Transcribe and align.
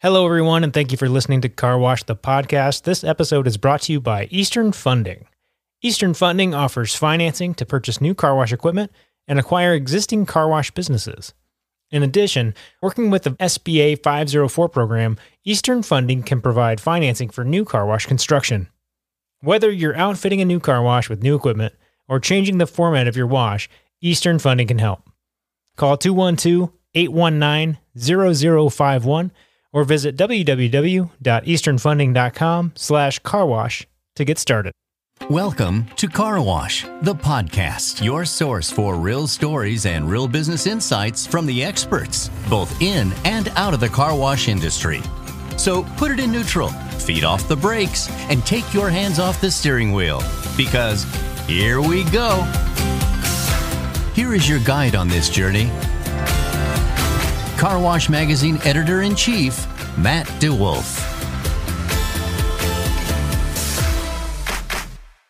Hello, 0.00 0.24
everyone, 0.24 0.62
and 0.62 0.72
thank 0.72 0.92
you 0.92 0.96
for 0.96 1.08
listening 1.08 1.40
to 1.40 1.48
Car 1.48 1.76
Wash 1.76 2.04
the 2.04 2.14
podcast. 2.14 2.84
This 2.84 3.02
episode 3.02 3.48
is 3.48 3.56
brought 3.56 3.80
to 3.82 3.92
you 3.92 4.00
by 4.00 4.28
Eastern 4.30 4.70
Funding. 4.70 5.26
Eastern 5.82 6.14
Funding 6.14 6.54
offers 6.54 6.94
financing 6.94 7.52
to 7.54 7.66
purchase 7.66 8.00
new 8.00 8.14
car 8.14 8.36
wash 8.36 8.52
equipment 8.52 8.92
and 9.26 9.40
acquire 9.40 9.74
existing 9.74 10.24
car 10.24 10.48
wash 10.48 10.70
businesses. 10.70 11.34
In 11.90 12.04
addition, 12.04 12.54
working 12.80 13.10
with 13.10 13.24
the 13.24 13.32
SBA 13.32 14.00
504 14.04 14.68
program, 14.68 15.16
Eastern 15.42 15.82
Funding 15.82 16.22
can 16.22 16.40
provide 16.40 16.80
financing 16.80 17.28
for 17.28 17.42
new 17.42 17.64
car 17.64 17.84
wash 17.84 18.06
construction. 18.06 18.68
Whether 19.40 19.68
you're 19.68 19.96
outfitting 19.96 20.40
a 20.40 20.44
new 20.44 20.60
car 20.60 20.80
wash 20.80 21.08
with 21.08 21.24
new 21.24 21.34
equipment 21.34 21.74
or 22.06 22.20
changing 22.20 22.58
the 22.58 22.68
format 22.68 23.08
of 23.08 23.16
your 23.16 23.26
wash, 23.26 23.68
Eastern 24.00 24.38
Funding 24.38 24.68
can 24.68 24.78
help. 24.78 25.10
Call 25.74 25.96
212 25.96 26.70
819 26.94 27.78
0051 27.98 29.32
or 29.72 29.84
visit 29.84 30.16
www.easternfunding.com 30.16 32.72
slash 32.74 33.20
carwash 33.20 33.86
to 34.16 34.24
get 34.24 34.38
started. 34.38 34.72
Welcome 35.28 35.86
to 35.96 36.08
Car 36.08 36.40
Wash, 36.40 36.86
the 37.02 37.14
podcast, 37.14 38.02
your 38.02 38.24
source 38.24 38.70
for 38.70 38.94
real 38.94 39.26
stories 39.26 39.84
and 39.84 40.08
real 40.08 40.26
business 40.26 40.66
insights 40.66 41.26
from 41.26 41.44
the 41.44 41.62
experts, 41.62 42.30
both 42.48 42.80
in 42.80 43.12
and 43.24 43.48
out 43.56 43.74
of 43.74 43.80
the 43.80 43.90
car 43.90 44.16
wash 44.16 44.48
industry. 44.48 45.02
So 45.58 45.82
put 45.98 46.12
it 46.12 46.20
in 46.20 46.32
neutral, 46.32 46.68
feet 46.68 47.24
off 47.24 47.46
the 47.46 47.56
brakes, 47.56 48.08
and 48.30 48.46
take 48.46 48.72
your 48.72 48.88
hands 48.88 49.18
off 49.18 49.38
the 49.40 49.50
steering 49.50 49.92
wheel 49.92 50.22
because 50.56 51.04
here 51.46 51.82
we 51.82 52.04
go. 52.04 52.42
Here 54.14 54.34
is 54.34 54.48
your 54.48 54.60
guide 54.60 54.94
on 54.94 55.08
this 55.08 55.28
journey 55.28 55.70
Car 57.58 57.80
Wash 57.80 58.08
Magazine 58.08 58.56
editor 58.62 59.02
in 59.02 59.16
chief, 59.16 59.66
Matt 59.98 60.28
DeWolf. 60.38 61.04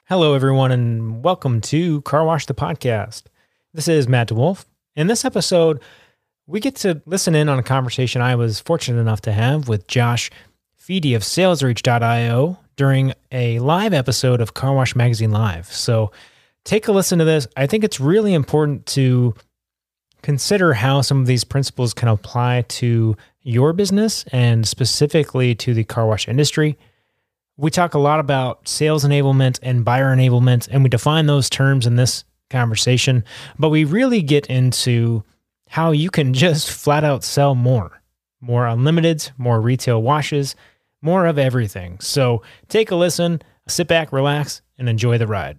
Hello, 0.04 0.34
everyone, 0.34 0.70
and 0.70 1.24
welcome 1.24 1.62
to 1.62 2.02
Car 2.02 2.26
Wash 2.26 2.44
the 2.44 2.52
Podcast. 2.52 3.22
This 3.72 3.88
is 3.88 4.08
Matt 4.08 4.28
DeWolf. 4.28 4.66
In 4.94 5.06
this 5.06 5.24
episode, 5.24 5.80
we 6.46 6.60
get 6.60 6.76
to 6.76 7.00
listen 7.06 7.34
in 7.34 7.48
on 7.48 7.58
a 7.58 7.62
conversation 7.62 8.20
I 8.20 8.34
was 8.34 8.60
fortunate 8.60 9.00
enough 9.00 9.22
to 9.22 9.32
have 9.32 9.66
with 9.66 9.86
Josh 9.86 10.30
Fedie 10.76 11.14
of 11.14 11.22
SalesReach.io 11.22 12.58
during 12.76 13.14
a 13.32 13.58
live 13.60 13.94
episode 13.94 14.42
of 14.42 14.52
Car 14.52 14.74
Wash 14.74 14.94
Magazine 14.94 15.30
Live. 15.30 15.72
So 15.72 16.12
take 16.64 16.88
a 16.88 16.92
listen 16.92 17.20
to 17.20 17.24
this. 17.24 17.48
I 17.56 17.66
think 17.66 17.84
it's 17.84 17.98
really 17.98 18.34
important 18.34 18.84
to 18.88 19.34
consider 20.22 20.74
how 20.74 21.00
some 21.00 21.20
of 21.20 21.26
these 21.26 21.44
principles 21.44 21.94
can 21.94 22.08
apply 22.08 22.62
to 22.68 23.16
your 23.42 23.72
business 23.72 24.24
and 24.32 24.66
specifically 24.66 25.54
to 25.54 25.74
the 25.74 25.84
car 25.84 26.06
wash 26.06 26.28
industry. 26.28 26.76
We 27.56 27.70
talk 27.70 27.94
a 27.94 27.98
lot 27.98 28.20
about 28.20 28.68
sales 28.68 29.04
enablement 29.04 29.58
and 29.62 29.84
buyer 29.84 30.14
enablement, 30.14 30.68
and 30.70 30.82
we 30.82 30.88
define 30.88 31.26
those 31.26 31.50
terms 31.50 31.86
in 31.86 31.96
this 31.96 32.24
conversation, 32.50 33.24
but 33.58 33.70
we 33.70 33.84
really 33.84 34.22
get 34.22 34.46
into 34.46 35.24
how 35.68 35.90
you 35.90 36.10
can 36.10 36.32
just 36.34 36.70
flat 36.70 37.04
out 37.04 37.24
sell 37.24 37.54
more 37.54 37.98
more 38.40 38.66
unlimited, 38.66 39.30
more 39.36 39.60
retail 39.60 40.02
washes, 40.02 40.54
more 41.02 41.26
of 41.26 41.38
everything. 41.38 41.98
So 42.00 42.42
take 42.68 42.90
a 42.90 42.96
listen, 42.96 43.42
sit 43.66 43.88
back, 43.88 44.12
relax, 44.12 44.62
and 44.78 44.88
enjoy 44.88 45.18
the 45.18 45.26
ride. 45.26 45.58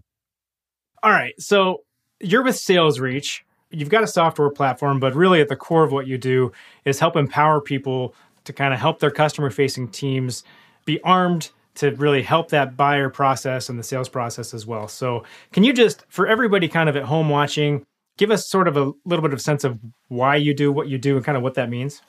All 1.04 1.12
right. 1.12 1.34
So 1.40 1.84
you're 2.20 2.44
with 2.44 2.58
Sales 2.58 3.00
Reach. 3.00 3.44
You've 3.72 3.90
got 3.90 4.04
a 4.04 4.08
software 4.08 4.50
platform, 4.50 5.00
but 5.00 5.14
really 5.14 5.42
at 5.42 5.48
the 5.48 5.56
core 5.56 5.84
of 5.84 5.92
what 5.92 6.08
you 6.08 6.18
do 6.18 6.52
is 6.86 7.00
help 7.00 7.16
empower 7.16 7.62
people 7.62 8.16
to 8.46 8.54
kind 8.54 8.74
of 8.74 8.80
help 8.80 9.00
their 9.00 9.12
customer 9.12 9.50
facing 9.50 9.90
teams 9.90 10.44
be 10.86 11.00
armed 11.02 11.52
to 11.76 11.92
really 11.92 12.22
help 12.22 12.50
that 12.50 12.76
buyer 12.76 13.10
process 13.10 13.70
and 13.70 13.78
the 13.80 13.84
sales 13.84 14.10
process 14.10 14.54
as 14.54 14.66
well. 14.66 14.88
So, 14.88 15.24
can 15.54 15.64
you 15.64 15.72
just, 15.72 16.04
for 16.10 16.28
everybody 16.28 16.68
kind 16.68 16.90
of 16.90 16.96
at 16.96 17.04
home 17.04 17.30
watching, 17.30 17.86
give 18.18 18.32
us 18.32 18.50
sort 18.50 18.68
of 18.68 18.76
a 18.76 18.92
little 19.06 19.24
bit 19.24 19.34
of 19.34 19.42
sense 19.42 19.64
of 19.64 19.80
why 20.10 20.36
you 20.36 20.54
do 20.54 20.72
what 20.72 20.90
you 20.90 20.98
do 20.98 21.16
and 21.16 21.24
kind 21.24 21.38
of 21.38 21.44
what 21.44 21.54
that 21.54 21.70
means? 21.70 22.02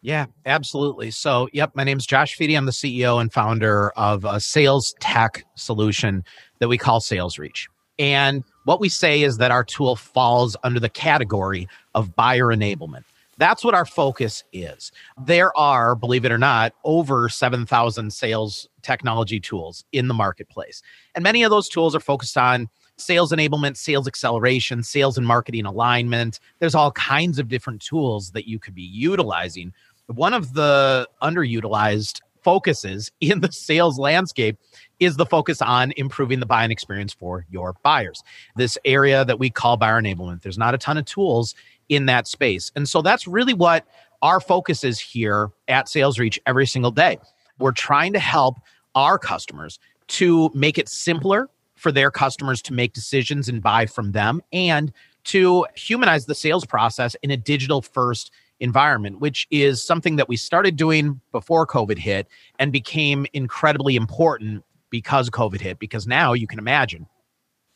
Yeah, 0.00 0.26
absolutely. 0.46 1.10
So, 1.10 1.48
yep, 1.52 1.72
my 1.74 1.84
name 1.84 1.98
is 1.98 2.06
Josh 2.06 2.34
Fedie. 2.34 2.56
I'm 2.56 2.64
the 2.64 2.72
CEO 2.72 3.20
and 3.20 3.32
founder 3.32 3.90
of 3.96 4.24
a 4.24 4.40
sales 4.40 4.94
tech 4.98 5.44
solution 5.54 6.24
that 6.58 6.68
we 6.68 6.78
call 6.78 7.00
Sales 7.00 7.38
Reach. 7.38 7.68
And 7.98 8.42
what 8.64 8.80
we 8.80 8.88
say 8.88 9.22
is 9.22 9.38
that 9.38 9.50
our 9.50 9.64
tool 9.64 9.96
falls 9.96 10.56
under 10.62 10.80
the 10.80 10.88
category 10.88 11.68
of 11.94 12.14
buyer 12.14 12.46
enablement. 12.46 13.04
That's 13.38 13.64
what 13.64 13.74
our 13.74 13.86
focus 13.86 14.44
is. 14.52 14.92
There 15.18 15.56
are, 15.58 15.94
believe 15.94 16.24
it 16.24 16.32
or 16.32 16.38
not, 16.38 16.74
over 16.84 17.28
7,000 17.28 18.12
sales 18.12 18.68
technology 18.82 19.40
tools 19.40 19.84
in 19.92 20.08
the 20.08 20.14
marketplace. 20.14 20.82
And 21.14 21.22
many 21.22 21.42
of 21.42 21.50
those 21.50 21.68
tools 21.68 21.94
are 21.94 22.00
focused 22.00 22.36
on 22.36 22.68
sales 22.98 23.32
enablement, 23.32 23.76
sales 23.76 24.06
acceleration, 24.06 24.82
sales 24.82 25.16
and 25.16 25.26
marketing 25.26 25.66
alignment. 25.66 26.40
There's 26.58 26.74
all 26.74 26.92
kinds 26.92 27.38
of 27.38 27.48
different 27.48 27.82
tools 27.82 28.30
that 28.32 28.46
you 28.46 28.58
could 28.58 28.74
be 28.74 28.82
utilizing. 28.82 29.72
One 30.06 30.34
of 30.34 30.54
the 30.54 31.08
underutilized 31.22 32.20
focuses 32.42 33.10
in 33.20 33.40
the 33.40 33.50
sales 33.50 33.98
landscape 33.98 34.58
is 35.04 35.16
the 35.16 35.26
focus 35.26 35.60
on 35.62 35.92
improving 35.96 36.40
the 36.40 36.46
buying 36.46 36.70
experience 36.70 37.12
for 37.12 37.44
your 37.50 37.74
buyers. 37.82 38.22
This 38.56 38.78
area 38.84 39.24
that 39.24 39.38
we 39.38 39.50
call 39.50 39.76
buyer 39.76 40.00
enablement. 40.00 40.42
There's 40.42 40.58
not 40.58 40.74
a 40.74 40.78
ton 40.78 40.98
of 40.98 41.04
tools 41.04 41.54
in 41.88 42.06
that 42.06 42.26
space. 42.26 42.72
And 42.76 42.88
so 42.88 43.02
that's 43.02 43.26
really 43.26 43.54
what 43.54 43.86
our 44.22 44.40
focus 44.40 44.84
is 44.84 45.00
here 45.00 45.50
at 45.68 45.88
Sales 45.88 46.18
Reach 46.18 46.40
every 46.46 46.66
single 46.66 46.90
day. 46.90 47.18
We're 47.58 47.72
trying 47.72 48.12
to 48.12 48.18
help 48.18 48.56
our 48.94 49.18
customers 49.18 49.78
to 50.08 50.50
make 50.54 50.78
it 50.78 50.88
simpler 50.88 51.48
for 51.74 51.90
their 51.90 52.10
customers 52.10 52.62
to 52.62 52.72
make 52.72 52.92
decisions 52.92 53.48
and 53.48 53.62
buy 53.62 53.86
from 53.86 54.12
them 54.12 54.40
and 54.52 54.92
to 55.24 55.66
humanize 55.74 56.26
the 56.26 56.34
sales 56.34 56.64
process 56.64 57.16
in 57.22 57.30
a 57.30 57.36
digital 57.36 57.82
first 57.82 58.30
environment, 58.60 59.20
which 59.20 59.46
is 59.50 59.82
something 59.82 60.16
that 60.16 60.28
we 60.28 60.36
started 60.36 60.76
doing 60.76 61.20
before 61.32 61.66
COVID 61.66 61.98
hit 61.98 62.28
and 62.58 62.72
became 62.72 63.26
incredibly 63.32 63.96
important 63.96 64.64
because 64.92 65.28
COVID 65.28 65.60
hit. 65.60 65.80
Because 65.80 66.06
now 66.06 66.34
you 66.34 66.46
can 66.46 66.60
imagine 66.60 67.08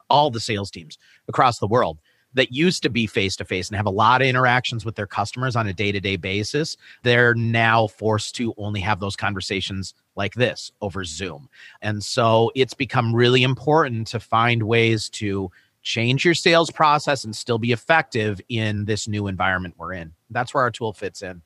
all 0.08 0.30
the 0.30 0.38
sales 0.38 0.70
teams 0.70 0.96
across 1.26 1.58
the 1.58 1.66
world 1.66 1.98
that 2.34 2.52
used 2.52 2.82
to 2.82 2.90
be 2.90 3.06
face 3.06 3.34
to 3.34 3.44
face 3.44 3.68
and 3.68 3.76
have 3.76 3.86
a 3.86 3.90
lot 3.90 4.20
of 4.20 4.28
interactions 4.28 4.84
with 4.84 4.94
their 4.94 5.06
customers 5.06 5.56
on 5.56 5.66
a 5.66 5.72
day 5.72 5.90
to 5.90 5.98
day 5.98 6.16
basis, 6.16 6.76
they're 7.02 7.34
now 7.34 7.86
forced 7.86 8.36
to 8.36 8.54
only 8.58 8.78
have 8.80 9.00
those 9.00 9.16
conversations 9.16 9.94
like 10.16 10.34
this 10.34 10.70
over 10.82 11.02
Zoom. 11.02 11.48
And 11.80 12.04
so 12.04 12.52
it's 12.54 12.74
become 12.74 13.14
really 13.14 13.42
important 13.42 14.06
to 14.08 14.20
find 14.20 14.62
ways 14.64 15.08
to 15.10 15.50
change 15.82 16.24
your 16.24 16.34
sales 16.34 16.70
process 16.70 17.24
and 17.24 17.34
still 17.34 17.58
be 17.58 17.72
effective 17.72 18.40
in 18.48 18.84
this 18.84 19.08
new 19.08 19.28
environment 19.28 19.74
we're 19.78 19.94
in. 19.94 20.12
That's 20.30 20.52
where 20.52 20.62
our 20.62 20.70
tool 20.70 20.92
fits 20.92 21.22
in. 21.22 21.42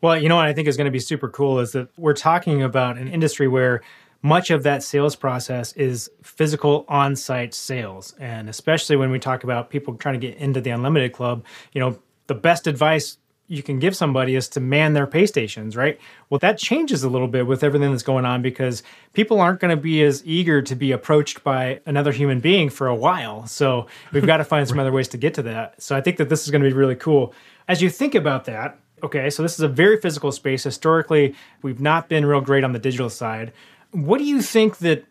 Well, 0.00 0.20
you 0.20 0.28
know 0.28 0.36
what 0.36 0.46
I 0.46 0.52
think 0.52 0.66
is 0.66 0.76
going 0.76 0.86
to 0.86 0.90
be 0.90 0.98
super 0.98 1.28
cool 1.28 1.60
is 1.60 1.72
that 1.72 1.88
we're 1.96 2.14
talking 2.14 2.62
about 2.62 2.96
an 2.96 3.06
industry 3.06 3.48
where 3.48 3.82
much 4.22 4.50
of 4.50 4.62
that 4.62 4.82
sales 4.82 5.16
process 5.16 5.72
is 5.74 6.10
physical 6.22 6.84
on-site 6.88 7.52
sales. 7.54 8.14
And 8.18 8.48
especially 8.48 8.96
when 8.96 9.10
we 9.10 9.18
talk 9.18 9.44
about 9.44 9.70
people 9.70 9.94
trying 9.94 10.18
to 10.18 10.26
get 10.26 10.38
into 10.38 10.60
the 10.60 10.70
unlimited 10.70 11.12
club 11.12 11.44
you 11.72 11.80
know 11.80 11.98
the 12.26 12.34
best 12.34 12.66
advice 12.66 13.18
you 13.48 13.62
can 13.62 13.78
give 13.78 13.94
somebody 13.94 14.34
is 14.34 14.48
to 14.48 14.60
man 14.60 14.94
their 14.94 15.06
pay 15.06 15.26
stations 15.26 15.76
right? 15.76 15.98
Well 16.30 16.38
that 16.38 16.58
changes 16.58 17.02
a 17.02 17.08
little 17.08 17.28
bit 17.28 17.46
with 17.46 17.62
everything 17.62 17.90
that's 17.90 18.02
going 18.02 18.24
on 18.24 18.40
because 18.42 18.82
people 19.12 19.40
aren't 19.40 19.60
going 19.60 19.76
to 19.76 19.80
be 19.80 20.02
as 20.02 20.24
eager 20.24 20.62
to 20.62 20.74
be 20.74 20.92
approached 20.92 21.44
by 21.44 21.80
another 21.84 22.12
human 22.12 22.40
being 22.40 22.70
for 22.70 22.86
a 22.86 22.94
while. 22.94 23.46
So 23.46 23.86
we've 24.12 24.26
got 24.26 24.38
to 24.38 24.44
find 24.44 24.66
some 24.68 24.78
other 24.78 24.92
ways 24.92 25.08
to 25.08 25.18
get 25.18 25.34
to 25.34 25.42
that. 25.42 25.82
So 25.82 25.96
i 25.96 26.00
think 26.00 26.16
that 26.16 26.28
this 26.28 26.44
is 26.44 26.50
going 26.50 26.62
to 26.62 26.68
be 26.68 26.74
really 26.74 26.96
cool. 26.96 27.34
As 27.68 27.82
you 27.82 27.90
think 27.90 28.14
about 28.14 28.44
that 28.46 28.78
okay 29.02 29.28
so 29.30 29.42
this 29.42 29.54
is 29.54 29.60
a 29.60 29.68
very 29.68 30.00
physical 30.00 30.32
space. 30.32 30.62
Historically 30.62 31.34
we've 31.62 31.80
not 31.80 32.08
been 32.08 32.24
real 32.24 32.40
great 32.40 32.64
on 32.64 32.72
the 32.72 32.78
digital 32.78 33.10
side 33.10 33.52
what 33.92 34.18
do 34.18 34.24
you 34.24 34.42
think 34.42 34.78
that 34.78 35.04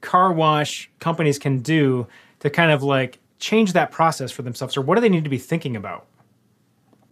car 0.00 0.32
wash 0.32 0.90
companies 1.00 1.38
can 1.38 1.60
do 1.60 2.06
to 2.40 2.50
kind 2.50 2.70
of 2.70 2.82
like 2.82 3.18
change 3.38 3.72
that 3.72 3.90
process 3.90 4.30
for 4.30 4.42
themselves, 4.42 4.76
or 4.76 4.82
what 4.82 4.94
do 4.94 5.00
they 5.00 5.08
need 5.08 5.24
to 5.24 5.30
be 5.30 5.38
thinking 5.38 5.76
about? 5.76 6.06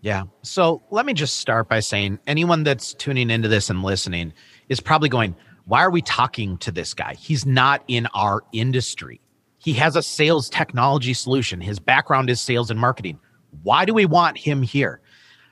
Yeah. 0.01 0.25
So 0.43 0.83
let 0.91 1.07
me 1.07 1.15
just 1.15 1.39
start 1.39 1.69
by 1.69 1.81
saying 1.81 2.19
anyone 2.27 2.63
that's 2.63 2.93
tuning 2.95 3.31
into 3.31 3.49
this 3.49 3.71
and 3.71 3.83
listening 3.83 4.35
is 4.69 4.79
probably 4.79 5.09
going, 5.09 5.35
why 5.65 5.83
are 5.83 5.91
we 5.91 6.03
talking 6.03 6.59
to 6.59 6.71
this 6.71 6.93
guy? 6.93 7.15
He's 7.15 7.47
not 7.47 7.83
in 7.89 8.07
our 8.15 8.43
industry. 8.53 9.21
He 9.59 9.73
has 9.75 9.97
a 9.97 10.03
sales 10.03 10.51
technology 10.51 11.15
solution. 11.15 11.63
His 11.63 11.79
background 11.79 12.29
is 12.29 12.39
sales 12.39 12.71
and 12.71 12.79
marketing. 12.79 13.19
Why 13.63 13.87
do 13.87 13.95
we 13.95 14.05
want 14.05 14.37
him 14.37 14.63
here? 14.63 15.01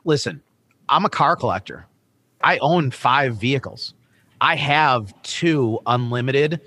Listen, 0.04 0.42
I'm 0.86 1.06
a 1.06 1.10
car 1.10 1.34
collector. 1.34 1.86
I 2.42 2.58
own 2.58 2.90
five 2.90 3.36
vehicles. 3.36 3.94
I 4.42 4.56
have 4.56 5.14
two 5.22 5.78
unlimited 5.86 6.60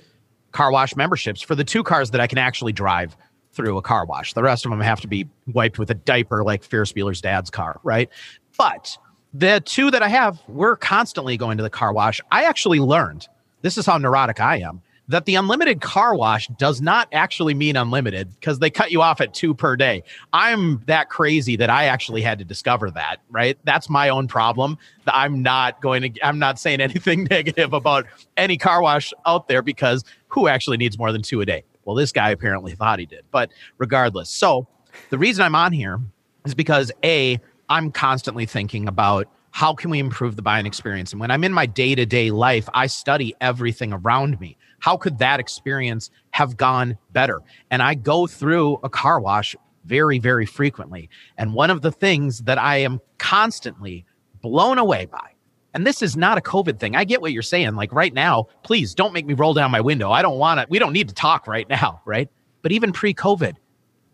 car 0.53 0.71
wash 0.71 0.95
memberships 0.95 1.41
for 1.41 1.55
the 1.55 1.65
two 1.65 1.83
cars 1.83 2.11
that 2.11 2.21
I 2.21 2.27
can 2.27 2.37
actually 2.37 2.71
drive 2.71 3.17
through 3.51 3.77
a 3.77 3.81
car 3.81 4.05
wash. 4.05 4.31
The 4.31 4.43
rest 4.43 4.65
of 4.65 4.71
them 4.71 4.79
have 4.79 5.01
to 5.01 5.09
be 5.09 5.27
wiped 5.47 5.77
with 5.77 5.91
a 5.91 5.93
diaper 5.93 6.41
like 6.41 6.63
Ferris 6.63 6.93
Bueller's 6.93 7.19
dad's 7.19 7.49
car, 7.49 7.81
right? 7.83 8.09
But 8.57 8.97
The 9.33 9.61
two 9.65 9.91
that 9.91 10.01
I 10.01 10.07
have, 10.07 10.41
we're 10.47 10.77
constantly 10.77 11.35
going 11.35 11.57
to 11.57 11.63
the 11.63 11.69
car 11.69 11.91
wash. 11.91 12.21
I 12.31 12.45
actually 12.45 12.79
learned 12.79 13.27
this 13.61 13.77
is 13.77 13.85
how 13.85 13.97
neurotic 13.97 14.39
I 14.39 14.59
am 14.61 14.81
that 15.07 15.25
the 15.25 15.35
unlimited 15.35 15.81
car 15.81 16.15
wash 16.15 16.47
does 16.57 16.81
not 16.81 17.07
actually 17.11 17.53
mean 17.53 17.75
unlimited 17.75 18.33
because 18.39 18.59
they 18.59 18.69
cut 18.69 18.91
you 18.91 19.01
off 19.01 19.21
at 19.21 19.33
two 19.33 19.53
per 19.53 19.75
day. 19.75 20.03
I'm 20.33 20.81
that 20.87 21.09
crazy 21.09 21.55
that 21.57 21.69
I 21.69 21.85
actually 21.85 22.21
had 22.21 22.39
to 22.39 22.45
discover 22.45 22.89
that, 22.91 23.17
right? 23.29 23.57
That's 23.63 23.89
my 23.89 24.09
own 24.09 24.27
problem. 24.27 24.77
I'm 25.07 25.41
not 25.41 25.81
going 25.81 26.13
to, 26.13 26.25
I'm 26.25 26.39
not 26.39 26.59
saying 26.59 26.81
anything 26.81 27.25
negative 27.25 27.73
about 27.73 28.05
any 28.37 28.57
car 28.57 28.81
wash 28.81 29.13
out 29.25 29.47
there 29.47 29.61
because 29.61 30.03
who 30.27 30.47
actually 30.47 30.77
needs 30.77 30.97
more 30.97 31.11
than 31.11 31.21
two 31.21 31.41
a 31.41 31.45
day? 31.45 31.63
Well, 31.85 31.95
this 31.95 32.11
guy 32.11 32.31
apparently 32.31 32.73
thought 32.73 32.99
he 32.99 33.05
did, 33.05 33.25
but 33.31 33.51
regardless. 33.77 34.29
So 34.29 34.67
the 35.11 35.17
reason 35.17 35.45
I'm 35.45 35.55
on 35.55 35.71
here 35.71 35.99
is 36.45 36.55
because 36.55 36.91
A, 37.03 37.39
I'm 37.69 37.91
constantly 37.91 38.45
thinking 38.45 38.87
about 38.87 39.27
how 39.51 39.73
can 39.73 39.89
we 39.89 39.99
improve 39.99 40.35
the 40.35 40.41
buying 40.41 40.65
experience? 40.65 41.13
And 41.13 41.19
when 41.21 41.31
I'm 41.31 41.43
in 41.43 41.53
my 41.53 41.65
day 41.65 41.95
to 41.95 42.05
day 42.05 42.29
life, 42.31 42.67
I 42.73 42.87
study 42.87 43.33
everything 43.39 43.93
around 43.93 44.39
me. 44.39 44.57
How 44.79 44.97
could 44.97 45.17
that 45.19 45.39
experience 45.39 46.09
have 46.31 46.57
gone 46.57 46.97
better? 47.11 47.41
And 47.71 47.81
I 47.81 47.93
go 47.95 48.27
through 48.27 48.79
a 48.83 48.89
car 48.89 49.19
wash 49.19 49.55
very, 49.85 50.19
very 50.19 50.45
frequently. 50.45 51.09
And 51.37 51.53
one 51.53 51.69
of 51.69 51.81
the 51.81 51.91
things 51.91 52.39
that 52.39 52.57
I 52.57 52.77
am 52.77 52.99
constantly 53.17 54.05
blown 54.41 54.77
away 54.77 55.05
by, 55.05 55.31
and 55.73 55.85
this 55.85 56.01
is 56.01 56.15
not 56.15 56.37
a 56.37 56.41
COVID 56.41 56.79
thing. 56.79 56.95
I 56.95 57.03
get 57.03 57.21
what 57.21 57.33
you're 57.33 57.41
saying. 57.41 57.75
Like 57.75 57.91
right 57.91 58.13
now, 58.13 58.47
please 58.63 58.95
don't 58.95 59.13
make 59.13 59.25
me 59.25 59.33
roll 59.33 59.53
down 59.53 59.71
my 59.71 59.81
window. 59.81 60.11
I 60.11 60.21
don't 60.21 60.37
want 60.37 60.59
to, 60.59 60.67
we 60.69 60.79
don't 60.79 60.93
need 60.93 61.09
to 61.09 61.13
talk 61.13 61.47
right 61.47 61.67
now, 61.69 62.01
right? 62.05 62.29
But 62.61 62.71
even 62.71 62.91
pre 62.91 63.13
COVID, 63.13 63.55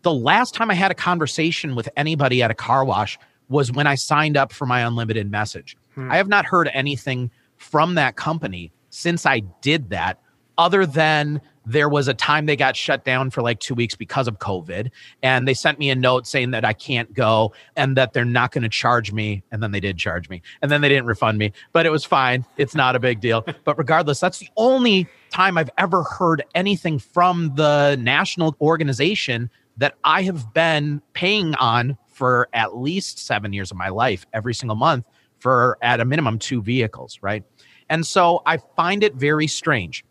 the 0.02 0.12
last 0.12 0.54
time 0.54 0.70
I 0.70 0.74
had 0.74 0.90
a 0.90 0.94
conversation 0.94 1.74
with 1.74 1.88
anybody 1.96 2.42
at 2.42 2.50
a 2.50 2.54
car 2.54 2.84
wash 2.84 3.18
was 3.48 3.70
when 3.70 3.86
I 3.86 3.94
signed 3.94 4.36
up 4.36 4.52
for 4.52 4.66
my 4.66 4.80
unlimited 4.80 5.30
message. 5.30 5.76
Hmm. 5.94 6.10
I 6.10 6.16
have 6.16 6.28
not 6.28 6.46
heard 6.46 6.68
anything 6.72 7.30
from 7.56 7.94
that 7.94 8.16
company 8.16 8.72
since 8.90 9.24
I 9.24 9.40
did 9.60 9.90
that 9.90 10.20
other 10.58 10.86
than 10.86 11.40
there 11.66 11.88
was 11.88 12.08
a 12.08 12.14
time 12.14 12.46
they 12.46 12.56
got 12.56 12.76
shut 12.76 13.04
down 13.04 13.30
for 13.30 13.42
like 13.42 13.60
two 13.60 13.74
weeks 13.74 13.94
because 13.94 14.26
of 14.26 14.38
COVID. 14.38 14.90
And 15.22 15.46
they 15.46 15.54
sent 15.54 15.78
me 15.78 15.90
a 15.90 15.94
note 15.94 16.26
saying 16.26 16.50
that 16.52 16.64
I 16.64 16.72
can't 16.72 17.12
go 17.14 17.52
and 17.76 17.96
that 17.96 18.12
they're 18.12 18.24
not 18.24 18.52
going 18.52 18.62
to 18.62 18.68
charge 18.68 19.12
me. 19.12 19.42
And 19.52 19.62
then 19.62 19.70
they 19.70 19.80
did 19.80 19.96
charge 19.96 20.28
me. 20.28 20.42
And 20.60 20.70
then 20.70 20.80
they 20.80 20.88
didn't 20.88 21.06
refund 21.06 21.38
me, 21.38 21.52
but 21.72 21.86
it 21.86 21.90
was 21.90 22.04
fine. 22.04 22.44
It's 22.56 22.74
not 22.74 22.96
a 22.96 23.00
big 23.00 23.20
deal. 23.20 23.46
but 23.64 23.78
regardless, 23.78 24.20
that's 24.20 24.38
the 24.38 24.48
only 24.56 25.06
time 25.30 25.56
I've 25.56 25.70
ever 25.78 26.02
heard 26.02 26.44
anything 26.54 26.98
from 26.98 27.54
the 27.54 27.96
national 28.00 28.56
organization 28.60 29.50
that 29.76 29.94
I 30.04 30.22
have 30.22 30.52
been 30.52 31.00
paying 31.14 31.54
on 31.54 31.96
for 32.08 32.48
at 32.52 32.76
least 32.76 33.18
seven 33.18 33.52
years 33.52 33.70
of 33.70 33.76
my 33.76 33.88
life 33.88 34.26
every 34.32 34.54
single 34.54 34.76
month 34.76 35.06
for 35.38 35.78
at 35.80 36.00
a 36.00 36.04
minimum 36.04 36.38
two 36.38 36.60
vehicles. 36.60 37.18
Right. 37.22 37.44
And 37.88 38.06
so 38.06 38.42
I 38.46 38.58
find 38.58 39.02
it 39.02 39.14
very 39.14 39.46
strange 39.46 40.04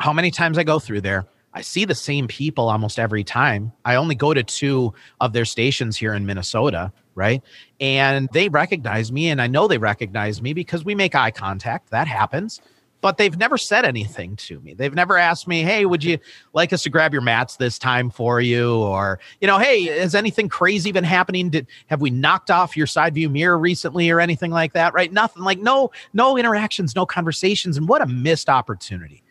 how 0.00 0.12
many 0.12 0.30
times 0.30 0.58
I 0.58 0.64
go 0.64 0.78
through 0.78 1.00
there. 1.00 1.26
I 1.54 1.62
see 1.62 1.84
the 1.84 1.94
same 1.94 2.28
people 2.28 2.68
almost 2.68 2.98
every 2.98 3.24
time. 3.24 3.72
I 3.84 3.96
only 3.96 4.14
go 4.14 4.32
to 4.32 4.42
two 4.42 4.92
of 5.20 5.32
their 5.32 5.44
stations 5.44 5.96
here 5.96 6.14
in 6.14 6.26
Minnesota, 6.26 6.92
right? 7.14 7.42
And 7.80 8.28
they 8.32 8.48
recognize 8.48 9.10
me, 9.10 9.28
and 9.28 9.42
I 9.42 9.46
know 9.46 9.66
they 9.66 9.78
recognize 9.78 10.40
me 10.40 10.52
because 10.52 10.84
we 10.84 10.94
make 10.94 11.14
eye 11.14 11.30
contact. 11.30 11.90
That 11.90 12.06
happens. 12.06 12.60
But 13.00 13.16
they've 13.16 13.36
never 13.36 13.56
said 13.56 13.84
anything 13.84 14.34
to 14.36 14.58
me. 14.60 14.74
They've 14.74 14.94
never 14.94 15.16
asked 15.16 15.46
me, 15.46 15.62
hey, 15.62 15.86
would 15.86 16.02
you 16.02 16.18
like 16.52 16.72
us 16.72 16.82
to 16.82 16.90
grab 16.90 17.12
your 17.12 17.22
mats 17.22 17.56
this 17.56 17.78
time 17.78 18.10
for 18.10 18.40
you? 18.40 18.74
Or, 18.74 19.20
you 19.40 19.46
know, 19.46 19.58
hey, 19.58 19.84
has 19.84 20.16
anything 20.16 20.48
crazy 20.48 20.90
been 20.90 21.04
happening? 21.04 21.48
Did 21.48 21.68
have 21.86 22.00
we 22.00 22.10
knocked 22.10 22.50
off 22.50 22.76
your 22.76 22.88
side 22.88 23.14
view 23.14 23.28
mirror 23.30 23.56
recently 23.56 24.10
or 24.10 24.20
anything 24.20 24.50
like 24.50 24.72
that? 24.72 24.94
Right? 24.94 25.12
Nothing 25.12 25.44
like 25.44 25.60
no, 25.60 25.92
no 26.12 26.36
interactions, 26.36 26.96
no 26.96 27.06
conversations. 27.06 27.76
And 27.76 27.88
what 27.88 28.02
a 28.02 28.06
missed 28.06 28.48
opportunity 28.48 29.22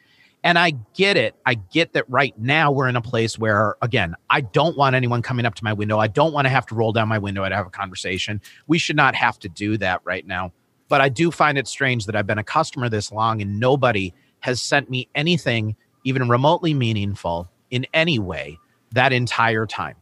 and 0.44 0.58
I 0.58 0.72
get 0.94 1.18
it. 1.18 1.36
I 1.46 1.56
get 1.56 1.94
that 1.94 2.06
right 2.10 2.38
now 2.38 2.72
we're 2.72 2.88
in 2.88 2.96
a 2.96 3.02
place 3.02 3.38
where, 3.38 3.76
again, 3.82 4.16
I 4.30 4.42
don't 4.42 4.78
want 4.78 4.96
anyone 4.96 5.22
coming 5.22 5.46
up 5.46 5.56
to 5.56 5.64
my 5.64 5.74
window. 5.74 6.00
I 6.00 6.08
don't 6.08 6.34
want 6.34 6.46
to 6.46 6.50
have 6.50 6.66
to 6.68 6.76
roll 6.76 6.94
down 6.94 7.08
my 7.08 7.18
window 7.18 7.44
and 7.44 7.54
have 7.54 7.68
a 7.68 7.72
conversation. 7.72 8.42
We 8.68 8.78
should 8.78 8.96
not 8.96 9.16
have 9.16 9.40
to 9.40 9.50
do 9.50 9.78
that 9.78 10.02
right 10.04 10.26
now. 10.26 10.54
But 10.90 11.02
I 11.02 11.10
do 11.10 11.32
find 11.32 11.58
it 11.58 11.68
strange 11.68 12.06
that 12.06 12.16
I've 12.16 12.28
been 12.28 12.38
a 12.38 12.44
customer 12.44 12.88
this 12.88 13.12
long 13.12 13.42
and 13.42 13.60
nobody 13.60 14.14
has 14.40 14.62
sent 14.62 14.90
me 14.90 15.10
anything 15.16 15.76
even 16.04 16.30
remotely 16.30 16.74
meaningful 16.74 17.50
in 17.70 17.86
any 17.94 18.20
way 18.20 18.58
that 18.94 19.12
entire 19.12 19.66
time. 19.66 19.96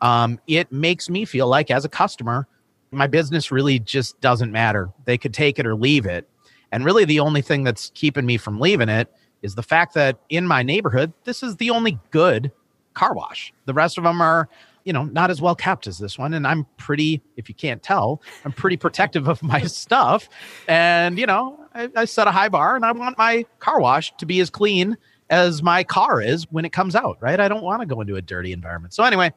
Um, 0.00 0.40
it 0.48 0.72
makes 0.72 1.08
me 1.08 1.24
feel 1.24 1.46
like, 1.46 1.70
as 1.70 1.84
a 1.84 1.88
customer, 1.88 2.48
my 2.90 3.06
business 3.06 3.52
really 3.52 3.78
just 3.78 4.20
doesn't 4.20 4.50
matter. 4.50 4.90
They 5.04 5.16
could 5.16 5.32
take 5.32 5.60
it 5.60 5.66
or 5.66 5.76
leave 5.76 6.06
it. 6.06 6.28
And 6.72 6.84
really, 6.84 7.04
the 7.04 7.20
only 7.20 7.42
thing 7.42 7.62
that's 7.62 7.90
keeping 7.94 8.26
me 8.26 8.36
from 8.36 8.58
leaving 8.58 8.88
it 8.88 9.12
is 9.42 9.54
the 9.54 9.62
fact 9.62 9.94
that 9.94 10.18
in 10.28 10.46
my 10.46 10.62
neighborhood, 10.62 11.12
this 11.24 11.42
is 11.42 11.56
the 11.56 11.70
only 11.70 11.98
good 12.10 12.50
car 12.94 13.14
wash. 13.14 13.52
The 13.66 13.74
rest 13.74 13.98
of 13.98 14.04
them 14.04 14.20
are, 14.20 14.48
you 14.84 14.92
know, 14.92 15.04
not 15.04 15.30
as 15.30 15.40
well 15.40 15.54
kept 15.54 15.86
as 15.86 15.98
this 15.98 16.18
one. 16.18 16.34
And 16.34 16.46
I'm 16.46 16.66
pretty, 16.76 17.22
if 17.36 17.48
you 17.48 17.54
can't 17.54 17.82
tell, 17.82 18.22
I'm 18.44 18.52
pretty 18.52 18.76
protective 18.76 19.28
of 19.28 19.42
my 19.42 19.62
stuff. 19.62 20.28
And, 20.68 21.18
you 21.18 21.26
know, 21.26 21.58
I, 21.74 21.88
I 21.96 22.04
set 22.04 22.26
a 22.26 22.32
high 22.32 22.48
bar 22.48 22.76
and 22.76 22.84
I 22.84 22.92
want 22.92 23.18
my 23.18 23.44
car 23.58 23.80
wash 23.80 24.12
to 24.16 24.26
be 24.26 24.40
as 24.40 24.50
clean 24.50 24.96
as 25.30 25.62
my 25.62 25.82
car 25.82 26.20
is 26.20 26.46
when 26.50 26.64
it 26.64 26.72
comes 26.72 26.94
out, 26.94 27.16
right? 27.20 27.40
I 27.40 27.48
don't 27.48 27.62
want 27.62 27.80
to 27.80 27.86
go 27.86 28.00
into 28.00 28.16
a 28.16 28.22
dirty 28.22 28.52
environment. 28.52 28.92
So 28.92 29.02
anyway, 29.02 29.32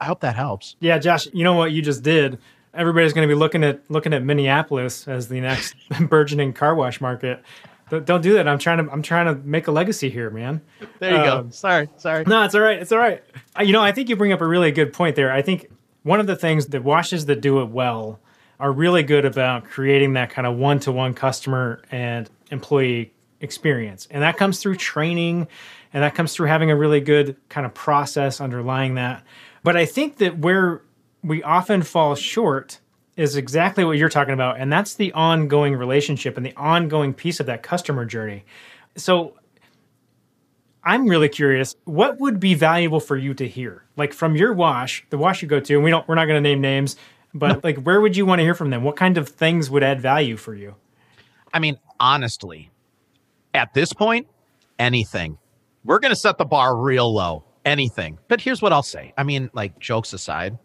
I 0.00 0.04
hope 0.04 0.20
that 0.20 0.36
helps. 0.36 0.76
Yeah, 0.80 0.98
Josh, 0.98 1.28
you 1.32 1.44
know 1.44 1.54
what 1.54 1.72
you 1.72 1.82
just 1.82 2.02
did? 2.02 2.38
Everybody's 2.74 3.12
going 3.12 3.28
to 3.28 3.34
be 3.34 3.38
looking 3.38 3.64
at 3.64 3.82
looking 3.90 4.12
at 4.12 4.22
Minneapolis 4.22 5.08
as 5.08 5.28
the 5.28 5.40
next 5.40 5.74
burgeoning 6.08 6.52
car 6.52 6.74
wash 6.74 7.00
market. 7.00 7.42
Don't 7.90 8.22
do 8.22 8.34
that. 8.34 8.46
I'm 8.46 8.58
trying 8.58 8.84
to. 8.84 8.92
I'm 8.92 9.02
trying 9.02 9.26
to 9.26 9.34
make 9.42 9.66
a 9.66 9.72
legacy 9.72 10.10
here, 10.10 10.30
man. 10.30 10.60
There 11.00 11.10
you 11.10 11.18
um, 11.18 11.46
go. 11.46 11.50
Sorry, 11.50 11.88
sorry. 11.96 12.24
No, 12.24 12.44
it's 12.44 12.54
all 12.54 12.60
right. 12.60 12.78
It's 12.78 12.92
all 12.92 12.98
right. 12.98 13.22
You 13.60 13.72
know, 13.72 13.82
I 13.82 13.92
think 13.92 14.08
you 14.08 14.16
bring 14.16 14.32
up 14.32 14.40
a 14.40 14.46
really 14.46 14.70
good 14.70 14.92
point 14.92 15.16
there. 15.16 15.32
I 15.32 15.42
think 15.42 15.70
one 16.02 16.20
of 16.20 16.26
the 16.26 16.36
things 16.36 16.66
that 16.66 16.84
washes 16.84 17.26
that 17.26 17.40
do 17.40 17.60
it 17.60 17.68
well 17.68 18.20
are 18.58 18.72
really 18.72 19.02
good 19.02 19.24
about 19.24 19.64
creating 19.64 20.12
that 20.12 20.30
kind 20.30 20.46
of 20.46 20.56
one-to-one 20.56 21.14
customer 21.14 21.82
and 21.90 22.30
employee 22.50 23.12
experience, 23.40 24.06
and 24.10 24.22
that 24.22 24.36
comes 24.36 24.60
through 24.60 24.76
training, 24.76 25.48
and 25.92 26.02
that 26.02 26.14
comes 26.14 26.32
through 26.32 26.46
having 26.46 26.70
a 26.70 26.76
really 26.76 27.00
good 27.00 27.36
kind 27.48 27.66
of 27.66 27.74
process 27.74 28.40
underlying 28.40 28.94
that. 28.94 29.24
But 29.62 29.76
I 29.76 29.84
think 29.86 30.18
that 30.18 30.38
where 30.38 30.82
we 31.22 31.42
often 31.42 31.82
fall 31.82 32.14
short 32.14 32.80
is 33.16 33.36
exactly 33.36 33.84
what 33.84 33.98
you're 33.98 34.08
talking 34.08 34.34
about. 34.34 34.58
And 34.58 34.72
that's 34.72 34.94
the 34.94 35.12
ongoing 35.12 35.74
relationship 35.74 36.36
and 36.36 36.46
the 36.46 36.54
ongoing 36.56 37.12
piece 37.12 37.40
of 37.40 37.46
that 37.46 37.62
customer 37.62 38.04
journey. 38.04 38.44
So 38.96 39.34
I'm 40.82 41.06
really 41.06 41.28
curious, 41.28 41.76
what 41.84 42.18
would 42.20 42.40
be 42.40 42.54
valuable 42.54 43.00
for 43.00 43.16
you 43.16 43.34
to 43.34 43.46
hear? 43.46 43.84
Like 43.96 44.12
from 44.12 44.36
your 44.36 44.54
wash, 44.54 45.04
the 45.10 45.18
wash 45.18 45.42
you 45.42 45.48
go 45.48 45.60
to, 45.60 45.74
and 45.74 45.84
we 45.84 45.90
don't 45.90 46.06
we're 46.08 46.14
not 46.14 46.26
gonna 46.26 46.40
name 46.40 46.60
names, 46.60 46.96
but 47.34 47.62
like 47.62 47.82
where 47.82 48.00
would 48.00 48.16
you 48.16 48.24
want 48.24 48.38
to 48.38 48.44
hear 48.44 48.54
from 48.54 48.70
them? 48.70 48.82
What 48.84 48.96
kind 48.96 49.18
of 49.18 49.28
things 49.28 49.70
would 49.70 49.82
add 49.82 50.00
value 50.00 50.36
for 50.36 50.54
you? 50.54 50.76
I 51.52 51.58
mean, 51.58 51.78
honestly, 51.98 52.70
at 53.52 53.74
this 53.74 53.92
point, 53.92 54.28
anything. 54.78 55.38
We're 55.84 55.98
gonna 55.98 56.16
set 56.16 56.38
the 56.38 56.44
bar 56.44 56.76
real 56.76 57.12
low. 57.12 57.44
Anything. 57.62 58.18
But 58.28 58.40
here's 58.40 58.62
what 58.62 58.72
I'll 58.72 58.82
say. 58.82 59.12
I 59.18 59.22
mean, 59.22 59.50
like 59.52 59.78
jokes 59.78 60.14
aside, 60.14 60.58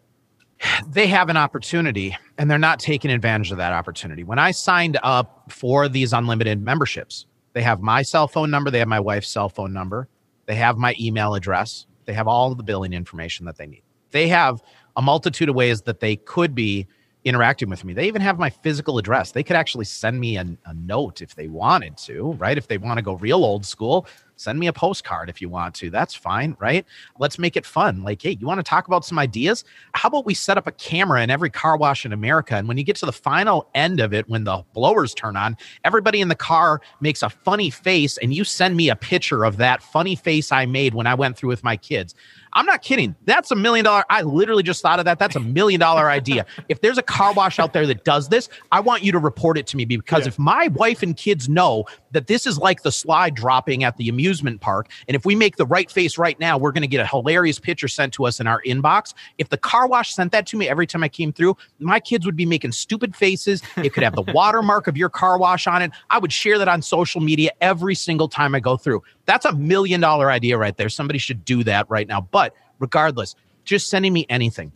they 0.88 1.06
have 1.06 1.28
an 1.28 1.36
opportunity 1.36 2.16
and 2.38 2.50
they're 2.50 2.58
not 2.58 2.78
taking 2.78 3.10
advantage 3.10 3.50
of 3.50 3.58
that 3.58 3.72
opportunity. 3.72 4.24
When 4.24 4.38
I 4.38 4.50
signed 4.50 4.98
up 5.02 5.50
for 5.50 5.88
these 5.88 6.12
unlimited 6.12 6.62
memberships, 6.62 7.26
they 7.52 7.62
have 7.62 7.80
my 7.80 8.02
cell 8.02 8.28
phone 8.28 8.50
number, 8.50 8.70
they 8.70 8.78
have 8.78 8.88
my 8.88 9.00
wife's 9.00 9.28
cell 9.28 9.48
phone 9.48 9.72
number, 9.72 10.08
they 10.46 10.54
have 10.56 10.76
my 10.76 10.94
email 11.00 11.34
address, 11.34 11.86
they 12.04 12.12
have 12.12 12.28
all 12.28 12.54
the 12.54 12.62
billing 12.62 12.92
information 12.92 13.46
that 13.46 13.56
they 13.56 13.66
need. 13.66 13.82
They 14.10 14.28
have 14.28 14.62
a 14.96 15.02
multitude 15.02 15.48
of 15.48 15.54
ways 15.54 15.82
that 15.82 16.00
they 16.00 16.16
could 16.16 16.54
be 16.54 16.86
interacting 17.24 17.68
with 17.68 17.84
me. 17.84 17.92
They 17.92 18.06
even 18.06 18.22
have 18.22 18.38
my 18.38 18.50
physical 18.50 18.98
address. 18.98 19.32
They 19.32 19.42
could 19.42 19.56
actually 19.56 19.84
send 19.84 20.20
me 20.20 20.36
a, 20.36 20.46
a 20.64 20.74
note 20.74 21.22
if 21.22 21.34
they 21.34 21.48
wanted 21.48 21.96
to, 21.98 22.32
right? 22.34 22.56
If 22.56 22.68
they 22.68 22.78
want 22.78 22.98
to 22.98 23.02
go 23.02 23.14
real 23.14 23.44
old 23.44 23.66
school, 23.66 24.06
send 24.36 24.58
me 24.58 24.66
a 24.66 24.72
postcard 24.72 25.28
if 25.28 25.40
you 25.40 25.48
want 25.48 25.74
to. 25.76 25.90
That's 25.90 26.14
fine, 26.14 26.56
right? 26.60 26.84
Let's 27.18 27.38
make 27.38 27.56
it 27.56 27.66
fun. 27.66 28.02
Like, 28.02 28.22
hey, 28.22 28.36
you 28.38 28.46
want 28.46 28.58
to 28.58 28.62
talk 28.62 28.86
about 28.86 29.04
some 29.04 29.18
ideas? 29.18 29.64
How 29.92 30.08
about 30.08 30.26
we 30.26 30.34
set 30.34 30.58
up 30.58 30.66
a 30.66 30.72
camera 30.72 31.22
in 31.22 31.30
every 31.30 31.50
car 31.50 31.76
wash 31.76 32.04
in 32.04 32.12
America? 32.12 32.56
And 32.56 32.68
when 32.68 32.76
you 32.76 32.84
get 32.84 32.96
to 32.96 33.06
the 33.06 33.12
final 33.12 33.68
end 33.74 34.00
of 34.00 34.12
it, 34.12 34.28
when 34.28 34.44
the 34.44 34.62
blowers 34.72 35.14
turn 35.14 35.36
on, 35.36 35.56
everybody 35.84 36.20
in 36.20 36.28
the 36.28 36.34
car 36.34 36.80
makes 37.00 37.22
a 37.22 37.30
funny 37.30 37.70
face, 37.70 38.18
and 38.18 38.32
you 38.34 38.44
send 38.44 38.76
me 38.76 38.88
a 38.90 38.96
picture 38.96 39.44
of 39.44 39.56
that 39.56 39.82
funny 39.82 40.16
face 40.16 40.52
I 40.52 40.66
made 40.66 40.94
when 40.94 41.06
I 41.06 41.14
went 41.14 41.36
through 41.36 41.50
with 41.50 41.64
my 41.64 41.76
kids. 41.76 42.14
I'm 42.56 42.64
not 42.64 42.80
kidding. 42.80 43.14
That's 43.26 43.50
a 43.50 43.54
million 43.54 43.84
dollar. 43.84 44.02
I 44.08 44.22
literally 44.22 44.62
just 44.62 44.80
thought 44.80 44.98
of 44.98 45.04
that. 45.04 45.18
That's 45.18 45.36
a 45.36 45.40
million 45.40 45.78
dollar 45.78 46.10
idea. 46.10 46.44
If 46.68 46.80
there's 46.80 46.98
a 46.98 47.02
car 47.02 47.32
wash 47.32 47.58
out 47.58 47.72
there 47.74 47.86
that 47.86 48.04
does 48.04 48.28
this, 48.28 48.48
I 48.72 48.80
want 48.80 49.04
you 49.04 49.12
to 49.12 49.18
report 49.18 49.56
it 49.56 49.66
to 49.68 49.76
me 49.76 49.84
because 49.84 50.22
yeah. 50.22 50.28
if 50.28 50.38
my 50.38 50.68
wife 50.68 51.02
and 51.02 51.16
kids 51.16 51.48
know 51.48 51.84
that 52.10 52.26
this 52.26 52.46
is 52.46 52.58
like 52.58 52.82
the 52.82 52.90
slide 52.90 53.34
dropping 53.34 53.84
at 53.84 53.96
the 53.98 54.08
amusement 54.08 54.60
park. 54.62 54.88
And 55.06 55.14
if 55.14 55.26
we 55.26 55.34
make 55.36 55.56
the 55.56 55.66
right 55.66 55.90
face 55.90 56.16
right 56.16 56.40
now, 56.40 56.56
we're 56.56 56.72
going 56.72 56.82
to 56.82 56.88
get 56.88 57.00
a 57.00 57.06
hilarious 57.06 57.58
picture 57.58 57.88
sent 57.88 58.14
to 58.14 58.24
us 58.24 58.40
in 58.40 58.46
our 58.46 58.62
inbox. 58.62 59.12
If 59.38 59.50
the 59.50 59.58
car 59.58 59.86
wash 59.86 60.14
sent 60.14 60.32
that 60.32 60.46
to 60.48 60.56
me 60.56 60.66
every 60.68 60.86
time 60.86 61.04
I 61.04 61.08
came 61.08 61.32
through, 61.32 61.56
my 61.78 62.00
kids 62.00 62.24
would 62.24 62.36
be 62.36 62.46
making 62.46 62.72
stupid 62.72 63.14
faces. 63.14 63.62
It 63.76 63.92
could 63.92 64.02
have 64.02 64.16
the 64.16 64.22
watermark 64.34 64.86
of 64.86 64.96
your 64.96 65.10
car 65.10 65.38
wash 65.38 65.66
on 65.66 65.82
it. 65.82 65.90
I 66.10 66.18
would 66.18 66.32
share 66.32 66.58
that 66.58 66.68
on 66.68 66.80
social 66.80 67.20
media 67.20 67.50
every 67.60 67.94
single 67.94 68.28
time 68.28 68.54
I 68.54 68.60
go 68.60 68.76
through. 68.76 69.02
That's 69.26 69.44
a 69.44 69.54
million 69.54 70.00
dollar 70.00 70.30
idea 70.30 70.56
right 70.56 70.76
there. 70.76 70.88
Somebody 70.88 71.18
should 71.18 71.44
do 71.44 71.62
that 71.64 71.88
right 71.90 72.08
now. 72.08 72.22
But 72.22 72.54
regardless, 72.78 73.34
just 73.64 73.88
sending 73.90 74.12
me 74.12 74.26
anything, 74.28 74.72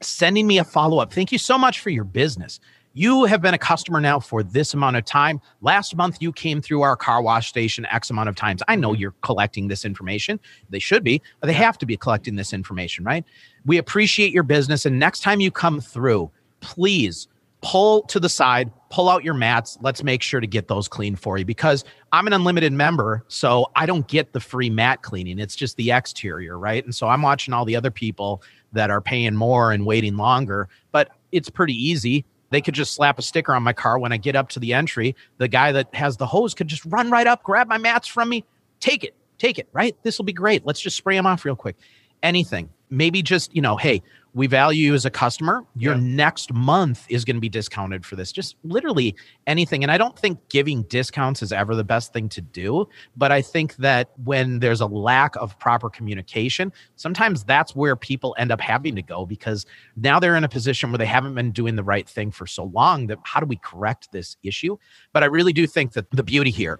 sending 0.00 0.46
me 0.46 0.58
a 0.58 0.64
follow 0.64 0.98
up. 0.98 1.12
Thank 1.12 1.32
you 1.32 1.38
so 1.38 1.58
much 1.58 1.80
for 1.80 1.90
your 1.90 2.04
business. 2.04 2.60
You 2.92 3.24
have 3.24 3.42
been 3.42 3.52
a 3.52 3.58
customer 3.58 4.00
now 4.00 4.20
for 4.20 4.42
this 4.42 4.72
amount 4.72 4.96
of 4.96 5.04
time. 5.04 5.38
Last 5.60 5.94
month, 5.96 6.16
you 6.20 6.32
came 6.32 6.62
through 6.62 6.80
our 6.80 6.96
car 6.96 7.20
wash 7.20 7.46
station 7.46 7.86
X 7.90 8.08
amount 8.08 8.30
of 8.30 8.36
times. 8.36 8.62
I 8.68 8.76
know 8.76 8.94
you're 8.94 9.14
collecting 9.20 9.68
this 9.68 9.84
information. 9.84 10.40
They 10.70 10.78
should 10.78 11.04
be, 11.04 11.20
they 11.42 11.52
have 11.52 11.76
to 11.78 11.86
be 11.86 11.98
collecting 11.98 12.36
this 12.36 12.54
information, 12.54 13.04
right? 13.04 13.22
We 13.66 13.76
appreciate 13.76 14.32
your 14.32 14.44
business. 14.44 14.86
And 14.86 14.98
next 14.98 15.20
time 15.20 15.40
you 15.40 15.50
come 15.50 15.78
through, 15.78 16.30
please 16.60 17.28
pull 17.66 18.02
to 18.02 18.20
the 18.20 18.28
side, 18.28 18.70
pull 18.90 19.08
out 19.08 19.24
your 19.24 19.34
mats. 19.34 19.76
Let's 19.80 20.04
make 20.04 20.22
sure 20.22 20.38
to 20.38 20.46
get 20.46 20.68
those 20.68 20.86
clean 20.86 21.16
for 21.16 21.36
you 21.36 21.44
because 21.44 21.84
I'm 22.12 22.28
an 22.28 22.32
unlimited 22.32 22.72
member. 22.72 23.24
So 23.26 23.66
I 23.74 23.86
don't 23.86 24.06
get 24.06 24.32
the 24.32 24.38
free 24.38 24.70
mat 24.70 25.02
cleaning. 25.02 25.40
It's 25.40 25.56
just 25.56 25.76
the 25.76 25.90
exterior, 25.90 26.56
right? 26.56 26.84
And 26.84 26.94
so 26.94 27.08
I'm 27.08 27.22
watching 27.22 27.52
all 27.52 27.64
the 27.64 27.74
other 27.74 27.90
people 27.90 28.40
that 28.72 28.88
are 28.88 29.00
paying 29.00 29.34
more 29.34 29.72
and 29.72 29.84
waiting 29.84 30.16
longer, 30.16 30.68
but 30.92 31.10
it's 31.32 31.50
pretty 31.50 31.74
easy. 31.74 32.24
They 32.50 32.60
could 32.60 32.74
just 32.74 32.94
slap 32.94 33.18
a 33.18 33.22
sticker 33.22 33.52
on 33.52 33.64
my 33.64 33.72
car 33.72 33.98
when 33.98 34.12
I 34.12 34.16
get 34.16 34.36
up 34.36 34.48
to 34.50 34.60
the 34.60 34.72
entry. 34.72 35.16
The 35.38 35.48
guy 35.48 35.72
that 35.72 35.92
has 35.92 36.18
the 36.18 36.26
hose 36.26 36.54
could 36.54 36.68
just 36.68 36.84
run 36.84 37.10
right 37.10 37.26
up, 37.26 37.42
grab 37.42 37.66
my 37.66 37.78
mats 37.78 38.06
from 38.06 38.28
me, 38.28 38.44
take 38.78 39.02
it, 39.02 39.16
take 39.38 39.58
it, 39.58 39.68
right? 39.72 39.96
This 40.04 40.18
will 40.18 40.24
be 40.24 40.32
great. 40.32 40.64
Let's 40.64 40.80
just 40.80 40.96
spray 40.96 41.16
them 41.16 41.26
off 41.26 41.44
real 41.44 41.56
quick. 41.56 41.74
Anything. 42.22 42.70
Maybe 42.90 43.22
just, 43.22 43.54
you 43.54 43.62
know, 43.62 43.76
hey, 43.76 44.02
we 44.36 44.46
value 44.46 44.88
you 44.88 44.94
as 44.94 45.06
a 45.06 45.10
customer. 45.10 45.64
Your 45.76 45.94
yeah. 45.94 46.00
next 46.02 46.52
month 46.52 47.06
is 47.08 47.24
going 47.24 47.36
to 47.36 47.40
be 47.40 47.48
discounted 47.48 48.04
for 48.04 48.16
this. 48.16 48.30
Just 48.30 48.56
literally 48.64 49.16
anything. 49.46 49.82
And 49.82 49.90
I 49.90 49.96
don't 49.96 50.16
think 50.16 50.38
giving 50.50 50.82
discounts 50.82 51.42
is 51.42 51.52
ever 51.52 51.74
the 51.74 51.84
best 51.84 52.12
thing 52.12 52.28
to 52.28 52.42
do. 52.42 52.86
But 53.16 53.32
I 53.32 53.40
think 53.40 53.76
that 53.76 54.10
when 54.24 54.58
there's 54.58 54.82
a 54.82 54.86
lack 54.86 55.36
of 55.36 55.58
proper 55.58 55.88
communication, 55.88 56.70
sometimes 56.96 57.44
that's 57.44 57.74
where 57.74 57.96
people 57.96 58.34
end 58.36 58.52
up 58.52 58.60
having 58.60 58.94
to 58.96 59.02
go 59.02 59.24
because 59.24 59.64
now 59.96 60.20
they're 60.20 60.36
in 60.36 60.44
a 60.44 60.50
position 60.50 60.90
where 60.90 60.98
they 60.98 61.06
haven't 61.06 61.34
been 61.34 61.50
doing 61.50 61.74
the 61.74 61.84
right 61.84 62.06
thing 62.06 62.30
for 62.30 62.46
so 62.46 62.64
long 62.64 63.06
that 63.06 63.18
how 63.22 63.40
do 63.40 63.46
we 63.46 63.56
correct 63.56 64.12
this 64.12 64.36
issue? 64.42 64.76
But 65.14 65.22
I 65.22 65.26
really 65.26 65.54
do 65.54 65.66
think 65.66 65.94
that 65.94 66.10
the 66.10 66.22
beauty 66.22 66.50
here 66.50 66.78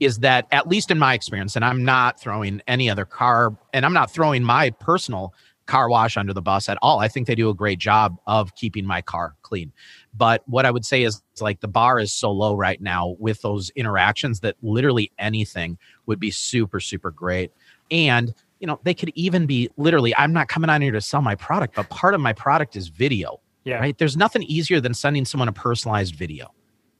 is 0.00 0.18
that 0.18 0.46
at 0.52 0.68
least 0.68 0.90
in 0.90 0.98
my 0.98 1.14
experience 1.14 1.56
and 1.56 1.64
i'm 1.64 1.84
not 1.84 2.20
throwing 2.20 2.60
any 2.66 2.88
other 2.88 3.04
car 3.04 3.56
and 3.72 3.84
i'm 3.84 3.92
not 3.92 4.10
throwing 4.10 4.42
my 4.42 4.70
personal 4.70 5.34
car 5.68 5.88
wash 5.88 6.16
under 6.16 6.32
the 6.32 6.42
bus 6.42 6.68
at 6.68 6.78
all. 6.82 6.98
I 6.98 7.06
think 7.06 7.28
they 7.28 7.36
do 7.36 7.48
a 7.50 7.54
great 7.54 7.78
job 7.78 8.18
of 8.26 8.54
keeping 8.56 8.84
my 8.84 9.00
car 9.02 9.36
clean. 9.42 9.70
But 10.14 10.42
what 10.46 10.66
I 10.66 10.72
would 10.72 10.84
say 10.84 11.04
is 11.04 11.22
like 11.40 11.60
the 11.60 11.68
bar 11.68 12.00
is 12.00 12.12
so 12.12 12.32
low 12.32 12.54
right 12.54 12.80
now 12.80 13.14
with 13.20 13.42
those 13.42 13.70
interactions 13.76 14.40
that 14.40 14.56
literally 14.62 15.12
anything 15.18 15.78
would 16.06 16.18
be 16.18 16.32
super, 16.32 16.80
super 16.80 17.12
great. 17.12 17.52
And 17.90 18.34
you 18.58 18.66
know, 18.66 18.80
they 18.82 18.94
could 18.94 19.12
even 19.14 19.46
be 19.46 19.70
literally, 19.76 20.16
I'm 20.16 20.32
not 20.32 20.48
coming 20.48 20.68
on 20.68 20.82
here 20.82 20.90
to 20.90 21.00
sell 21.00 21.22
my 21.22 21.36
product, 21.36 21.76
but 21.76 21.88
part 21.90 22.14
of 22.14 22.20
my 22.20 22.32
product 22.32 22.74
is 22.74 22.88
video. 22.88 23.40
Yeah. 23.62 23.76
Right. 23.76 23.96
There's 23.96 24.16
nothing 24.16 24.42
easier 24.44 24.80
than 24.80 24.94
sending 24.94 25.24
someone 25.24 25.46
a 25.46 25.52
personalized 25.52 26.16
video 26.16 26.50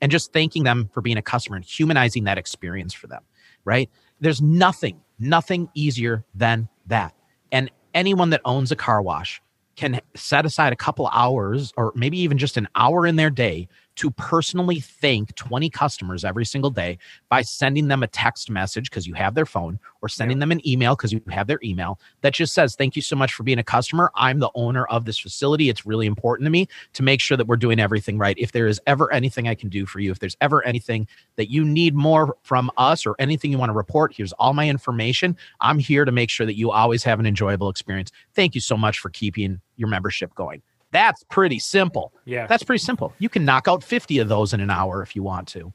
and 0.01 0.11
just 0.13 0.33
thanking 0.33 0.65
them 0.65 0.91
for 0.93 1.01
being 1.01 1.17
a 1.17 1.23
customer 1.23 1.57
and 1.57 1.65
humanizing 1.65 2.25
that 2.25 2.39
experience 2.39 2.95
for 2.95 3.07
them. 3.07 3.23
Right. 3.65 3.91
There's 4.21 4.41
nothing, 4.41 5.01
nothing 5.19 5.69
easier 5.75 6.25
than 6.35 6.69
that. 6.87 7.15
And 7.53 7.71
anyone 7.95 8.31
that 8.31 8.41
owns 8.45 8.73
a 8.73 8.77
car 8.77 9.03
wash 9.03 9.43
can 9.77 10.01
set 10.15 10.45
aside 10.45 10.73
a 10.73 10.77
couple 10.77 11.09
hours 11.13 11.73
or 11.77 11.93
maybe 11.95 12.19
even 12.19 12.37
just 12.37 12.57
an 12.57 12.69
hour 12.75 13.07
in 13.07 13.17
their 13.17 13.31
day 13.31 13.69
to 13.99 14.13
personally 14.13 14.79
thank 14.79 15.35
20 15.35 15.69
customers 15.71 16.25
every 16.25 16.45
single 16.45 16.71
day 16.71 16.99
by 17.29 17.43
sending 17.43 17.89
them 17.89 18.05
a 18.05 18.07
text 18.07 18.49
message 18.49 18.89
because 18.89 19.09
you 19.09 19.15
have 19.15 19.35
their 19.35 19.45
phone 19.45 19.79
or 20.03 20.09
sending 20.09 20.39
them 20.39 20.53
an 20.53 20.67
email 20.67 20.95
because 20.95 21.13
you 21.13 21.21
have 21.29 21.49
their 21.49 21.59
email 21.65 21.99
that 22.21 22.33
just 22.33 22.55
says, 22.55 22.77
Thank 22.77 22.95
you 22.95 23.03
so 23.03 23.17
much 23.17 23.35
for 23.35 23.43
being 23.43 23.59
a 23.59 23.65
customer. 23.65 24.13
I'm 24.15 24.39
the 24.39 24.51
owner 24.55 24.87
of 24.87 25.05
this 25.05 25.19
facility. 25.19 25.69
It's 25.69 25.85
really 25.85 26.07
important 26.07 26.47
to 26.47 26.51
me 26.51 26.69
to 26.93 27.03
make 27.03 27.21
sure 27.21 27.37
that 27.37 27.49
we're 27.49 27.57
doing 27.57 27.81
everything 27.81 28.19
right. 28.19 28.39
If 28.39 28.53
there 28.53 28.69
is 28.69 28.81
ever 28.87 29.13
anything 29.13 29.49
I 29.49 29.57
can 29.57 29.69
do 29.69 29.85
for 29.85 29.99
you, 29.99 30.13
if 30.13 30.21
there's 30.21 30.37
ever 30.41 30.65
anything 30.65 31.09
that 31.35 31.51
you 31.51 31.65
need 31.65 31.95
more 31.95 32.37
from 32.43 32.71
us 32.77 33.05
or 33.05 33.17
anything 33.19 33.51
you 33.51 33.59
want 33.59 33.71
to 33.71 33.75
report, 33.75 34.15
here's 34.15 34.33
all 34.35 34.55
my 34.55 34.69
information. 34.69 35.37
I'm 35.61 35.81
here 35.81 36.05
to 36.05 36.13
make 36.13 36.31
sure 36.31 36.47
that 36.47 36.57
you 36.57 36.71
always 36.71 37.03
have 37.03 37.19
an 37.19 37.27
enjoyable 37.27 37.69
experience. 37.69 38.13
Thank 38.35 38.55
you 38.55 38.61
so 38.61 38.77
much 38.77 39.01
for 39.01 39.11
keeping 39.11 39.61
your 39.77 39.89
membership 39.89 40.35
going. 40.37 40.63
That's 40.91 41.23
pretty 41.25 41.59
simple. 41.59 42.13
Yeah. 42.25 42.47
That's 42.47 42.63
pretty 42.63 42.83
simple. 42.83 43.13
You 43.19 43.29
can 43.29 43.45
knock 43.45 43.69
out 43.69 43.85
50 43.85 44.19
of 44.19 44.29
those 44.29 44.53
in 44.53 44.61
an 44.61 44.71
hour 44.71 45.03
if 45.03 45.15
you 45.15 45.23
want 45.23 45.49
to. 45.49 45.73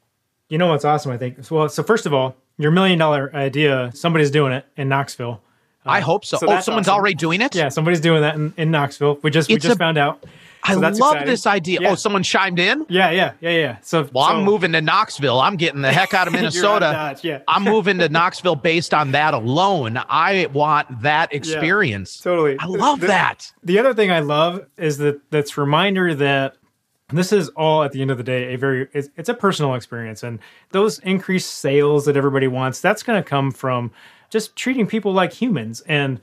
You 0.50 0.58
know 0.58 0.68
what's 0.68 0.86
awesome, 0.86 1.12
I 1.12 1.18
think? 1.18 1.38
Well, 1.50 1.70
so 1.70 1.84
first 1.84 2.06
of 2.06 2.14
all, 2.14 2.36
your 2.58 2.72
million 2.72 3.00
dollar 3.00 3.34
idea, 3.36 3.92
somebody's 3.94 4.32
doing 4.32 4.54
it 4.54 4.66
in 4.78 4.90
Knoxville. 4.90 5.42
Uh, 5.86 5.90
I 5.90 6.00
hope 6.00 6.26
so. 6.26 6.38
so 6.38 6.48
oh, 6.48 6.60
someone's 6.60 6.88
awesome. 6.88 7.00
already 7.00 7.16
doing 7.16 7.42
it? 7.42 7.56
Yeah, 7.56 7.70
somebody's 7.70 8.00
doing 8.00 8.22
that 8.22 8.36
in, 8.36 8.54
in 8.58 8.72
Knoxville. 8.72 9.20
We 9.22 9.32
just 9.32 9.50
it's 9.50 9.64
we 9.64 9.68
just 9.68 9.76
a, 9.76 9.80
found 9.80 9.98
out. 9.98 10.26
I 10.64 10.74
love 10.76 10.94
exciting. 10.94 11.28
this 11.28 11.46
idea. 11.46 11.80
Oh, 11.80 11.84
yeah. 11.84 11.92
Oh, 11.92 11.96
someone 11.96 12.24
chimed 12.24 12.60
in? 12.60 12.86
Yeah, 12.90 13.12
yeah, 13.12 13.34
yeah, 13.42 13.50
yeah. 13.50 13.78
So 13.82 14.08
Well, 14.14 14.28
so, 14.28 14.34
I'm 14.34 14.44
moving 14.44 14.72
to 14.72 14.82
Knoxville. 14.82 15.40
I'm 15.40 15.58
getting 15.58 15.82
the 15.82 15.92
heck 15.92 16.14
out 16.14 16.28
of 16.28 16.34
Minnesota. 16.34 17.18
yeah. 17.22 17.42
I'm 17.48 17.64
moving 17.64 17.98
to 18.00 18.08
Knoxville 18.08 18.56
based 18.56 18.94
on 18.94 19.12
that 19.12 19.34
alone. 19.34 19.98
I 20.10 20.48
want 20.54 21.02
that 21.02 21.34
experience. 21.34 22.20
Yeah, 22.20 22.32
totally. 22.32 22.58
I 22.60 22.66
love 22.66 23.02
the, 23.02 23.08
that. 23.08 23.52
The 23.64 23.80
other 23.80 23.94
thing 23.94 24.12
I 24.12 24.20
love 24.20 24.66
is 24.78 24.98
that 25.00 25.20
that's 25.32 25.58
reminder 25.58 26.16
that 26.16 26.56
this 27.10 27.32
is 27.32 27.50
all 27.50 27.84
at 27.84 27.92
the 27.92 28.02
end 28.02 28.12
of 28.12 28.18
the 28.18 28.24
day 28.24 28.54
a 28.54 28.58
very 28.58 28.88
it's, 28.94 29.10
it's 29.18 29.30
a 29.30 29.34
personal 29.34 29.76
experience 29.76 30.24
and 30.24 30.40
those 30.72 31.00
increased 31.00 31.58
sales 31.58 32.06
that 32.06 32.18
everybody 32.18 32.48
wants 32.48 32.82
that's 32.82 33.04
going 33.04 33.22
to 33.22 33.28
come 33.28 33.52
from 33.52 33.92
just 34.30 34.56
treating 34.56 34.88
people 34.88 35.14
like 35.14 35.34
humans 35.34 35.82
and 35.82 36.20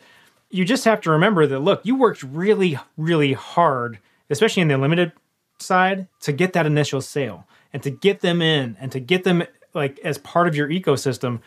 you 0.51 0.65
just 0.65 0.85
have 0.85 1.01
to 1.01 1.11
remember 1.11 1.47
that 1.47 1.61
look 1.61 1.81
you 1.85 1.95
worked 1.95 2.23
really 2.23 2.79
really 2.97 3.35
hard 3.35 3.99
especially 4.31 4.63
in 4.63 4.69
the 4.69 4.79
limited 4.79 5.13
side 5.59 6.07
to 6.21 6.33
get 6.33 6.53
that 6.53 6.67
initial 6.67 7.01
sale 7.01 7.47
and 7.73 7.83
to 7.83 7.91
get 7.91 8.21
them 8.21 8.41
in 8.41 8.77
and 8.81 8.91
to 8.93 9.01
get 9.01 9.25
them 9.25 9.43
like 9.75 9.99
as 10.01 10.19
part 10.19 10.49
of 10.49 10.57
your 10.57 10.69
ecosystem 10.69 11.41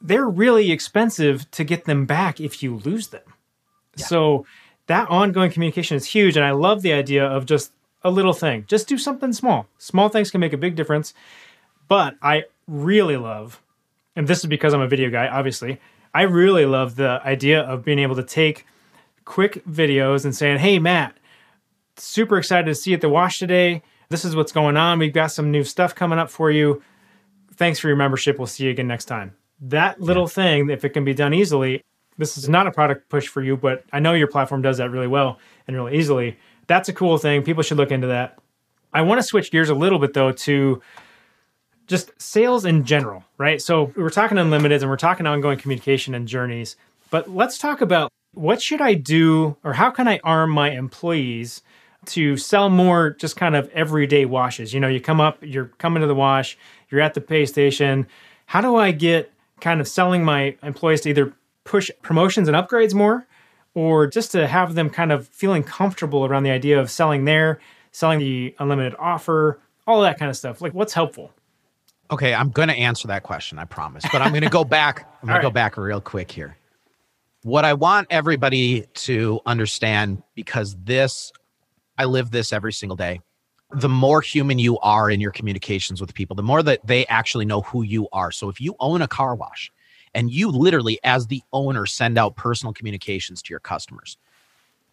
they're 0.00 0.28
really 0.28 0.72
expensive 0.72 1.48
to 1.52 1.62
get 1.62 1.84
them 1.84 2.06
back 2.06 2.40
if 2.40 2.62
you 2.62 2.76
lose 2.78 3.08
them 3.08 3.22
yeah. 3.96 4.06
so 4.06 4.46
that 4.88 5.08
ongoing 5.08 5.50
communication 5.50 5.96
is 5.96 6.06
huge 6.06 6.36
and 6.36 6.44
i 6.44 6.50
love 6.50 6.82
the 6.82 6.92
idea 6.92 7.24
of 7.24 7.46
just 7.46 7.72
a 8.04 8.10
little 8.10 8.32
thing. 8.32 8.64
Just 8.66 8.88
do 8.88 8.98
something 8.98 9.32
small. 9.32 9.66
Small 9.78 10.08
things 10.08 10.30
can 10.30 10.40
make 10.40 10.52
a 10.52 10.58
big 10.58 10.74
difference. 10.74 11.14
But 11.88 12.16
I 12.22 12.44
really 12.66 13.16
love, 13.16 13.60
and 14.16 14.26
this 14.26 14.38
is 14.38 14.46
because 14.46 14.72
I'm 14.72 14.80
a 14.80 14.88
video 14.88 15.10
guy, 15.10 15.28
obviously, 15.28 15.80
I 16.14 16.22
really 16.22 16.66
love 16.66 16.96
the 16.96 17.20
idea 17.24 17.60
of 17.60 17.84
being 17.84 17.98
able 17.98 18.16
to 18.16 18.22
take 18.22 18.66
quick 19.24 19.64
videos 19.66 20.24
and 20.24 20.34
saying, 20.34 20.58
hey, 20.58 20.78
Matt, 20.78 21.16
super 21.96 22.38
excited 22.38 22.66
to 22.66 22.74
see 22.74 22.90
you 22.90 22.96
at 22.96 23.00
the 23.00 23.08
wash 23.08 23.38
today. 23.38 23.82
This 24.08 24.24
is 24.24 24.36
what's 24.36 24.52
going 24.52 24.76
on. 24.76 24.98
We've 24.98 25.12
got 25.12 25.28
some 25.28 25.50
new 25.50 25.64
stuff 25.64 25.94
coming 25.94 26.18
up 26.18 26.30
for 26.30 26.50
you. 26.50 26.82
Thanks 27.54 27.78
for 27.78 27.88
your 27.88 27.96
membership. 27.96 28.38
We'll 28.38 28.46
see 28.46 28.64
you 28.64 28.70
again 28.70 28.86
next 28.88 29.06
time. 29.06 29.34
That 29.60 30.00
little 30.00 30.24
yeah. 30.24 30.28
thing, 30.28 30.70
if 30.70 30.84
it 30.84 30.90
can 30.90 31.04
be 31.04 31.14
done 31.14 31.32
easily, 31.34 31.82
this 32.18 32.36
is 32.36 32.48
not 32.48 32.66
a 32.66 32.70
product 32.70 33.08
push 33.08 33.28
for 33.28 33.42
you, 33.42 33.56
but 33.56 33.84
I 33.92 34.00
know 34.00 34.12
your 34.12 34.26
platform 34.26 34.62
does 34.62 34.78
that 34.78 34.90
really 34.90 35.06
well 35.06 35.38
and 35.66 35.76
really 35.76 35.96
easily 35.96 36.36
that's 36.66 36.88
a 36.88 36.92
cool 36.92 37.18
thing. 37.18 37.42
People 37.42 37.62
should 37.62 37.76
look 37.76 37.90
into 37.90 38.08
that. 38.08 38.38
I 38.92 39.02
want 39.02 39.18
to 39.20 39.22
switch 39.22 39.50
gears 39.50 39.68
a 39.68 39.74
little 39.74 39.98
bit 39.98 40.14
though 40.14 40.32
to 40.32 40.82
just 41.86 42.10
sales 42.20 42.64
in 42.64 42.84
general, 42.84 43.24
right? 43.38 43.60
So 43.60 43.92
we're 43.96 44.10
talking 44.10 44.38
unlimited 44.38 44.82
and 44.82 44.90
we're 44.90 44.96
talking 44.96 45.26
ongoing 45.26 45.58
communication 45.58 46.14
and 46.14 46.28
journeys, 46.28 46.76
but 47.10 47.28
let's 47.30 47.58
talk 47.58 47.80
about 47.80 48.10
what 48.34 48.62
should 48.62 48.80
I 48.80 48.94
do 48.94 49.56
or 49.64 49.74
how 49.74 49.90
can 49.90 50.08
I 50.08 50.20
arm 50.24 50.50
my 50.50 50.70
employees 50.70 51.62
to 52.06 52.36
sell 52.36 52.68
more 52.68 53.10
just 53.10 53.36
kind 53.36 53.56
of 53.56 53.68
everyday 53.70 54.24
washes? 54.24 54.72
You 54.74 54.80
know, 54.80 54.88
you 54.88 55.00
come 55.00 55.20
up, 55.20 55.38
you're 55.40 55.66
coming 55.78 56.00
to 56.00 56.06
the 56.06 56.14
wash, 56.14 56.56
you're 56.90 57.00
at 57.00 57.14
the 57.14 57.20
pay 57.20 57.46
station. 57.46 58.06
How 58.46 58.60
do 58.60 58.76
I 58.76 58.92
get 58.92 59.32
kind 59.60 59.80
of 59.80 59.88
selling 59.88 60.24
my 60.24 60.56
employees 60.62 61.02
to 61.02 61.10
either 61.10 61.32
push 61.64 61.90
promotions 62.02 62.48
and 62.48 62.56
upgrades 62.56 62.94
more 62.94 63.26
or 63.74 64.06
just 64.06 64.32
to 64.32 64.46
have 64.46 64.74
them 64.74 64.90
kind 64.90 65.12
of 65.12 65.28
feeling 65.28 65.62
comfortable 65.62 66.24
around 66.24 66.42
the 66.42 66.50
idea 66.50 66.78
of 66.78 66.90
selling 66.90 67.24
there, 67.24 67.60
selling 67.92 68.18
the 68.18 68.54
unlimited 68.58 68.94
offer, 68.98 69.60
all 69.86 70.02
that 70.02 70.18
kind 70.18 70.30
of 70.30 70.36
stuff. 70.36 70.60
Like 70.60 70.74
what's 70.74 70.92
helpful? 70.92 71.32
Okay, 72.10 72.34
I'm 72.34 72.50
going 72.50 72.68
to 72.68 72.74
answer 72.74 73.08
that 73.08 73.22
question, 73.22 73.58
I 73.58 73.64
promise. 73.64 74.04
But 74.12 74.20
I'm 74.20 74.30
going 74.30 74.42
to 74.42 74.50
go 74.50 74.64
back. 74.64 75.08
I'm 75.22 75.28
going 75.28 75.36
right. 75.36 75.40
to 75.40 75.46
go 75.46 75.50
back 75.50 75.76
real 75.78 76.00
quick 76.00 76.30
here. 76.30 76.56
What 77.42 77.64
I 77.64 77.72
want 77.72 78.08
everybody 78.10 78.86
to 78.94 79.40
understand 79.46 80.22
because 80.34 80.76
this 80.84 81.32
I 81.98 82.04
live 82.06 82.30
this 82.30 82.52
every 82.52 82.72
single 82.72 82.96
day. 82.96 83.20
the 83.74 83.88
more 83.88 84.20
human 84.20 84.58
you 84.58 84.78
are 84.80 85.10
in 85.10 85.20
your 85.20 85.30
communications 85.30 86.00
with 86.00 86.14
people, 86.14 86.36
the 86.36 86.42
more 86.42 86.62
that 86.62 86.86
they 86.86 87.06
actually 87.06 87.44
know 87.44 87.62
who 87.62 87.82
you 87.82 88.08
are. 88.12 88.30
So 88.30 88.48
if 88.48 88.60
you 88.60 88.74
own 88.80 89.02
a 89.02 89.08
car 89.08 89.34
wash 89.34 89.70
and 90.14 90.30
you 90.30 90.50
literally, 90.50 90.98
as 91.04 91.26
the 91.26 91.42
owner, 91.52 91.86
send 91.86 92.18
out 92.18 92.36
personal 92.36 92.72
communications 92.74 93.40
to 93.42 93.50
your 93.50 93.60
customers, 93.60 94.18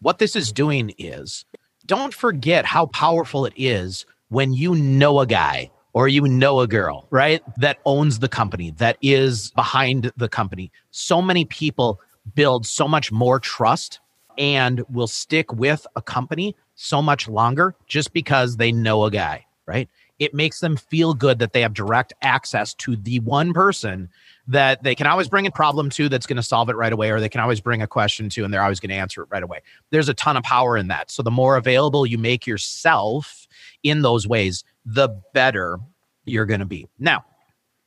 what 0.00 0.18
this 0.18 0.34
is 0.34 0.52
doing 0.52 0.94
is 0.98 1.44
don't 1.86 2.14
forget 2.14 2.64
how 2.64 2.86
powerful 2.86 3.44
it 3.44 3.52
is 3.56 4.06
when 4.28 4.52
you 4.52 4.74
know 4.74 5.20
a 5.20 5.26
guy 5.26 5.70
or 5.92 6.08
you 6.08 6.22
know 6.22 6.60
a 6.60 6.66
girl, 6.68 7.06
right? 7.10 7.42
That 7.58 7.78
owns 7.84 8.20
the 8.20 8.28
company, 8.28 8.70
that 8.78 8.96
is 9.02 9.50
behind 9.52 10.12
the 10.16 10.28
company. 10.28 10.70
So 10.90 11.20
many 11.20 11.44
people 11.44 12.00
build 12.34 12.64
so 12.66 12.86
much 12.88 13.12
more 13.12 13.40
trust 13.40 14.00
and 14.38 14.82
will 14.88 15.08
stick 15.08 15.52
with 15.52 15.86
a 15.96 16.02
company 16.02 16.56
so 16.80 17.02
much 17.02 17.28
longer 17.28 17.74
just 17.86 18.12
because 18.14 18.56
they 18.56 18.72
know 18.72 19.04
a 19.04 19.10
guy, 19.10 19.44
right? 19.66 19.88
It 20.18 20.32
makes 20.32 20.60
them 20.60 20.76
feel 20.76 21.12
good 21.12 21.38
that 21.38 21.52
they 21.52 21.60
have 21.60 21.74
direct 21.74 22.14
access 22.22 22.72
to 22.74 22.96
the 22.96 23.20
one 23.20 23.52
person 23.52 24.08
that 24.48 24.82
they 24.82 24.94
can 24.94 25.06
always 25.06 25.28
bring 25.28 25.46
a 25.46 25.50
problem 25.50 25.90
to 25.90 26.08
that's 26.08 26.26
going 26.26 26.38
to 26.38 26.42
solve 26.42 26.70
it 26.70 26.76
right 26.76 26.92
away, 26.92 27.10
or 27.10 27.20
they 27.20 27.28
can 27.28 27.42
always 27.42 27.60
bring 27.60 27.82
a 27.82 27.86
question 27.86 28.30
to 28.30 28.44
and 28.44 28.52
they're 28.52 28.62
always 28.62 28.80
going 28.80 28.88
to 28.90 28.96
answer 28.96 29.22
it 29.22 29.28
right 29.30 29.42
away. 29.42 29.60
There's 29.90 30.08
a 30.08 30.14
ton 30.14 30.38
of 30.38 30.42
power 30.42 30.76
in 30.76 30.88
that. 30.88 31.10
So 31.10 31.22
the 31.22 31.30
more 31.30 31.56
available 31.56 32.06
you 32.06 32.16
make 32.16 32.46
yourself 32.46 33.46
in 33.82 34.00
those 34.00 34.26
ways, 34.26 34.64
the 34.86 35.08
better 35.34 35.78
you're 36.24 36.46
going 36.46 36.60
to 36.60 36.66
be. 36.66 36.88
Now, 36.98 37.24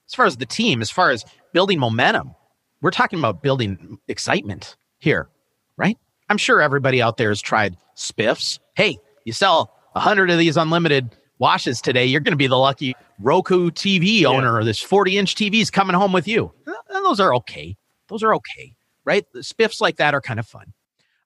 as 0.07 0.13
far 0.13 0.27
as 0.27 0.37
the 0.37 0.45
team, 0.45 0.81
as 0.81 0.91
far 0.91 1.09
as 1.09 1.25
building 1.51 1.79
momentum, 1.79 2.35
we're 2.81 2.91
talking 2.91 3.17
about 3.17 3.41
building 3.41 3.97
excitement 4.07 4.75
here, 4.99 5.29
right? 5.77 5.97
I'm 6.33 6.39
sure 6.39 6.63
everybody 6.63 6.99
out 6.99 7.17
there 7.17 7.29
has 7.29 7.43
tried 7.43 7.77
spiffs. 7.95 8.57
Hey, 8.73 8.97
you 9.23 9.33
sell 9.33 9.71
a 9.93 9.99
hundred 9.99 10.31
of 10.31 10.39
these 10.39 10.57
unlimited 10.57 11.15
washes 11.37 11.79
today, 11.79 12.07
you're 12.07 12.21
going 12.21 12.33
to 12.33 12.37
be 12.37 12.47
the 12.47 12.57
lucky 12.57 12.95
Roku 13.19 13.69
TV 13.69 14.25
owner 14.25 14.55
or 14.55 14.63
this 14.63 14.81
40 14.81 15.19
inch 15.19 15.35
TV 15.35 15.61
is 15.61 15.69
coming 15.69 15.95
home 15.95 16.11
with 16.11 16.27
you. 16.27 16.51
And 16.65 17.05
those 17.05 17.19
are 17.19 17.35
okay. 17.35 17.77
Those 18.07 18.23
are 18.23 18.33
okay, 18.33 18.73
right? 19.05 19.27
The 19.31 19.41
spiffs 19.41 19.79
like 19.79 19.97
that 19.97 20.15
are 20.15 20.21
kind 20.21 20.39
of 20.39 20.47
fun. 20.47 20.73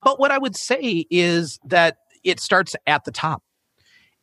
But 0.04 0.20
what 0.20 0.32
I 0.32 0.40
would 0.40 0.58
say 0.58 1.06
is 1.10 1.58
that 1.64 2.00
it 2.26 2.42
starts 2.42 2.76
at 2.86 3.06
the 3.06 3.12
top. 3.12 3.42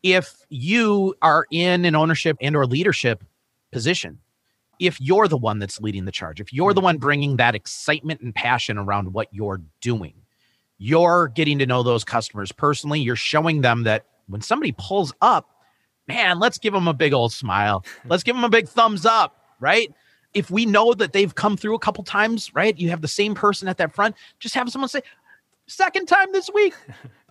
If 0.03 0.35
you 0.51 1.15
are 1.23 1.47
in 1.51 1.87
an 1.87 1.95
ownership 1.95 2.37
and 2.43 2.55
or 2.55 2.67
leadership 2.67 3.25
position, 3.73 4.19
if 4.79 5.01
you're 5.01 5.29
the 5.29 5.39
one 5.39 5.61
that's 5.61 5.81
leading 5.81 6.05
the 6.05 6.13
charge, 6.13 6.43
if 6.43 6.53
you're 6.53 6.75
the 6.75 6.81
mm-hmm. 6.81 6.85
one 6.85 6.99
bringing 6.99 7.37
that 7.37 7.55
excitement 7.55 8.21
and 8.21 8.35
passion 8.35 8.77
around 8.77 9.15
what 9.15 9.29
you're 9.33 9.63
doing, 9.81 10.13
you're 10.79 11.29
getting 11.29 11.59
to 11.59 11.67
know 11.67 11.83
those 11.83 12.05
customers 12.05 12.53
personally. 12.53 13.01
You're 13.01 13.17
showing 13.17 13.61
them 13.61 13.85
that 13.85 14.07
when 14.27 14.41
somebody 14.41 14.75
pulls 14.77 15.13
up, 15.21 15.49
man, 16.09 16.39
let's 16.39 16.59
give 16.59 16.73
them 16.73 16.89
a 16.89 16.95
big 16.95 17.13
old 17.13 17.33
smile. 17.33 17.85
Let's 18.07 18.23
give 18.23 18.37
them 18.37 18.45
a 18.45 18.51
big 18.51 18.69
thumbs 18.69 19.07
up, 19.07 19.37
right? 19.61 19.93
If 20.35 20.51
we 20.51 20.67
know 20.67 20.93
that 20.95 21.13
they've 21.13 21.35
come 21.35 21.57
through 21.57 21.75
a 21.75 21.79
couple 21.79 22.05
times, 22.05 22.55
right? 22.55 22.79
You 22.79 22.91
have 22.91 23.01
the 23.01 23.09
same 23.09 23.35
person 23.35 23.69
at 23.69 23.79
that 23.79 23.95
front, 23.95 24.17
just 24.39 24.55
have 24.55 24.69
someone 24.71 24.89
say, 24.89 25.03
second 25.67 26.07
time 26.07 26.33
this 26.33 26.51
week. 26.53 26.75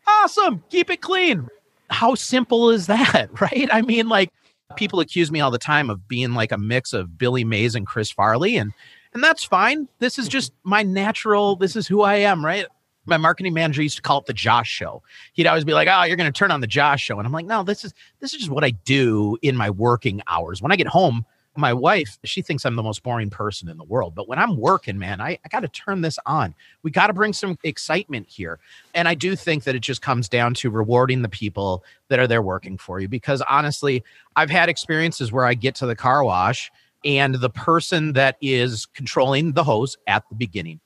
Awesome. 0.06 0.62
Keep 0.70 0.90
it 0.90 1.00
clean. 1.00 1.48
How 1.90 2.14
simple 2.14 2.72
is 2.72 2.88
that, 2.88 3.30
right? 3.40 3.70
I 3.72 3.82
mean, 3.82 4.10
like 4.10 4.32
people 4.76 5.00
accuse 5.00 5.32
me 5.32 5.40
all 5.40 5.50
the 5.50 5.58
time 5.58 5.90
of 5.90 6.10
being 6.10 6.34
like 6.34 6.52
a 6.52 6.58
mix 6.58 6.92
of 6.92 7.18
Billy 7.18 7.46
Mays 7.46 7.74
and 7.74 7.88
Chris 7.88 8.12
Farley 8.12 8.58
and 8.58 8.74
and 9.14 9.24
that's 9.24 9.44
fine. 9.44 9.88
This 10.00 10.18
is 10.18 10.28
just 10.28 10.54
my 10.64 10.82
natural, 10.82 11.56
this 11.56 11.76
is 11.76 11.88
who 11.88 12.02
I 12.02 12.16
am, 12.16 12.44
right? 12.44 12.66
My 13.06 13.18
marketing 13.18 13.54
manager 13.54 13.82
used 13.82 13.98
to 13.98 14.02
call 14.02 14.20
it 14.20 14.26
the 14.26 14.34
Josh 14.34 14.70
show. 14.70 15.04
He'd 15.34 15.48
always 15.48 15.66
be 15.66 15.74
like, 15.74 15.88
"Oh, 15.92 16.04
you're 16.04 16.18
going 16.18 16.32
to 16.32 16.38
turn 16.38 16.52
on 16.52 16.62
the 16.62 16.68
Josh 16.68 17.02
show," 17.02 17.18
and 17.18 17.26
I'm 17.26 17.34
like, 17.34 17.46
"No, 17.46 17.64
this 17.64 17.84
is 17.84 17.94
this 18.20 18.34
is 18.34 18.40
just 18.40 18.52
what 18.52 18.64
I 18.64 18.72
do 18.72 19.38
in 19.42 19.56
my 19.56 19.70
working 19.70 20.22
hours. 20.28 20.62
When 20.62 20.72
I 20.72 20.76
get 20.76 20.88
home, 20.88 21.26
my 21.56 21.74
wife 21.74 22.18
she 22.24 22.42
thinks 22.42 22.66
I'm 22.66 22.76
the 22.76 22.84
most 22.84 23.04
boring 23.04 23.30
person 23.30 23.70
in 23.70 23.78
the 23.78 23.84
world, 23.84 24.16
but 24.16 24.28
when 24.28 24.40
I'm 24.40 24.58
working, 24.58 24.98
man, 24.98 25.22
I, 25.22 25.38
I 25.44 25.50
got 25.50 25.60
to 25.60 25.68
turn 25.68 26.02
this 26.02 26.18
on. 26.26 26.56
We 26.82 26.92
got 26.92 27.08
to 27.08 27.14
bring 27.14 27.34
some 27.34 27.58
excitement 27.64 28.28
here, 28.30 28.60
and 28.94 29.08
I 29.08 29.16
do 29.16 29.36
think 29.36 29.64
that 29.66 29.76
it 29.76 29.82
just 29.82 30.02
comes 30.02 30.30
down 30.30 30.54
to 30.56 30.70
rewarding 30.70 31.22
the 31.22 31.30
people 31.30 31.84
that 32.08 32.20
are 32.20 32.28
there 32.28 32.42
working 32.42 32.78
for 32.78 33.00
you. 33.00 33.08
Because 33.08 33.42
honestly, 33.50 34.04
I've 34.36 34.50
had 34.50 34.70
experiences 34.70 35.32
where 35.32 35.46
I 35.46 35.54
get 35.54 35.76
to 35.76 35.86
the 35.86 35.96
car 35.96 36.24
wash 36.24 36.72
and 37.06 37.36
the 37.36 37.50
person 37.50 38.14
that 38.14 38.38
is 38.42 38.86
controlling 38.88 39.52
the 39.54 39.64
hose 39.64 39.98
at 40.08 40.28
the 40.30 40.36
beginning 40.36 40.80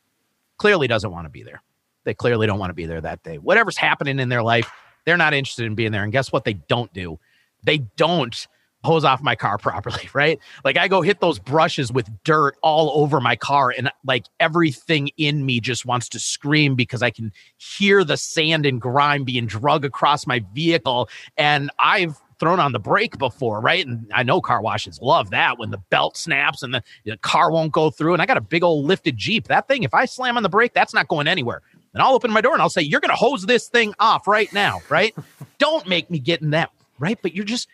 clearly 0.57 0.87
doesn't 0.87 1.11
want 1.11 1.25
to 1.25 1.29
be 1.29 1.43
there 1.43 1.61
they 2.07 2.13
clearly 2.13 2.47
don't 2.47 2.57
want 2.57 2.69
to 2.69 2.73
be 2.73 2.85
there 2.85 3.01
that 3.01 3.21
day. 3.23 3.37
Whatever's 3.37 3.75
happening 3.75 4.17
in 4.17 4.29
their 4.29 4.41
life, 4.41 4.71
they're 5.05 5.17
not 5.17 5.33
interested 5.33 5.65
in 5.65 5.75
being 5.75 5.91
there. 5.91 6.03
And 6.03 6.11
guess 6.11 6.31
what? 6.31 6.45
They 6.45 6.53
don't 6.53 6.91
do. 6.93 7.19
They 7.63 7.79
don't 7.97 8.47
hose 8.85 9.03
off 9.03 9.21
my 9.21 9.35
car 9.35 9.57
properly, 9.61 10.09
right? 10.13 10.39
Like 10.63 10.77
I 10.77 10.87
go 10.87 11.01
hit 11.01 11.19
those 11.19 11.37
brushes 11.37 11.91
with 11.91 12.09
dirt 12.23 12.55
all 12.63 13.03
over 13.03 13.19
my 13.19 13.35
car 13.35 13.73
and 13.77 13.91
like 14.05 14.23
everything 14.39 15.09
in 15.17 15.45
me 15.45 15.59
just 15.59 15.85
wants 15.85 16.07
to 16.09 16.19
scream 16.19 16.75
because 16.75 17.03
I 17.03 17.09
can 17.09 17.33
hear 17.57 18.05
the 18.05 18.15
sand 18.15 18.65
and 18.65 18.79
grime 18.79 19.25
being 19.25 19.45
drug 19.45 19.83
across 19.83 20.25
my 20.25 20.45
vehicle 20.53 21.09
and 21.35 21.69
I've 21.77 22.15
thrown 22.39 22.59
on 22.59 22.71
the 22.71 22.79
brake 22.79 23.17
before, 23.17 23.59
right? 23.59 23.85
And 23.85 24.09
I 24.13 24.23
know 24.23 24.39
car 24.39 24.61
washes 24.61 25.01
love 25.01 25.31
that 25.31 25.57
when 25.57 25.71
the 25.71 25.79
belt 25.89 26.15
snaps 26.15 26.63
and 26.63 26.73
the, 26.73 26.83
the 27.03 27.17
car 27.17 27.51
won't 27.51 27.73
go 27.73 27.89
through 27.89 28.13
and 28.13 28.21
I 28.21 28.25
got 28.25 28.37
a 28.37 28.41
big 28.41 28.63
old 28.63 28.85
lifted 28.85 29.17
Jeep. 29.17 29.47
That 29.47 29.67
thing 29.67 29.83
if 29.83 29.93
I 29.93 30.05
slam 30.05 30.37
on 30.37 30.43
the 30.43 30.49
brake, 30.49 30.73
that's 30.73 30.93
not 30.93 31.09
going 31.09 31.27
anywhere 31.27 31.61
and 31.97 32.03
I'll 32.03 32.13
open 32.13 32.29
my 32.31 32.41
door 32.41 32.53
and 32.53 32.61
I'll 32.61 32.69
say, 32.69 32.83
You're 32.83 32.99
going 32.99 33.09
to 33.09 33.15
hose 33.15 33.47
this 33.47 33.69
thing 33.69 33.95
off 33.99 34.27
right 34.27 34.53
now, 34.53 34.81
right? 34.87 35.15
Don't 35.57 35.87
make 35.87 36.11
me 36.11 36.19
get 36.19 36.43
in 36.43 36.51
that, 36.51 36.69
right? 36.99 37.17
But 37.19 37.33
you're 37.33 37.43
just 37.43 37.67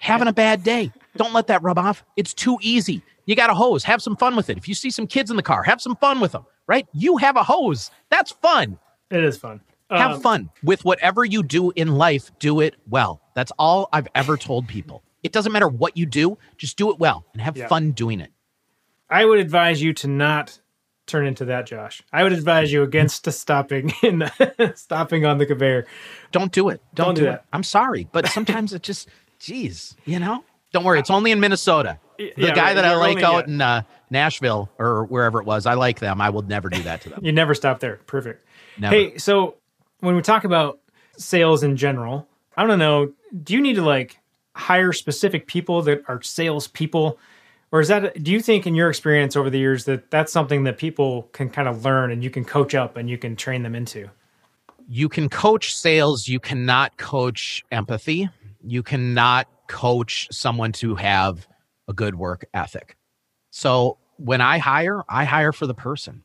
having 0.00 0.28
a 0.28 0.34
bad 0.34 0.62
day. 0.62 0.92
Don't 1.16 1.32
let 1.32 1.46
that 1.46 1.62
rub 1.62 1.78
off. 1.78 2.04
It's 2.14 2.34
too 2.34 2.58
easy. 2.60 3.02
You 3.24 3.34
got 3.36 3.48
a 3.48 3.54
hose. 3.54 3.82
Have 3.84 4.02
some 4.02 4.16
fun 4.16 4.36
with 4.36 4.50
it. 4.50 4.58
If 4.58 4.68
you 4.68 4.74
see 4.74 4.90
some 4.90 5.06
kids 5.06 5.30
in 5.30 5.38
the 5.38 5.42
car, 5.42 5.62
have 5.62 5.80
some 5.80 5.96
fun 5.96 6.20
with 6.20 6.32
them, 6.32 6.44
right? 6.66 6.86
You 6.92 7.16
have 7.16 7.36
a 7.36 7.42
hose. 7.42 7.90
That's 8.10 8.32
fun. 8.32 8.78
It 9.10 9.24
is 9.24 9.38
fun. 9.38 9.62
Have 9.90 10.16
um, 10.16 10.20
fun 10.20 10.50
with 10.62 10.84
whatever 10.84 11.24
you 11.24 11.42
do 11.42 11.70
in 11.70 11.94
life. 11.96 12.30
Do 12.38 12.60
it 12.60 12.76
well. 12.86 13.22
That's 13.34 13.50
all 13.58 13.88
I've 13.94 14.08
ever 14.14 14.36
told 14.36 14.68
people. 14.68 15.02
It 15.22 15.32
doesn't 15.32 15.52
matter 15.52 15.68
what 15.68 15.96
you 15.96 16.04
do, 16.04 16.36
just 16.58 16.76
do 16.76 16.90
it 16.90 16.98
well 16.98 17.24
and 17.32 17.40
have 17.40 17.56
yeah. 17.56 17.66
fun 17.66 17.92
doing 17.92 18.20
it. 18.20 18.30
I 19.08 19.24
would 19.24 19.40
advise 19.40 19.80
you 19.80 19.94
to 19.94 20.06
not 20.06 20.60
turn 21.10 21.26
into 21.26 21.44
that, 21.46 21.66
Josh. 21.66 22.02
I 22.12 22.22
would 22.22 22.32
advise 22.32 22.72
you 22.72 22.82
against 22.82 23.30
stopping 23.32 23.92
in 24.02 24.20
the, 24.20 24.72
stopping 24.76 25.26
on 25.26 25.38
the 25.38 25.46
conveyor. 25.46 25.86
Don't 26.32 26.52
do 26.52 26.68
it. 26.68 26.80
Don't, 26.94 27.06
Don't 27.06 27.14
do, 27.16 27.22
do 27.22 27.30
it. 27.30 27.42
I'm 27.52 27.62
sorry, 27.62 28.08
but 28.12 28.28
sometimes 28.28 28.72
it 28.72 28.82
just, 28.82 29.08
geez, 29.38 29.96
you 30.04 30.18
know. 30.18 30.44
Don't 30.72 30.84
worry, 30.84 31.00
it's 31.00 31.10
only 31.10 31.32
in 31.32 31.40
Minnesota. 31.40 31.98
The 32.16 32.32
yeah, 32.36 32.54
guy 32.54 32.74
that 32.74 32.84
I 32.84 32.94
like 32.94 33.16
only, 33.16 33.24
out 33.24 33.48
yeah. 33.48 33.54
in 33.54 33.60
uh, 33.60 33.82
Nashville 34.10 34.70
or 34.78 35.04
wherever 35.06 35.40
it 35.40 35.46
was, 35.46 35.66
I 35.66 35.74
like 35.74 35.98
them. 35.98 36.20
I 36.20 36.30
will 36.30 36.42
never 36.42 36.68
do 36.68 36.82
that 36.82 37.00
to 37.02 37.08
them. 37.08 37.24
you 37.24 37.32
never 37.32 37.54
stop 37.54 37.80
there. 37.80 37.96
Perfect. 38.06 38.46
Never. 38.78 38.94
Hey, 38.94 39.18
so 39.18 39.56
when 40.00 40.14
we 40.14 40.22
talk 40.22 40.44
about 40.44 40.78
sales 41.16 41.62
in 41.62 41.76
general, 41.76 42.28
I 42.56 42.66
don't 42.66 42.78
know. 42.78 43.12
Do 43.42 43.54
you 43.54 43.60
need 43.60 43.76
to 43.76 43.82
like 43.82 44.18
hire 44.54 44.92
specific 44.92 45.46
people 45.46 45.82
that 45.82 46.02
are 46.08 46.22
sales 46.22 46.68
people? 46.68 47.18
Or 47.72 47.80
is 47.80 47.88
that 47.88 48.22
do 48.22 48.32
you 48.32 48.40
think 48.40 48.66
in 48.66 48.74
your 48.74 48.88
experience 48.88 49.36
over 49.36 49.50
the 49.50 49.58
years 49.58 49.84
that 49.84 50.10
that's 50.10 50.32
something 50.32 50.64
that 50.64 50.78
people 50.78 51.24
can 51.32 51.48
kind 51.48 51.68
of 51.68 51.84
learn 51.84 52.10
and 52.10 52.24
you 52.24 52.30
can 52.30 52.44
coach 52.44 52.74
up 52.74 52.96
and 52.96 53.08
you 53.08 53.16
can 53.16 53.36
train 53.36 53.62
them 53.62 53.74
into? 53.74 54.10
You 54.88 55.08
can 55.08 55.28
coach 55.28 55.76
sales 55.76 56.26
you 56.26 56.40
cannot 56.40 56.96
coach 56.96 57.64
empathy. 57.70 58.28
You 58.62 58.82
cannot 58.82 59.48
coach 59.68 60.26
someone 60.32 60.72
to 60.72 60.96
have 60.96 61.46
a 61.86 61.92
good 61.92 62.16
work 62.16 62.44
ethic. 62.54 62.96
So 63.50 63.98
when 64.16 64.40
i 64.40 64.58
hire 64.58 65.02
i 65.08 65.24
hire 65.24 65.52
for 65.52 65.66
the 65.66 65.74
person. 65.74 66.24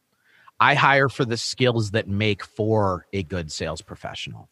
I 0.60 0.74
hire 0.74 1.10
for 1.10 1.26
the 1.26 1.38
skills 1.38 1.92
that 1.92 2.08
make 2.08 2.44
for 2.44 3.08
a 3.12 3.24
good 3.24 3.52
sales 3.52 3.82
professional. 3.82 4.50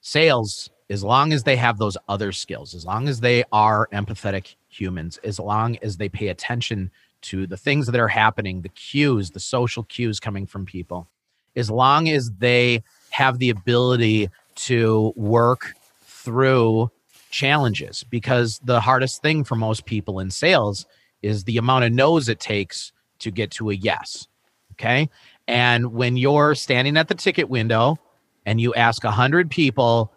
Sales 0.00 0.70
as 0.90 1.02
long 1.02 1.32
as 1.32 1.42
they 1.44 1.56
have 1.56 1.78
those 1.78 1.96
other 2.08 2.32
skills 2.32 2.74
as 2.74 2.84
long 2.84 3.08
as 3.08 3.20
they 3.20 3.44
are 3.52 3.88
empathetic 3.92 4.54
humans 4.68 5.18
as 5.24 5.38
long 5.38 5.76
as 5.82 5.96
they 5.96 6.08
pay 6.08 6.28
attention 6.28 6.90
to 7.22 7.46
the 7.46 7.56
things 7.56 7.86
that 7.86 8.00
are 8.00 8.08
happening, 8.08 8.60
the 8.60 8.68
cues, 8.68 9.30
the 9.30 9.40
social 9.40 9.84
cues 9.84 10.20
coming 10.20 10.46
from 10.46 10.66
people, 10.66 11.08
as 11.56 11.70
long 11.70 12.08
as 12.08 12.30
they 12.38 12.82
have 13.10 13.38
the 13.38 13.50
ability 13.50 14.28
to 14.54 15.12
work 15.16 15.74
through 16.04 16.90
challenges. 17.30 18.04
Because 18.04 18.60
the 18.64 18.80
hardest 18.80 19.22
thing 19.22 19.44
for 19.44 19.54
most 19.54 19.86
people 19.86 20.20
in 20.20 20.30
sales 20.30 20.86
is 21.22 21.44
the 21.44 21.56
amount 21.56 21.84
of 21.84 21.92
no's 21.92 22.28
it 22.28 22.40
takes 22.40 22.92
to 23.20 23.30
get 23.30 23.50
to 23.52 23.70
a 23.70 23.74
yes. 23.74 24.26
Okay. 24.72 25.08
And 25.46 25.92
when 25.92 26.16
you're 26.16 26.54
standing 26.54 26.96
at 26.96 27.08
the 27.08 27.14
ticket 27.14 27.48
window 27.48 27.98
and 28.44 28.60
you 28.60 28.74
ask 28.74 29.04
a 29.04 29.08
100 29.08 29.50
people, 29.50 30.12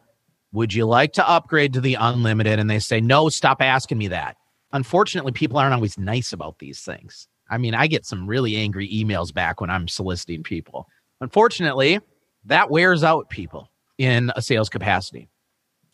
would 0.55 0.73
you 0.73 0.85
like 0.85 1.13
to 1.13 1.29
upgrade 1.29 1.73
to 1.73 1.81
the 1.81 1.95
unlimited? 1.95 2.57
And 2.57 2.69
they 2.69 2.79
say, 2.79 2.99
no, 2.99 3.29
stop 3.29 3.61
asking 3.61 3.99
me 3.99 4.07
that 4.07 4.37
unfortunately, 4.75 5.31
people 5.31 5.57
aren't 5.57 5.73
always 5.73 5.97
nice 5.97 6.33
about 6.33 6.59
these 6.59 6.81
things. 6.81 7.27
I 7.49 7.57
mean, 7.57 7.73
I 7.73 7.87
get 7.87 8.05
some 8.05 8.27
really 8.27 8.57
angry 8.57 8.89
emails 8.89 9.33
back 9.33 9.61
when 9.61 9.69
I'm 9.69 9.87
soliciting 9.87 10.43
people. 10.43 10.87
Unfortunately, 11.21 11.99
that 12.43 12.69
wears 12.69 13.03
out 13.03 13.29
people 13.29 13.69
in 13.97 14.31
a 14.35 14.41
sales 14.41 14.69
capacity. 14.69 15.29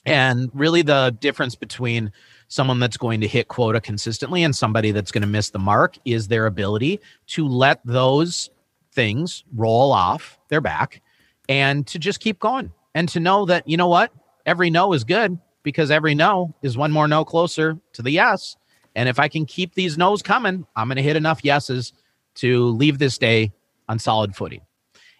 And 0.03 0.49
really, 0.53 0.81
the 0.81 1.15
difference 1.19 1.53
between 1.55 2.11
someone 2.47 2.79
that's 2.79 2.97
going 2.97 3.21
to 3.21 3.27
hit 3.27 3.49
quota 3.49 3.79
consistently 3.79 4.43
and 4.43 4.55
somebody 4.55 4.91
that's 4.91 5.11
going 5.11 5.21
to 5.21 5.27
miss 5.27 5.51
the 5.51 5.59
mark 5.59 5.97
is 6.03 6.27
their 6.27 6.47
ability 6.47 6.99
to 7.27 7.47
let 7.47 7.79
those 7.85 8.49
things 8.93 9.43
roll 9.55 9.91
off 9.91 10.39
their 10.49 10.59
back 10.59 11.01
and 11.47 11.85
to 11.85 11.99
just 11.99 12.19
keep 12.19 12.39
going 12.39 12.71
and 12.95 13.07
to 13.09 13.19
know 13.19 13.45
that, 13.45 13.67
you 13.67 13.77
know 13.77 13.87
what, 13.87 14.11
every 14.45 14.69
no 14.69 14.93
is 14.93 15.03
good 15.03 15.37
because 15.63 15.91
every 15.91 16.15
no 16.15 16.55
is 16.61 16.77
one 16.77 16.91
more 16.91 17.07
no 17.07 17.23
closer 17.23 17.77
to 17.93 18.01
the 18.01 18.11
yes. 18.11 18.55
And 18.95 19.07
if 19.07 19.19
I 19.19 19.27
can 19.27 19.45
keep 19.45 19.73
these 19.73 19.97
no's 19.97 20.21
coming, 20.21 20.65
I'm 20.75 20.87
going 20.87 20.97
to 20.97 21.03
hit 21.03 21.15
enough 21.15 21.43
yeses 21.43 21.93
to 22.35 22.65
leave 22.67 22.99
this 22.99 23.17
day 23.17 23.51
on 23.87 23.99
solid 23.99 24.35
footing. 24.35 24.61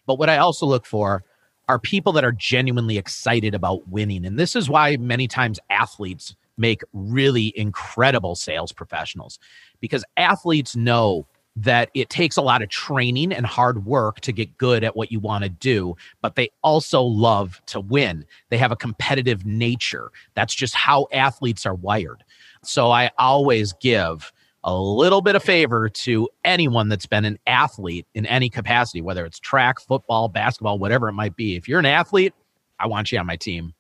But 0.06 0.20
what 0.20 0.30
I 0.30 0.38
also 0.38 0.66
look 0.66 0.86
for 0.86 1.24
are 1.68 1.80
people 1.80 2.12
that 2.14 2.26
are 2.26 2.32
genuinely 2.32 2.98
excited 2.98 3.56
about 3.56 3.88
winning. 3.88 4.26
And 4.26 4.38
this 4.38 4.56
is 4.56 4.70
why 4.70 4.98
many 4.98 5.28
times 5.28 5.60
athletes 5.70 6.36
make 6.58 6.82
really 6.94 7.54
incredible 7.56 8.36
sales 8.36 8.72
professionals 8.72 9.40
because 9.80 10.04
athletes 10.18 10.76
know 10.76 11.26
that 11.56 11.90
it 11.94 12.10
takes 12.10 12.38
a 12.38 12.42
lot 12.42 12.62
of 12.62 12.70
training 12.70 13.34
and 13.34 13.46
hard 13.46 13.86
work 13.86 14.22
to 14.22 14.32
get 14.32 14.58
good 14.58 14.84
at 14.84 14.96
what 14.96 15.12
you 15.12 15.20
want 15.20 15.44
to 15.44 15.50
do, 15.50 15.96
but 16.22 16.36
they 16.36 16.50
also 16.64 17.02
love 17.02 17.62
to 17.68 17.80
win. 17.80 18.26
They 18.50 18.58
have 18.58 18.72
a 18.72 18.76
competitive 18.76 19.46
nature. 19.46 20.12
That's 20.34 20.56
just 20.56 20.76
how 20.76 21.08
athletes 21.12 21.66
are 21.66 21.76
wired. 21.76 22.24
So 22.64 22.92
I 22.92 23.12
always 23.18 23.74
give 23.74 24.32
a 24.64 24.74
little 24.74 25.22
bit 25.22 25.36
of 25.36 25.44
favor 25.44 25.90
to 25.90 26.30
anyone 26.46 26.88
that's 26.88 27.08
been 27.08 27.26
an 27.26 27.40
athlete 27.48 28.06
in 28.14 28.26
any 28.28 28.50
capacity, 28.50 29.02
whether 29.02 29.26
it's 29.26 29.40
track, 29.40 29.80
football, 29.82 30.30
basketball, 30.30 30.78
whatever 30.78 31.10
it 31.10 31.14
might 31.14 31.36
be. 31.36 31.56
If 31.56 31.68
you're 31.68 31.80
an 31.80 31.86
athlete, 31.86 32.34
I 32.80 32.88
want 32.88 33.12
you 33.12 33.20
on 33.20 33.26
my 33.26 33.36
team. 33.36 33.74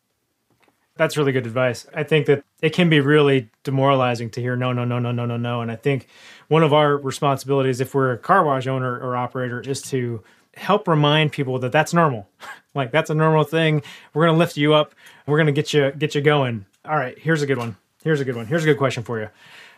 That's 1.01 1.17
really 1.17 1.31
good 1.31 1.47
advice. 1.47 1.87
I 1.95 2.03
think 2.03 2.27
that 2.27 2.43
it 2.61 2.73
can 2.73 2.87
be 2.87 2.99
really 2.99 3.49
demoralizing 3.63 4.29
to 4.29 4.39
hear 4.39 4.55
no, 4.55 4.71
no, 4.71 4.85
no, 4.85 4.99
no, 4.99 5.11
no, 5.11 5.25
no, 5.25 5.35
no. 5.35 5.61
And 5.61 5.71
I 5.71 5.75
think 5.75 6.05
one 6.47 6.61
of 6.61 6.73
our 6.73 6.95
responsibilities, 6.95 7.81
if 7.81 7.95
we're 7.95 8.11
a 8.11 8.19
car 8.19 8.43
wash 8.43 8.67
owner 8.67 8.99
or 8.99 9.17
operator, 9.17 9.61
is 9.61 9.81
to 9.89 10.21
help 10.53 10.87
remind 10.87 11.31
people 11.31 11.57
that 11.57 11.71
that's 11.71 11.91
normal. 11.91 12.29
like 12.75 12.91
that's 12.91 13.09
a 13.09 13.15
normal 13.15 13.43
thing. 13.43 13.81
We're 14.13 14.27
gonna 14.27 14.37
lift 14.37 14.57
you 14.57 14.75
up. 14.75 14.93
We're 15.25 15.39
gonna 15.39 15.51
get 15.51 15.73
you 15.73 15.89
get 15.89 16.13
you 16.13 16.21
going. 16.21 16.67
All 16.85 16.97
right, 16.97 17.17
here's 17.17 17.41
a 17.41 17.47
good 17.47 17.57
one. 17.57 17.77
Here's 18.03 18.19
a 18.19 18.25
good 18.25 18.35
one. 18.35 18.45
Here's 18.45 18.61
a 18.61 18.67
good 18.67 18.77
question 18.77 19.01
for 19.01 19.19
you. 19.19 19.29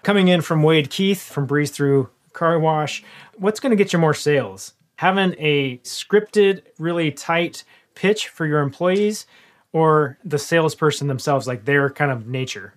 Coming 0.03 0.27
in 0.27 0.41
from 0.41 0.61
Wade 0.61 0.89
Keith 0.89 1.23
from 1.23 1.45
Breeze 1.45 1.71
Through 1.71 2.09
Car 2.33 2.59
Wash, 2.59 3.01
what's 3.37 3.61
to 3.61 3.73
get 3.77 3.93
you 3.93 3.99
more 3.99 4.13
sales? 4.13 4.73
Having 4.97 5.35
a 5.39 5.77
scripted, 5.85 6.63
really 6.77 7.11
tight 7.11 7.63
pitch 7.95 8.27
for 8.27 8.45
your 8.45 8.59
employees 8.59 9.25
or 9.73 10.17
the 10.23 10.39
salesperson 10.39 11.07
themselves, 11.07 11.47
like 11.47 11.65
their 11.65 11.89
kind 11.89 12.11
of 12.11 12.27
nature? 12.27 12.73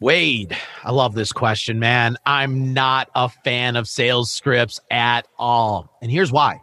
Wade, 0.00 0.56
I 0.82 0.90
love 0.90 1.14
this 1.14 1.32
question, 1.32 1.78
man. 1.78 2.16
I'm 2.26 2.72
not 2.72 3.10
a 3.14 3.28
fan 3.28 3.76
of 3.76 3.88
sales 3.88 4.30
scripts 4.30 4.80
at 4.90 5.26
all. 5.38 5.96
And 6.02 6.10
here's 6.10 6.32
why 6.32 6.60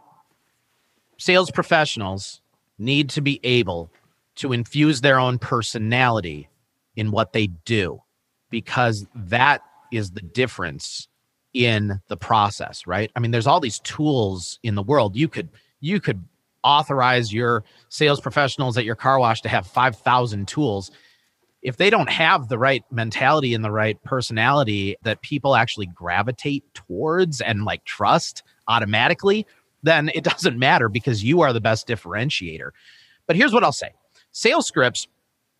sales 1.18 1.50
professionals 1.50 2.40
need 2.78 3.08
to 3.10 3.20
be 3.20 3.40
able 3.44 3.90
to 4.34 4.52
infuse 4.52 5.00
their 5.00 5.18
own 5.18 5.38
personality 5.38 6.48
in 6.96 7.10
what 7.10 7.32
they 7.32 7.46
do 7.46 8.00
because 8.50 9.06
that 9.14 9.62
is 9.92 10.10
the 10.10 10.20
difference 10.20 11.08
in 11.54 12.00
the 12.08 12.16
process, 12.16 12.86
right? 12.86 13.10
I 13.14 13.20
mean, 13.20 13.30
there's 13.30 13.46
all 13.46 13.60
these 13.60 13.80
tools 13.80 14.58
in 14.62 14.74
the 14.74 14.82
world. 14.82 15.16
You 15.16 15.28
could 15.28 15.50
you 15.80 16.00
could 16.00 16.24
authorize 16.64 17.32
your 17.32 17.64
sales 17.88 18.20
professionals 18.20 18.78
at 18.78 18.84
your 18.84 18.94
car 18.94 19.18
wash 19.18 19.42
to 19.42 19.48
have 19.48 19.66
5,000 19.66 20.46
tools. 20.46 20.90
If 21.62 21.76
they 21.76 21.90
don't 21.90 22.10
have 22.10 22.48
the 22.48 22.58
right 22.58 22.84
mentality 22.90 23.54
and 23.54 23.64
the 23.64 23.70
right 23.70 24.02
personality 24.02 24.96
that 25.02 25.22
people 25.22 25.54
actually 25.54 25.86
gravitate 25.86 26.64
towards 26.74 27.40
and 27.40 27.64
like 27.64 27.84
trust 27.84 28.42
automatically, 28.68 29.46
then 29.82 30.10
it 30.14 30.24
doesn't 30.24 30.58
matter 30.58 30.88
because 30.88 31.22
you 31.22 31.40
are 31.42 31.52
the 31.52 31.60
best 31.60 31.86
differentiator. 31.86 32.70
But 33.26 33.36
here's 33.36 33.52
what 33.52 33.64
I'll 33.64 33.72
say 33.72 33.90
sales 34.32 34.66
scripts 34.66 35.06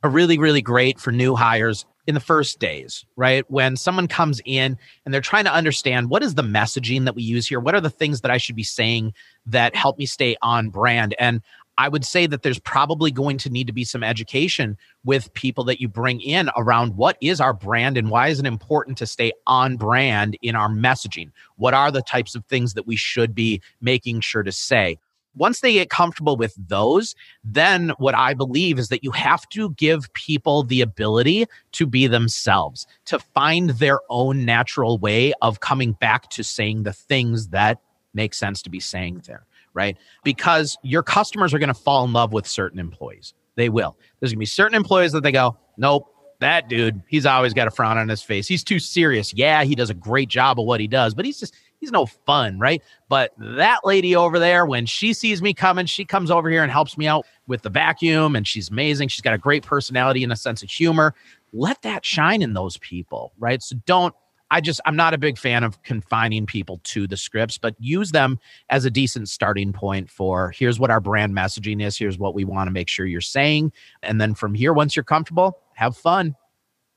are 0.03 0.11
really, 0.11 0.39
really 0.39 0.63
great 0.63 0.99
for 0.99 1.13
new 1.13 1.37
hires 1.37 1.87
in 2.07 2.15
the 2.15 2.21
first 2.21 2.59
days, 2.59 3.05
right? 3.17 3.49
When 3.51 3.77
someone 3.77 4.09
comes 4.09 4.41
in 4.45 4.77
and 5.05 5.15
they're 5.15 5.21
trying 5.21 5.45
to 5.45 5.53
understand 5.53 6.11
what 6.11 6.23
is 6.23 6.35
the 6.35 6.43
messaging 6.43 7.05
that 7.05 7.15
we 7.15 7.23
use 7.23 7.47
here? 7.47 7.61
What 7.61 7.75
are 7.75 7.81
the 7.81 7.91
things 7.91 8.21
that 8.23 8.31
I 8.31 8.39
should 8.39 8.57
be 8.57 8.65
saying 8.65 9.15
that 9.47 9.77
help 9.77 9.99
me 9.99 10.07
stay 10.07 10.37
on 10.43 10.71
brand? 10.71 11.15
And 11.19 11.43
I 11.79 11.89
would 11.89 12.05
say 12.05 12.27
that 12.27 12.43
there's 12.43 12.59
probably 12.59 13.11
going 13.11 13.39
to 13.39 13.51
need 13.51 13.67
to 13.67 13.73
be 13.73 13.85
some 13.85 14.03
education 14.03 14.77
with 15.05 15.33
people 15.33 15.65
that 15.65 15.81
you 15.81 15.89
bring 15.89 16.21
in 16.21 16.51
around 16.57 16.97
what 16.97 17.17
is 17.21 17.41
our 17.41 17.55
brand 17.55 17.97
and 17.97 18.11
why 18.11 18.29
is 18.29 18.39
it 18.39 18.47
important 18.47 18.99
to 18.99 19.07
stay 19.07 19.33
on 19.47 19.77
brand 19.77 20.37
in 20.43 20.55
our 20.55 20.69
messaging? 20.69 21.31
What 21.57 21.73
are 21.73 21.91
the 21.91 22.03
types 22.03 22.35
of 22.35 22.45
things 22.47 22.75
that 22.75 22.87
we 22.87 22.97
should 22.97 23.35
be 23.35 23.63
making 23.81 24.21
sure 24.21 24.43
to 24.43 24.53
say? 24.53 24.99
Once 25.35 25.61
they 25.61 25.73
get 25.75 25.91
comfortable 25.91 26.37
with 26.37 26.55
those, 26.57 27.15
then 27.43 27.91
what 27.99 28.15
I 28.15 28.35
believe 28.35 28.79
is 28.79 28.89
that 28.89 29.03
you 29.03 29.11
have 29.13 29.49
to 29.51 29.71
give 29.71 30.13
people 30.15 30.63
the 30.63 30.81
ability 30.81 31.47
to 31.73 31.87
be 31.87 32.07
themselves, 32.07 32.87
to 33.07 33.19
find 33.19 33.71
their 33.71 34.01
own 34.11 34.45
natural 34.45 34.99
way 34.99 35.33
of 35.43 35.61
coming 35.61 35.93
back 35.93 36.29
to 36.31 36.45
saying 36.45 36.83
the 36.83 36.93
things 36.93 37.49
that 37.49 37.81
make 38.15 38.35
sense 38.35 38.63
to 38.63 38.71
be 38.71 38.81
saying 38.81 39.23
there, 39.27 39.47
right? 39.75 39.97
Because 40.23 40.77
your 40.83 41.03
customers 41.03 41.55
are 41.55 41.59
going 41.59 41.69
to 41.69 41.75
fall 41.75 42.05
in 42.05 42.13
love 42.13 42.33
with 42.33 42.47
certain 42.47 42.79
employees. 42.79 43.35
They 43.55 43.69
will. 43.69 43.97
There's 44.21 44.33
going 44.33 44.39
to 44.39 44.41
be 44.41 44.47
certain 44.47 44.77
employees 44.77 45.13
that 45.13 45.23
they 45.23 45.33
go, 45.33 45.57
nope, 45.77 46.09
that 46.41 46.69
dude, 46.69 47.03
he's 47.07 47.25
always 47.25 47.55
got 47.55 47.69
a 47.69 47.71
frown 47.71 47.97
on 47.97 48.09
his 48.09 48.23
face. 48.23 48.49
He's 48.49 48.65
too 48.65 48.79
serious. 48.79 49.33
Yeah, 49.33 49.65
he 49.65 49.75
does 49.75 49.91
a 49.91 49.95
great 49.95 50.29
job 50.29 50.59
of 50.59 50.67
what 50.67 50.81
he 50.81 50.89
does, 50.89 51.15
but 51.15 51.25
he's 51.25 51.39
just 51.39 51.55
he's 51.83 51.93
no 51.93 52.07
fun, 52.07 52.61
right? 52.61 52.81
But 53.09 53.33
that 53.39 53.81
lady 53.85 54.15
over 54.15 54.39
there, 54.39 54.65
when 54.65 54.87
she 54.87 55.13
sees 55.13 55.43
me 55.43 55.53
coming, 55.53 55.85
she 55.85 56.05
comes 56.05 56.31
over 56.31 56.49
here 56.49 56.63
and 56.63 56.71
helps 56.71 56.97
me 56.97 57.09
out 57.09 57.27
with 57.49 57.63
the 57.63 57.71
vacuum, 57.71 58.37
and 58.37 58.47
she's 58.47 58.71
amazing. 58.71 59.09
She's 59.09 59.21
got 59.21 59.35
a 59.35 59.39
great 59.39 59.65
personality 59.65 60.23
and 60.23 60.33
a 60.33 60.37
sense 60.37 60.63
of 60.63 60.71
humor. 60.71 61.13
Let 61.53 61.83
that 61.83 62.07
shine 62.07 62.41
in 62.41 62.55
those 62.55 62.79
people, 62.79 63.33
right? 63.39 63.61
So 63.63 63.77
don't. 63.85 64.15
I 64.53 64.61
just 64.61 64.81
I'm 64.85 64.97
not 64.97 65.15
a 65.15 65.19
big 65.19 65.39
fan 65.39 65.65
of 65.65 65.83
confining 65.83 66.45
people 66.45 66.79
to 66.85 67.07
the 67.07 67.17
scripts, 67.17 67.59
but 67.59 67.75
use 67.79 68.13
them 68.13 68.39
as 68.69 68.85
a 68.85 68.91
decent 68.91 69.31
starting 69.31 69.73
point 69.73 70.11
for 70.11 70.51
here's 70.51 70.79
what 70.79 70.91
our 70.91 71.01
brand 71.01 71.35
messaging 71.35 71.83
is, 71.83 71.97
here's 71.97 72.19
what 72.19 72.35
we 72.35 72.45
want 72.45 72.69
to 72.69 72.71
make 72.71 72.89
sure 72.89 73.07
you're 73.07 73.23
saying, 73.23 73.73
and 74.03 74.21
then 74.21 74.35
from 74.35 74.55
here, 74.55 74.73
once 74.73 74.95
you're 74.95 75.05
comfortable, 75.05 75.59
have 75.75 75.97
fun 75.97 76.37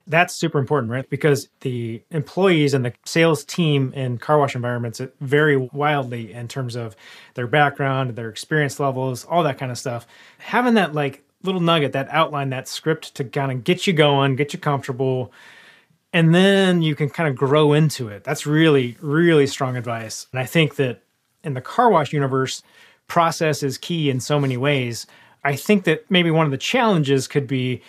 that's 0.08 0.36
super 0.36 0.60
important, 0.60 0.92
right? 0.92 1.10
Because 1.10 1.48
the 1.62 2.02
employees 2.12 2.74
and 2.74 2.86
the 2.86 2.94
sales 3.06 3.44
team 3.44 3.92
in 3.94 4.18
car 4.18 4.38
wash 4.38 4.56
environments 4.56 5.02
vary 5.22 5.58
wildly 5.58 6.32
in 6.32 6.48
terms 6.48 6.76
of 6.76 6.96
their 7.34 7.48
background, 7.48 8.16
their 8.16 8.30
experience 8.30 8.80
levels, 8.80 9.26
all 9.26 9.44
that 9.44 9.58
kind 9.58 9.72
of 9.72 9.78
stuff. 9.78 10.06
Having 10.38 10.76
that 10.76 10.94
like 10.94 11.24
little 11.44 11.62
nugget, 11.62 11.94
that 11.94 12.08
outline, 12.10 12.50
that 12.50 12.68
script 12.68 13.16
to 13.16 13.24
kind 13.24 13.52
of 13.52 13.64
get 13.64 13.88
you 13.88 13.94
going, 13.94 14.36
get 14.36 14.54
you 14.54 14.60
comfortable, 14.60 15.32
and 16.14 16.34
then 16.34 16.82
you 16.82 16.96
can 16.96 17.10
kind 17.10 17.28
of 17.28 17.36
grow 17.36 17.74
into 17.74 18.08
it. 18.08 18.24
That's 18.24 18.46
really, 18.46 18.98
really 19.02 19.48
strong 19.48 19.76
advice. 19.76 20.28
And 20.32 20.40
I 20.40 20.46
think 20.46 20.76
that 20.76 21.02
in 21.44 21.56
the 21.56 21.62
car 21.62 21.90
wash 21.90 22.14
universe, 22.14 22.64
process 23.08 23.64
is 23.64 23.78
key 23.78 24.10
in 24.10 24.20
so 24.20 24.40
many 24.40 24.58
ways. 24.58 25.06
I 25.44 25.56
think 25.56 25.84
that 25.84 26.10
maybe 26.10 26.32
one 26.32 26.46
of 26.46 26.52
the 26.52 26.58
challenges 26.58 27.28
could 27.28 27.48
be 27.48 27.82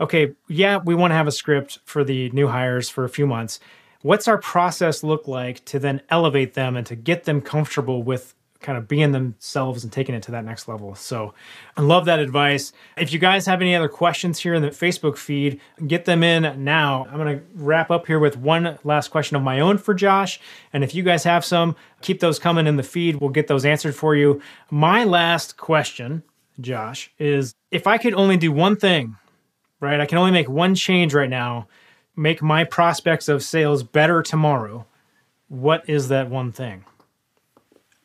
okay, 0.00 0.32
yeah, 0.48 0.78
we 0.78 0.94
want 0.94 1.10
to 1.10 1.14
have 1.14 1.26
a 1.26 1.32
script 1.32 1.78
for 1.84 2.02
the 2.02 2.30
new 2.30 2.48
hires 2.48 2.88
for 2.88 3.04
a 3.04 3.08
few 3.08 3.26
months. 3.26 3.60
What's 4.02 4.26
our 4.26 4.38
process 4.38 5.02
look 5.02 5.28
like 5.28 5.64
to 5.66 5.78
then 5.78 6.00
elevate 6.08 6.54
them 6.54 6.76
and 6.76 6.86
to 6.86 6.96
get 6.96 7.24
them 7.24 7.40
comfortable 7.40 8.02
with 8.02 8.34
kind 8.60 8.76
of 8.76 8.86
being 8.86 9.12
themselves 9.12 9.84
and 9.84 9.92
taking 9.92 10.14
it 10.14 10.22
to 10.22 10.30
that 10.30 10.44
next 10.44 10.68
level. 10.68 10.94
So 10.94 11.32
I 11.76 11.80
love 11.80 12.04
that 12.04 12.18
advice. 12.18 12.72
If 12.96 13.12
you 13.12 13.18
guys 13.18 13.46
have 13.46 13.62
any 13.62 13.74
other 13.74 13.88
questions 13.88 14.38
here 14.38 14.54
in 14.54 14.62
the 14.62 14.68
Facebook 14.68 15.16
feed, 15.16 15.60
get 15.86 16.04
them 16.04 16.22
in 16.22 16.62
now. 16.62 17.06
I'm 17.10 17.16
going 17.16 17.38
to 17.38 17.44
wrap 17.54 17.90
up 17.90 18.06
here 18.06 18.18
with 18.18 18.36
one 18.36 18.78
last 18.84 19.08
question 19.08 19.36
of 19.36 19.42
my 19.42 19.60
own 19.60 19.78
for 19.78 19.94
Josh. 19.94 20.40
And 20.72 20.84
if 20.84 20.94
you 20.94 21.02
guys 21.02 21.24
have 21.24 21.44
some, 21.44 21.74
keep 22.02 22.20
those 22.20 22.38
coming 22.38 22.66
in 22.66 22.76
the 22.76 22.82
feed. 22.82 23.16
We'll 23.16 23.30
get 23.30 23.46
those 23.48 23.64
answered 23.64 23.94
for 23.94 24.14
you. 24.14 24.42
My 24.70 25.04
last 25.04 25.56
question, 25.56 26.22
Josh, 26.60 27.10
is 27.18 27.54
if 27.70 27.86
I 27.86 27.96
could 27.96 28.14
only 28.14 28.36
do 28.36 28.52
one 28.52 28.76
thing 28.76 29.16
right? 29.80 30.00
I 30.00 30.06
can 30.06 30.18
only 30.18 30.30
make 30.30 30.48
one 30.48 30.74
change 30.74 31.14
right 31.14 31.28
now, 31.28 31.66
make 32.14 32.42
my 32.42 32.64
prospects 32.64 33.28
of 33.28 33.42
sales 33.42 33.82
better 33.82 34.22
tomorrow. 34.22 34.86
What 35.48 35.88
is 35.88 36.08
that 36.08 36.30
one 36.30 36.52
thing? 36.52 36.84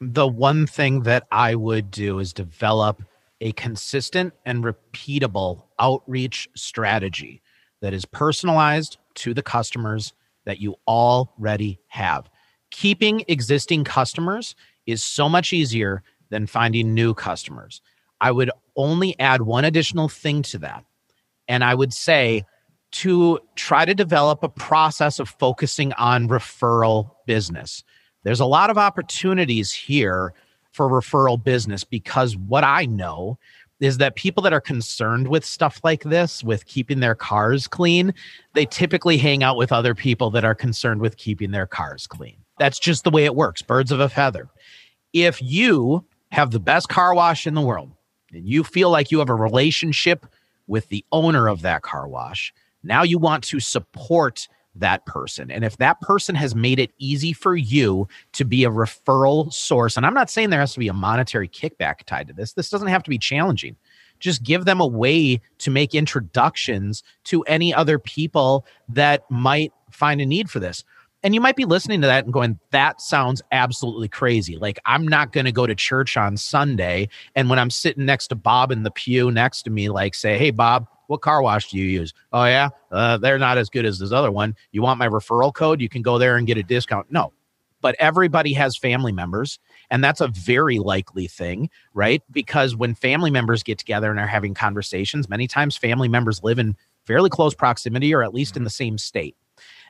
The 0.01 0.27
one 0.27 0.65
thing 0.65 1.01
that 1.01 1.27
I 1.31 1.55
would 1.55 1.91
do 1.91 2.19
is 2.19 2.33
develop 2.33 3.03
a 3.41 3.51
consistent 3.53 4.33
and 4.45 4.63
repeatable 4.63 5.63
outreach 5.77 6.49
strategy 6.55 7.41
that 7.81 7.93
is 7.93 8.05
personalized 8.05 8.97
to 9.15 9.33
the 9.33 9.43
customers 9.43 10.13
that 10.45 10.59
you 10.59 10.75
already 10.87 11.79
have. 11.87 12.29
Keeping 12.71 13.23
existing 13.27 13.83
customers 13.83 14.55
is 14.85 15.03
so 15.03 15.29
much 15.29 15.53
easier 15.53 16.03
than 16.29 16.47
finding 16.47 16.93
new 16.93 17.13
customers. 17.13 17.81
I 18.19 18.31
would 18.31 18.51
only 18.75 19.17
add 19.19 19.41
one 19.41 19.65
additional 19.65 20.09
thing 20.09 20.41
to 20.43 20.57
that 20.59 20.83
And 21.47 21.63
I 21.63 21.75
would 21.75 21.93
say 21.93 22.43
to 22.91 23.39
try 23.55 23.85
to 23.85 23.93
develop 23.93 24.41
a 24.41 24.49
process 24.49 25.19
of 25.19 25.27
focusing 25.27 25.91
on 25.93 26.29
referral 26.29 27.11
business. 27.25 27.83
There's 28.23 28.39
a 28.39 28.45
lot 28.45 28.69
of 28.69 28.77
opportunities 28.77 29.71
here 29.71 30.33
for 30.71 30.89
referral 30.89 31.41
business 31.41 31.83
because 31.83 32.37
what 32.37 32.63
I 32.63 32.85
know 32.85 33.37
is 33.79 33.97
that 33.97 34.15
people 34.15 34.41
that 34.43 34.53
are 34.53 34.61
concerned 34.61 35.27
with 35.27 35.43
stuff 35.43 35.81
like 35.83 36.03
this, 36.03 36.43
with 36.43 36.65
keeping 36.65 37.01
their 37.01 37.15
cars 37.15 37.67
clean, 37.67 38.13
they 38.53 38.65
typically 38.65 39.17
hang 39.17 39.43
out 39.43 39.57
with 39.57 39.71
other 39.71 39.93
people 39.93 40.29
that 40.31 40.45
are 40.45 40.55
concerned 40.55 41.01
with 41.01 41.17
keeping 41.17 41.51
their 41.51 41.67
cars 41.67 42.07
clean. 42.07 42.37
That's 42.57 42.79
just 42.79 43.03
the 43.03 43.11
way 43.11 43.25
it 43.25 43.35
works, 43.35 43.61
birds 43.61 43.91
of 43.91 43.99
a 43.99 44.07
feather. 44.07 44.49
If 45.11 45.41
you 45.41 46.05
have 46.31 46.51
the 46.51 46.59
best 46.59 46.89
car 46.89 47.13
wash 47.13 47.45
in 47.45 47.53
the 47.53 47.61
world 47.61 47.91
and 48.31 48.47
you 48.47 48.63
feel 48.63 48.89
like 48.89 49.11
you 49.11 49.19
have 49.19 49.29
a 49.29 49.35
relationship 49.35 50.25
with 50.67 50.89
the 50.89 51.05
owner 51.11 51.47
of 51.47 51.61
that 51.61 51.81
car 51.81 52.07
wash, 52.07 52.53
now 52.83 53.03
you 53.03 53.17
want 53.17 53.43
to 53.45 53.59
support 53.59 54.47
that 54.75 55.05
person. 55.05 55.49
And 55.49 55.63
if 55.63 55.77
that 55.77 56.01
person 56.01 56.35
has 56.35 56.53
made 56.53 56.79
it 56.79 56.91
easy 56.97 57.33
for 57.33 57.55
you 57.55 58.07
to 58.33 58.43
be 58.43 58.63
a 58.63 58.69
referral 58.69 59.51
source, 59.51 59.97
and 59.97 60.05
I'm 60.05 60.13
not 60.13 60.29
saying 60.29 60.49
there 60.49 60.59
has 60.59 60.73
to 60.73 60.79
be 60.79 60.89
a 60.89 60.93
monetary 60.93 61.47
kickback 61.47 62.03
tied 62.05 62.27
to 62.27 62.33
this, 62.33 62.53
this 62.53 62.69
doesn't 62.69 62.89
have 62.89 63.03
to 63.03 63.09
be 63.09 63.17
challenging. 63.17 63.75
Just 64.19 64.43
give 64.43 64.65
them 64.65 64.79
a 64.79 64.87
way 64.87 65.41
to 65.59 65.71
make 65.71 65.95
introductions 65.95 67.03
to 67.25 67.43
any 67.43 67.73
other 67.73 67.99
people 67.99 68.65
that 68.89 69.29
might 69.29 69.71
find 69.91 70.21
a 70.21 70.25
need 70.25 70.49
for 70.49 70.59
this. 70.59 70.83
And 71.25 71.33
you 71.33 71.41
might 71.41 71.55
be 71.55 71.65
listening 71.65 72.01
to 72.01 72.07
that 72.07 72.23
and 72.25 72.31
going, 72.31 72.59
that 72.69 73.01
sounds 73.01 73.41
absolutely 73.51 74.07
crazy. 74.07 74.57
Like, 74.57 74.77
I'm 74.85 75.07
not 75.07 75.31
going 75.31 75.45
to 75.45 75.51
go 75.51 75.65
to 75.65 75.73
church 75.73 76.17
on 76.17 76.37
Sunday. 76.37 77.09
And 77.33 77.49
when 77.49 77.57
I'm 77.57 77.71
sitting 77.71 78.05
next 78.05 78.27
to 78.27 78.35
Bob 78.35 78.71
in 78.71 78.83
the 78.83 78.91
pew 78.91 79.31
next 79.31 79.63
to 79.63 79.71
me, 79.71 79.89
like, 79.89 80.13
say, 80.13 80.37
hey, 80.37 80.51
Bob, 80.51 80.87
what 81.07 81.21
car 81.21 81.41
wash 81.41 81.71
do 81.71 81.79
you 81.79 81.85
use? 81.85 82.13
Oh, 82.31 82.45
yeah, 82.45 82.69
uh, 82.91 83.17
they're 83.17 83.39
not 83.39 83.57
as 83.57 83.71
good 83.71 83.85
as 83.85 83.97
this 83.97 84.11
other 84.11 84.31
one. 84.31 84.55
You 84.71 84.83
want 84.83 84.99
my 84.99 85.07
referral 85.07 85.51
code? 85.51 85.81
You 85.81 85.89
can 85.89 86.03
go 86.03 86.19
there 86.19 86.37
and 86.37 86.45
get 86.45 86.59
a 86.59 86.63
discount. 86.63 87.11
No, 87.11 87.33
but 87.81 87.95
everybody 87.97 88.53
has 88.53 88.77
family 88.77 89.11
members. 89.11 89.57
And 89.89 90.03
that's 90.03 90.21
a 90.21 90.27
very 90.27 90.77
likely 90.77 91.25
thing, 91.25 91.71
right? 91.95 92.21
Because 92.29 92.75
when 92.75 92.93
family 92.93 93.31
members 93.31 93.63
get 93.63 93.79
together 93.79 94.11
and 94.11 94.19
are 94.19 94.27
having 94.27 94.53
conversations, 94.53 95.27
many 95.27 95.47
times 95.47 95.75
family 95.75 96.07
members 96.07 96.43
live 96.43 96.59
in 96.59 96.75
fairly 97.05 97.31
close 97.31 97.55
proximity 97.55 98.13
or 98.13 98.21
at 98.21 98.31
least 98.31 98.55
in 98.55 98.63
the 98.63 98.69
same 98.69 98.99
state. 98.99 99.35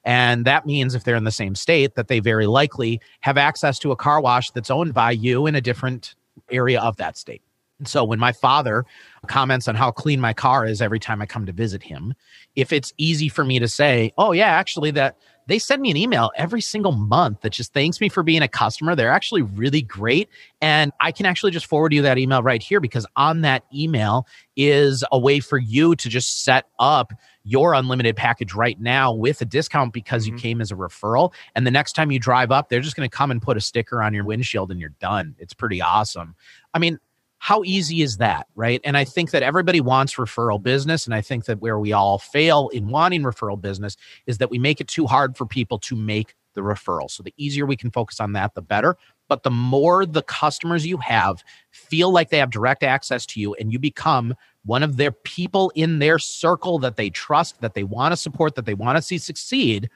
And 0.06 0.46
that 0.46 0.66
means 0.66 0.94
if 0.94 1.04
they're 1.04 1.16
in 1.16 1.24
the 1.24 1.32
same 1.32 1.56
state, 1.56 1.96
that 1.96 2.08
they 2.08 2.20
very 2.20 2.46
likely 2.46 3.02
have 3.22 3.38
access 3.38 3.80
to 3.80 3.92
a 3.92 3.96
car 3.96 4.22
wash 4.22 4.52
that's 4.52 4.70
owned 4.70 4.94
by 4.94 5.12
you 5.12 5.48
in 5.48 5.56
a 5.56 5.62
different 5.62 6.16
area 6.52 6.80
of 6.80 6.98
that 6.98 7.18
state. 7.18 7.42
And 7.80 7.88
so 7.88 8.04
when 8.04 8.20
my 8.20 8.32
father 8.32 8.86
comments 9.28 9.68
on 9.68 9.76
how 9.76 9.92
clean 9.92 10.22
my 10.22 10.32
car 10.32 10.66
is 10.66 10.82
every 10.82 11.00
time 11.00 11.22
I 11.22 11.26
come 11.26 11.46
to 11.46 11.52
visit 11.52 11.84
him, 11.84 12.14
if 12.56 12.72
it's 12.72 12.94
easy 12.98 13.28
for 13.28 13.44
me 13.44 13.60
to 13.60 13.68
say, 13.68 14.14
oh, 14.18 14.32
yeah, 14.32 14.48
actually, 14.48 14.92
that 14.92 15.18
they 15.48 15.60
send 15.60 15.82
me 15.82 15.92
an 15.92 15.98
email 15.98 16.32
every 16.36 16.62
single 16.62 16.92
month 16.92 17.42
that 17.42 17.52
just 17.52 17.74
thanks 17.74 18.02
me 18.02 18.10
for 18.10 18.24
being 18.24 18.42
a 18.42 18.48
customer. 18.48 18.96
They're 18.96 19.12
actually 19.12 19.44
really 19.44 19.82
great. 19.82 20.30
And 20.62 20.92
I 21.02 21.12
can 21.12 21.26
actually 21.26 21.52
just 21.52 21.68
forward 21.68 21.94
you 21.94 22.02
that 22.02 22.18
email 22.18 22.42
right 22.42 22.62
here 22.62 22.80
because 22.80 23.06
on 23.16 23.42
that 23.42 23.64
email 23.74 24.28
is 24.56 25.04
a 25.12 25.20
way 25.20 25.40
for 25.40 25.58
you 25.58 25.96
to 25.96 26.10
just 26.10 26.44
set 26.44 26.66
up 26.80 27.14
your 27.44 27.76
unlimited 27.76 28.16
package 28.16 28.56
right 28.56 28.80
now 28.82 29.14
with 29.14 29.40
a 29.42 29.46
discount 29.46 29.94
because 29.94 30.26
mm-hmm. 30.26 30.36
you 30.36 30.42
came 30.42 30.62
as 30.62 30.72
a 30.72 30.76
referral. 30.76 31.32
And 31.56 31.66
the 31.66 31.72
next 31.72 31.94
time 31.94 32.12
you 32.12 32.20
drive 32.20 32.52
up, 32.52 32.70
they're 32.70 32.82
just 32.82 32.96
going 32.96 33.08
to 33.08 33.16
come 33.16 33.30
and 33.30 33.42
put 33.42 33.56
a 33.56 33.62
sticker 33.62 34.02
on 34.02 34.14
your 34.14 34.26
windshield 34.26 34.72
and 34.72 34.80
you're 34.80 34.96
done. 35.00 35.36
It's 35.38 35.54
pretty 35.54 35.82
awesome. 35.82 36.36
I 36.74 36.80
mean, 36.80 37.00
how 37.46 37.62
easy 37.64 38.02
is 38.02 38.18
that 38.18 38.48
right? 38.56 38.82
And 38.84 38.98
i 38.98 39.04
think 39.04 39.30
that 39.30 39.44
everybody 39.44 39.80
wants 39.80 40.16
referral 40.16 40.62
business 40.62 41.06
and 41.06 41.14
i 41.14 41.22
think 41.22 41.46
that 41.46 41.60
where 41.60 41.78
we 41.78 41.94
all 41.94 42.18
fail 42.18 42.70
in 42.70 42.88
wanting 42.88 43.22
referral 43.22 43.62
business 43.62 43.98
is 44.26 44.40
that 44.40 44.50
we 44.50 44.58
make 44.58 44.82
it 44.82 44.88
too 44.88 45.06
hard 45.06 45.38
for 45.38 45.46
people 45.46 45.78
to 45.80 45.96
make 45.96 46.34
the 46.56 46.62
referral. 46.62 47.12
So 47.12 47.22
the 47.22 47.34
easier 47.38 47.68
we 47.68 47.76
can 47.76 47.92
focus 47.92 48.20
on 48.20 48.34
that 48.34 48.56
the 48.56 48.62
better. 48.62 48.98
But 49.28 49.44
the 49.44 49.52
more 49.52 50.06
the 50.06 50.24
customers 50.24 50.88
you 50.88 50.98
have 50.98 51.44
feel 51.70 52.12
like 52.12 52.30
they 52.30 52.40
have 52.40 52.50
direct 52.50 52.82
access 52.82 53.26
to 53.28 53.40
you 53.40 53.54
and 53.56 53.72
you 53.72 53.78
become 53.78 54.34
one 54.66 54.82
of 54.82 54.98
their 54.98 55.12
people 55.12 55.72
in 55.76 56.00
their 56.00 56.18
circle 56.18 56.80
that 56.80 56.96
they 56.96 57.12
trust 57.12 57.62
that 57.62 57.76
they 57.76 57.84
want 57.84 58.12
to 58.14 58.18
support 58.18 58.56
that 58.56 58.66
they 58.66 58.74
want 58.74 58.98
to 58.98 59.02
see 59.02 59.20
succeed 59.20 59.90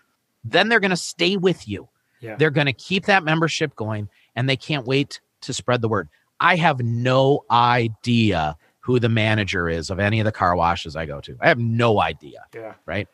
then 0.43 0.69
they're 0.69 0.79
going 0.79 0.91
to 0.91 0.97
stay 0.97 1.35
with 1.35 1.67
you. 1.67 1.89
Yeah. 2.21 2.35
they're 2.35 2.51
going 2.51 2.67
to 2.67 2.73
keep 2.73 3.05
that 3.05 3.23
membership 3.23 3.75
going 3.77 4.09
and 4.35 4.49
they 4.49 4.57
can't 4.57 4.85
wait 4.85 5.21
to 5.41 5.53
spread 5.53 5.81
the 5.81 5.87
word 5.87 6.09
I 6.39 6.55
have 6.55 6.79
no 6.79 7.45
idea 7.49 8.57
who 8.81 8.99
the 8.99 9.09
manager 9.09 9.69
is 9.69 9.89
of 9.89 9.99
any 9.99 10.19
of 10.19 10.25
the 10.25 10.31
car 10.31 10.55
washes 10.55 10.95
I 10.95 11.05
go 11.05 11.21
to. 11.21 11.37
I 11.39 11.49
have 11.49 11.59
no 11.59 11.99
idea. 11.99 12.45
Yeah. 12.53 12.73
Right. 12.85 13.07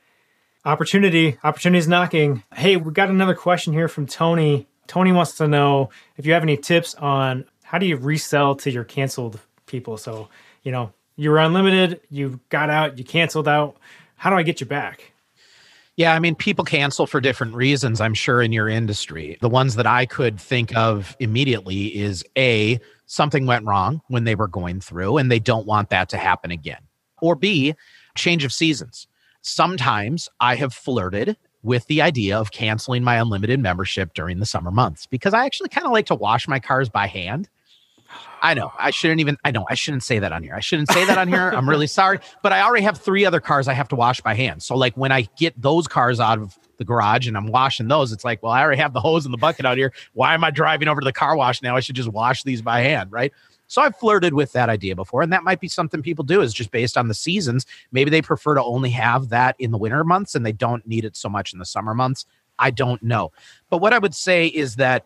Opportunity. 0.63 1.37
Opportunity 1.43 1.79
is 1.79 1.87
knocking. 1.87 2.43
Hey, 2.53 2.77
we 2.77 2.91
got 2.91 3.09
another 3.09 3.35
question 3.35 3.73
here 3.73 3.87
from 3.87 4.05
Tony. 4.05 4.67
Tony 4.87 5.11
wants 5.11 5.37
to 5.37 5.47
know 5.47 5.89
if 6.17 6.25
you 6.25 6.33
have 6.33 6.43
any 6.43 6.57
tips 6.57 6.95
on 6.95 7.45
how 7.63 7.77
do 7.77 7.85
you 7.85 7.97
resell 7.97 8.55
to 8.55 8.71
your 8.71 8.83
canceled 8.83 9.39
people. 9.65 9.97
So, 9.97 10.29
you 10.63 10.71
know, 10.71 10.93
you 11.15 11.29
were 11.29 11.39
unlimited, 11.39 12.01
you 12.09 12.39
got 12.49 12.69
out, 12.69 12.97
you 12.97 13.03
canceled 13.03 13.47
out. 13.47 13.77
How 14.15 14.29
do 14.29 14.35
I 14.35 14.43
get 14.43 14.59
you 14.59 14.65
back? 14.65 15.11
Yeah, 15.97 16.13
I 16.13 16.19
mean, 16.19 16.35
people 16.35 16.65
cancel 16.65 17.07
for 17.07 17.21
different 17.21 17.53
reasons, 17.53 18.01
I'm 18.01 18.13
sure, 18.13 18.41
in 18.41 18.51
your 18.51 18.67
industry. 18.67 19.37
The 19.39 19.47
ones 19.47 19.75
that 19.75 19.87
I 19.87 20.05
could 20.05 20.39
think 20.39 20.75
of 20.75 21.15
immediately 21.19 21.95
is 21.95 22.23
A, 22.37 22.79
something 23.05 23.45
went 23.45 23.65
wrong 23.65 24.01
when 24.09 24.25
they 24.25 24.35
were 24.35 24.49
going 24.49 24.81
through 24.81 25.17
and 25.17 25.31
they 25.31 25.39
don't 25.39 25.65
want 25.65 25.89
that 25.91 26.09
to 26.09 26.17
happen 26.17 26.51
again. 26.51 26.81
Or 27.21 27.35
B, 27.35 27.75
change 28.17 28.43
of 28.43 28.51
seasons. 28.51 29.07
Sometimes 29.41 30.27
I 30.41 30.55
have 30.55 30.73
flirted 30.73 31.37
with 31.63 31.87
the 31.87 32.01
idea 32.01 32.37
of 32.37 32.51
canceling 32.51 33.03
my 33.03 33.15
unlimited 33.15 33.59
membership 33.61 34.13
during 34.13 34.39
the 34.39 34.45
summer 34.45 34.71
months 34.71 35.07
because 35.07 35.33
I 35.33 35.45
actually 35.45 35.69
kind 35.69 35.87
of 35.87 35.93
like 35.93 36.07
to 36.07 36.15
wash 36.15 36.47
my 36.47 36.59
cars 36.59 36.89
by 36.89 37.07
hand. 37.07 37.49
I 38.41 38.53
know 38.53 38.71
I 38.77 38.91
shouldn't 38.91 39.21
even, 39.21 39.37
I 39.43 39.51
know 39.51 39.65
I 39.69 39.75
shouldn't 39.75 40.03
say 40.03 40.19
that 40.19 40.31
on 40.31 40.43
here. 40.43 40.53
I 40.53 40.59
shouldn't 40.59 40.91
say 40.91 41.05
that 41.05 41.17
on 41.17 41.27
here. 41.27 41.49
I'm 41.49 41.67
really 41.67 41.87
sorry, 41.87 42.19
but 42.43 42.53
I 42.53 42.61
already 42.61 42.83
have 42.83 42.97
three 42.97 43.25
other 43.25 43.39
cars 43.39 43.67
I 43.67 43.73
have 43.73 43.87
to 43.89 43.95
wash 43.95 44.21
by 44.21 44.35
hand. 44.35 44.61
So, 44.61 44.75
like, 44.75 44.95
when 44.95 45.11
I 45.11 45.27
get 45.37 45.59
those 45.59 45.87
cars 45.87 46.19
out 46.19 46.39
of 46.39 46.57
the 46.77 46.85
garage 46.85 47.27
and 47.27 47.35
I'm 47.35 47.47
washing 47.47 47.87
those, 47.87 48.11
it's 48.11 48.23
like, 48.23 48.43
well, 48.43 48.51
I 48.51 48.61
already 48.61 48.81
have 48.81 48.93
the 48.93 48.99
hose 48.99 49.25
and 49.25 49.33
the 49.33 49.37
bucket 49.37 49.65
out 49.65 49.77
here. 49.77 49.93
Why 50.13 50.33
am 50.33 50.43
I 50.43 50.51
driving 50.51 50.87
over 50.87 51.01
to 51.01 51.05
the 51.05 51.13
car 51.13 51.35
wash 51.35 51.61
now? 51.61 51.75
I 51.75 51.79
should 51.79 51.95
just 51.95 52.09
wash 52.09 52.43
these 52.43 52.61
by 52.61 52.81
hand, 52.81 53.11
right? 53.11 53.31
So 53.67 53.81
I've 53.81 53.95
flirted 53.95 54.33
with 54.33 54.51
that 54.51 54.69
idea 54.69 54.95
before, 54.95 55.23
and 55.23 55.33
that 55.33 55.43
might 55.43 55.59
be 55.59 55.67
something 55.67 56.03
people 56.03 56.23
do 56.23 56.41
is 56.41 56.53
just 56.53 56.71
based 56.71 56.97
on 56.97 57.07
the 57.07 57.15
seasons. 57.15 57.65
Maybe 57.91 58.11
they 58.11 58.21
prefer 58.21 58.53
to 58.53 58.63
only 58.63 58.91
have 58.91 59.29
that 59.29 59.55
in 59.57 59.71
the 59.71 59.77
winter 59.77 60.03
months 60.03 60.35
and 60.35 60.45
they 60.45 60.51
don't 60.51 60.85
need 60.85 61.03
it 61.03 61.15
so 61.15 61.29
much 61.29 61.51
in 61.51 61.59
the 61.59 61.65
summer 61.65 61.95
months. 61.95 62.25
I 62.59 62.71
don't 62.71 63.01
know. 63.01 63.31
But 63.69 63.79
what 63.79 63.91
I 63.91 63.97
would 63.97 64.13
say 64.13 64.47
is 64.47 64.75
that 64.75 65.05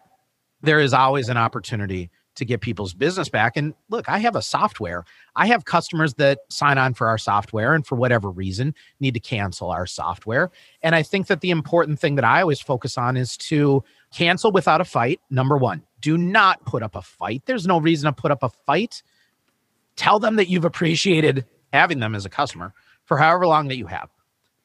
there 0.62 0.80
is 0.80 0.94
always 0.94 1.30
an 1.30 1.38
opportunity 1.38 2.10
to 2.40 2.46
get 2.46 2.62
people's 2.62 2.94
business 2.94 3.30
back. 3.30 3.56
And 3.56 3.74
look, 3.90 4.10
I 4.10 4.18
have 4.20 4.36
a 4.36 4.42
software. 4.42 5.06
I 5.36 5.48
have 5.48 5.66
customers 5.66 6.16
that 6.16 6.40
sign 6.50 6.78
on 6.78 6.94
for 6.94 7.08
our 7.08 7.18
software 7.18 7.74
and 7.74 7.86
for 7.86 7.96
whatever 7.96 8.30
reason 8.30 8.74
need 9.00 9.14
to 9.14 9.20
cancel 9.20 9.70
our 9.70 9.86
software. 9.86 10.52
And 10.82 10.96
I 10.96 11.04
think 11.04 11.28
that 11.28 11.42
the 11.42 11.52
important 11.52 12.00
thing 12.00 12.16
that 12.16 12.26
I 12.26 12.42
always 12.42 12.60
focus 12.60 12.98
on 12.98 13.16
is 13.16 13.38
to 13.38 13.84
cancel 14.12 14.52
without 14.52 14.82
a 14.82 14.86
fight. 14.86 15.22
Number 15.30 15.58
one, 15.58 15.84
do 16.02 16.18
not 16.18 16.66
put 16.66 16.84
up 16.84 16.96
a 16.96 17.02
fight. 17.02 17.44
There's 17.46 17.68
no 17.68 17.80
reason 17.80 18.14
to 18.14 18.20
put 18.20 18.32
up 18.32 18.44
a 18.44 18.50
fight. 18.50 19.04
Tell 19.96 20.20
them 20.20 20.38
that 20.38 20.50
you've 20.50 20.66
appreciated 20.66 21.46
having 21.72 22.00
them 22.00 22.16
as 22.16 22.26
a 22.26 22.30
customer 22.30 22.74
for 23.06 23.18
however 23.18 23.48
long 23.48 23.68
that 23.68 23.78
you 23.78 23.88
have. 23.88 24.10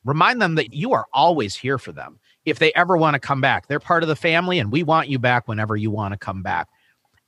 Remind 0.05 0.41
them 0.41 0.55
that 0.57 0.75
you 0.75 0.93
are 0.93 1.07
always 1.13 1.55
here 1.55 1.79
for 1.79 1.93
them. 1.93 2.19
If 2.45 2.59
they 2.59 2.73
ever 2.75 2.97
want 2.97 3.15
to 3.15 3.21
come 3.21 3.41
back, 3.41 3.67
they're 3.67 3.81
part 3.81 4.03
of 4.03 4.09
the 4.09 4.17
family 4.17 4.59
and 4.59 4.71
we 4.71 4.83
want 4.83 5.09
you 5.09 5.19
back 5.19 5.49
whenever 5.49 5.77
you 5.77 5.91
want 5.91 6.13
to 6.13 6.19
come 6.19 6.43
back. 6.43 6.69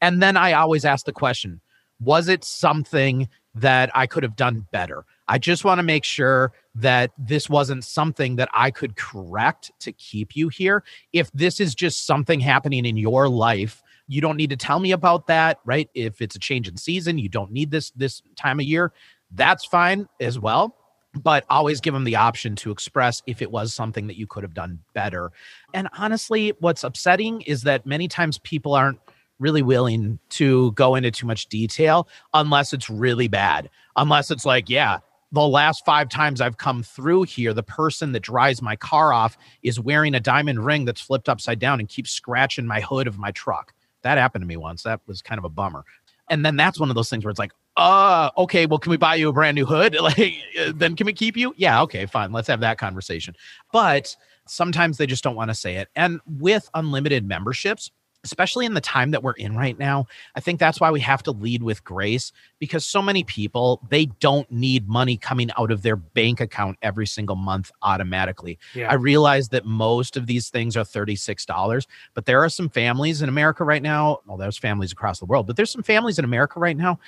And 0.00 0.22
then 0.22 0.36
I 0.36 0.52
always 0.52 0.84
ask 0.84 1.06
the 1.06 1.12
question 1.12 1.60
was 2.00 2.28
it 2.28 2.44
something 2.44 3.28
that 3.54 3.90
I 3.94 4.06
could 4.06 4.22
have 4.22 4.36
done 4.36 4.66
better? 4.70 5.04
I 5.28 5.38
just 5.38 5.64
want 5.64 5.78
to 5.78 5.82
make 5.82 6.04
sure 6.04 6.52
that 6.74 7.10
this 7.18 7.48
wasn't 7.48 7.84
something 7.84 8.36
that 8.36 8.50
I 8.52 8.70
could 8.70 8.96
correct 8.96 9.72
to 9.80 9.92
keep 9.92 10.36
you 10.36 10.48
here. 10.48 10.84
If 11.12 11.32
this 11.32 11.58
is 11.58 11.74
just 11.74 12.06
something 12.06 12.38
happening 12.38 12.84
in 12.84 12.96
your 12.96 13.28
life, 13.28 13.82
you 14.08 14.20
don't 14.20 14.36
need 14.36 14.50
to 14.50 14.56
tell 14.56 14.78
me 14.78 14.92
about 14.92 15.26
that, 15.26 15.58
right? 15.64 15.88
If 15.94 16.20
it's 16.20 16.36
a 16.36 16.38
change 16.38 16.68
in 16.68 16.76
season, 16.76 17.18
you 17.18 17.28
don't 17.28 17.50
need 17.50 17.70
this 17.70 17.90
this 17.92 18.22
time 18.36 18.60
of 18.60 18.66
year, 18.66 18.92
that's 19.32 19.64
fine 19.64 20.06
as 20.20 20.38
well. 20.38 20.76
But 21.14 21.46
always 21.48 21.80
give 21.80 21.94
them 21.94 22.04
the 22.04 22.16
option 22.16 22.56
to 22.56 22.70
express 22.70 23.22
if 23.26 23.40
it 23.40 23.50
was 23.50 23.72
something 23.72 24.06
that 24.06 24.18
you 24.18 24.26
could 24.26 24.42
have 24.42 24.52
done 24.52 24.80
better. 24.92 25.32
And 25.72 25.88
honestly, 25.96 26.52
what's 26.60 26.84
upsetting 26.84 27.40
is 27.42 27.62
that 27.62 27.86
many 27.86 28.06
times 28.06 28.38
people 28.38 28.74
aren't 28.74 29.00
really 29.38 29.62
willing 29.62 30.18
to 30.30 30.72
go 30.72 30.94
into 30.94 31.10
too 31.10 31.26
much 31.26 31.46
detail 31.46 32.08
unless 32.34 32.72
it's 32.72 32.88
really 32.88 33.28
bad. 33.28 33.70
Unless 33.96 34.30
it's 34.30 34.46
like, 34.46 34.68
yeah, 34.68 34.98
the 35.32 35.46
last 35.46 35.84
five 35.84 36.08
times 36.08 36.40
I've 36.40 36.58
come 36.58 36.82
through 36.82 37.24
here, 37.24 37.52
the 37.52 37.62
person 37.62 38.12
that 38.12 38.20
drives 38.20 38.62
my 38.62 38.76
car 38.76 39.12
off 39.12 39.36
is 39.62 39.80
wearing 39.80 40.14
a 40.14 40.20
diamond 40.20 40.64
ring 40.64 40.84
that's 40.84 41.00
flipped 41.00 41.28
upside 41.28 41.58
down 41.58 41.80
and 41.80 41.88
keeps 41.88 42.10
scratching 42.10 42.66
my 42.66 42.80
hood 42.80 43.06
of 43.06 43.18
my 43.18 43.32
truck. 43.32 43.72
That 44.02 44.18
happened 44.18 44.42
to 44.42 44.46
me 44.46 44.56
once. 44.56 44.82
That 44.84 45.00
was 45.06 45.22
kind 45.22 45.38
of 45.38 45.44
a 45.44 45.48
bummer. 45.48 45.84
And 46.30 46.44
then 46.44 46.56
that's 46.56 46.80
one 46.80 46.90
of 46.90 46.96
those 46.96 47.10
things 47.10 47.24
where 47.24 47.30
it's 47.30 47.38
like, 47.38 47.52
uh, 47.76 48.30
okay, 48.38 48.66
well, 48.66 48.78
can 48.78 48.90
we 48.90 48.96
buy 48.96 49.16
you 49.16 49.28
a 49.28 49.32
brand 49.32 49.54
new 49.54 49.66
hood? 49.66 49.96
Like, 50.06 50.34
then 50.74 50.96
can 50.96 51.06
we 51.06 51.12
keep 51.12 51.36
you? 51.36 51.52
Yeah, 51.56 51.82
okay, 51.82 52.06
fine. 52.06 52.32
Let's 52.32 52.48
have 52.48 52.60
that 52.60 52.78
conversation. 52.78 53.34
But 53.72 54.16
sometimes 54.46 54.96
they 54.96 55.06
just 55.06 55.22
don't 55.22 55.36
want 55.36 55.50
to 55.50 55.54
say 55.54 55.76
it. 55.76 55.88
And 55.96 56.20
with 56.26 56.70
unlimited 56.74 57.26
memberships, 57.26 57.90
especially 58.26 58.66
in 58.66 58.74
the 58.74 58.80
time 58.80 59.12
that 59.12 59.22
we're 59.22 59.32
in 59.32 59.56
right 59.56 59.78
now 59.78 60.04
i 60.34 60.40
think 60.40 60.58
that's 60.60 60.80
why 60.80 60.90
we 60.90 61.00
have 61.00 61.22
to 61.22 61.30
lead 61.30 61.62
with 61.62 61.82
grace 61.84 62.32
because 62.58 62.84
so 62.84 63.00
many 63.00 63.22
people 63.24 63.80
they 63.88 64.06
don't 64.20 64.50
need 64.50 64.88
money 64.88 65.16
coming 65.16 65.48
out 65.56 65.70
of 65.70 65.82
their 65.82 65.96
bank 65.96 66.40
account 66.40 66.76
every 66.82 67.06
single 67.06 67.36
month 67.36 67.70
automatically 67.82 68.58
Yeah. 68.74 68.90
i 68.90 68.94
realize 68.94 69.48
that 69.50 69.64
most 69.64 70.16
of 70.16 70.26
these 70.26 70.48
things 70.50 70.76
are 70.76 70.84
$36 70.84 71.86
but 72.14 72.26
there 72.26 72.42
are 72.42 72.48
some 72.48 72.68
families 72.68 73.22
in 73.22 73.28
america 73.28 73.64
right 73.64 73.82
now 73.82 74.18
well 74.26 74.36
there's 74.36 74.58
families 74.58 74.92
across 74.92 75.18
the 75.18 75.26
world 75.26 75.46
but 75.46 75.56
there's 75.56 75.70
some 75.70 75.82
families 75.82 76.18
in 76.18 76.24
america 76.24 76.58
right 76.60 76.76
now 76.76 76.98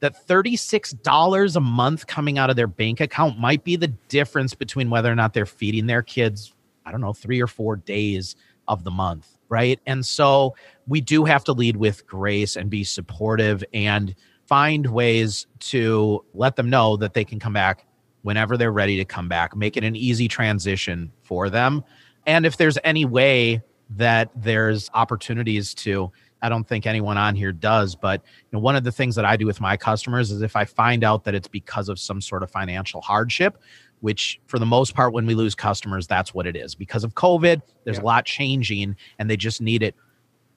that 0.00 0.14
$36 0.28 1.56
a 1.56 1.60
month 1.60 2.06
coming 2.06 2.38
out 2.38 2.50
of 2.50 2.56
their 2.56 2.66
bank 2.66 3.00
account 3.00 3.38
might 3.38 3.64
be 3.64 3.76
the 3.76 3.88
difference 4.08 4.52
between 4.54 4.90
whether 4.90 5.10
or 5.10 5.14
not 5.14 5.32
they're 5.32 5.46
feeding 5.46 5.86
their 5.86 6.02
kids 6.02 6.52
i 6.84 6.90
don't 6.90 7.00
know 7.00 7.12
3 7.12 7.40
or 7.40 7.46
4 7.46 7.76
days 7.76 8.36
of 8.68 8.82
the 8.82 8.90
month, 8.90 9.35
right? 9.48 9.80
And 9.86 10.04
so 10.04 10.54
we 10.86 11.00
do 11.00 11.24
have 11.24 11.44
to 11.44 11.52
lead 11.52 11.76
with 11.76 12.06
grace 12.06 12.56
and 12.56 12.70
be 12.70 12.84
supportive 12.84 13.62
and 13.72 14.14
find 14.46 14.86
ways 14.86 15.46
to 15.58 16.24
let 16.34 16.56
them 16.56 16.70
know 16.70 16.96
that 16.96 17.14
they 17.14 17.24
can 17.24 17.38
come 17.38 17.52
back 17.52 17.86
whenever 18.22 18.56
they're 18.56 18.72
ready 18.72 18.96
to 18.96 19.04
come 19.04 19.28
back, 19.28 19.56
make 19.56 19.76
it 19.76 19.84
an 19.84 19.94
easy 19.94 20.28
transition 20.28 21.12
for 21.22 21.48
them. 21.48 21.84
And 22.26 22.44
if 22.44 22.56
there's 22.56 22.78
any 22.82 23.04
way 23.04 23.62
that 23.90 24.30
there's 24.34 24.90
opportunities 24.94 25.74
to 25.74 26.10
I 26.42 26.48
don't 26.48 26.68
think 26.68 26.86
anyone 26.86 27.16
on 27.16 27.34
here 27.34 27.52
does, 27.52 27.94
but 27.94 28.22
you 28.24 28.48
know, 28.52 28.58
one 28.58 28.76
of 28.76 28.84
the 28.84 28.92
things 28.92 29.14
that 29.16 29.24
I 29.24 29.36
do 29.36 29.46
with 29.46 29.60
my 29.60 29.76
customers 29.76 30.30
is 30.30 30.42
if 30.42 30.54
I 30.54 30.64
find 30.64 31.02
out 31.02 31.24
that 31.24 31.34
it's 31.34 31.48
because 31.48 31.88
of 31.88 31.98
some 31.98 32.20
sort 32.20 32.42
of 32.42 32.50
financial 32.50 33.00
hardship, 33.00 33.58
which 34.00 34.40
for 34.46 34.58
the 34.58 34.66
most 34.66 34.94
part, 34.94 35.12
when 35.12 35.26
we 35.26 35.34
lose 35.34 35.54
customers, 35.54 36.06
that's 36.06 36.34
what 36.34 36.46
it 36.46 36.56
is. 36.56 36.74
Because 36.74 37.04
of 37.04 37.14
COVID, 37.14 37.62
there's 37.84 37.96
Yeah. 37.96 38.02
a 38.02 38.04
lot 38.04 38.24
changing 38.26 38.96
and 39.18 39.28
they 39.30 39.36
just 39.36 39.60
need 39.60 39.82
it. 39.82 39.94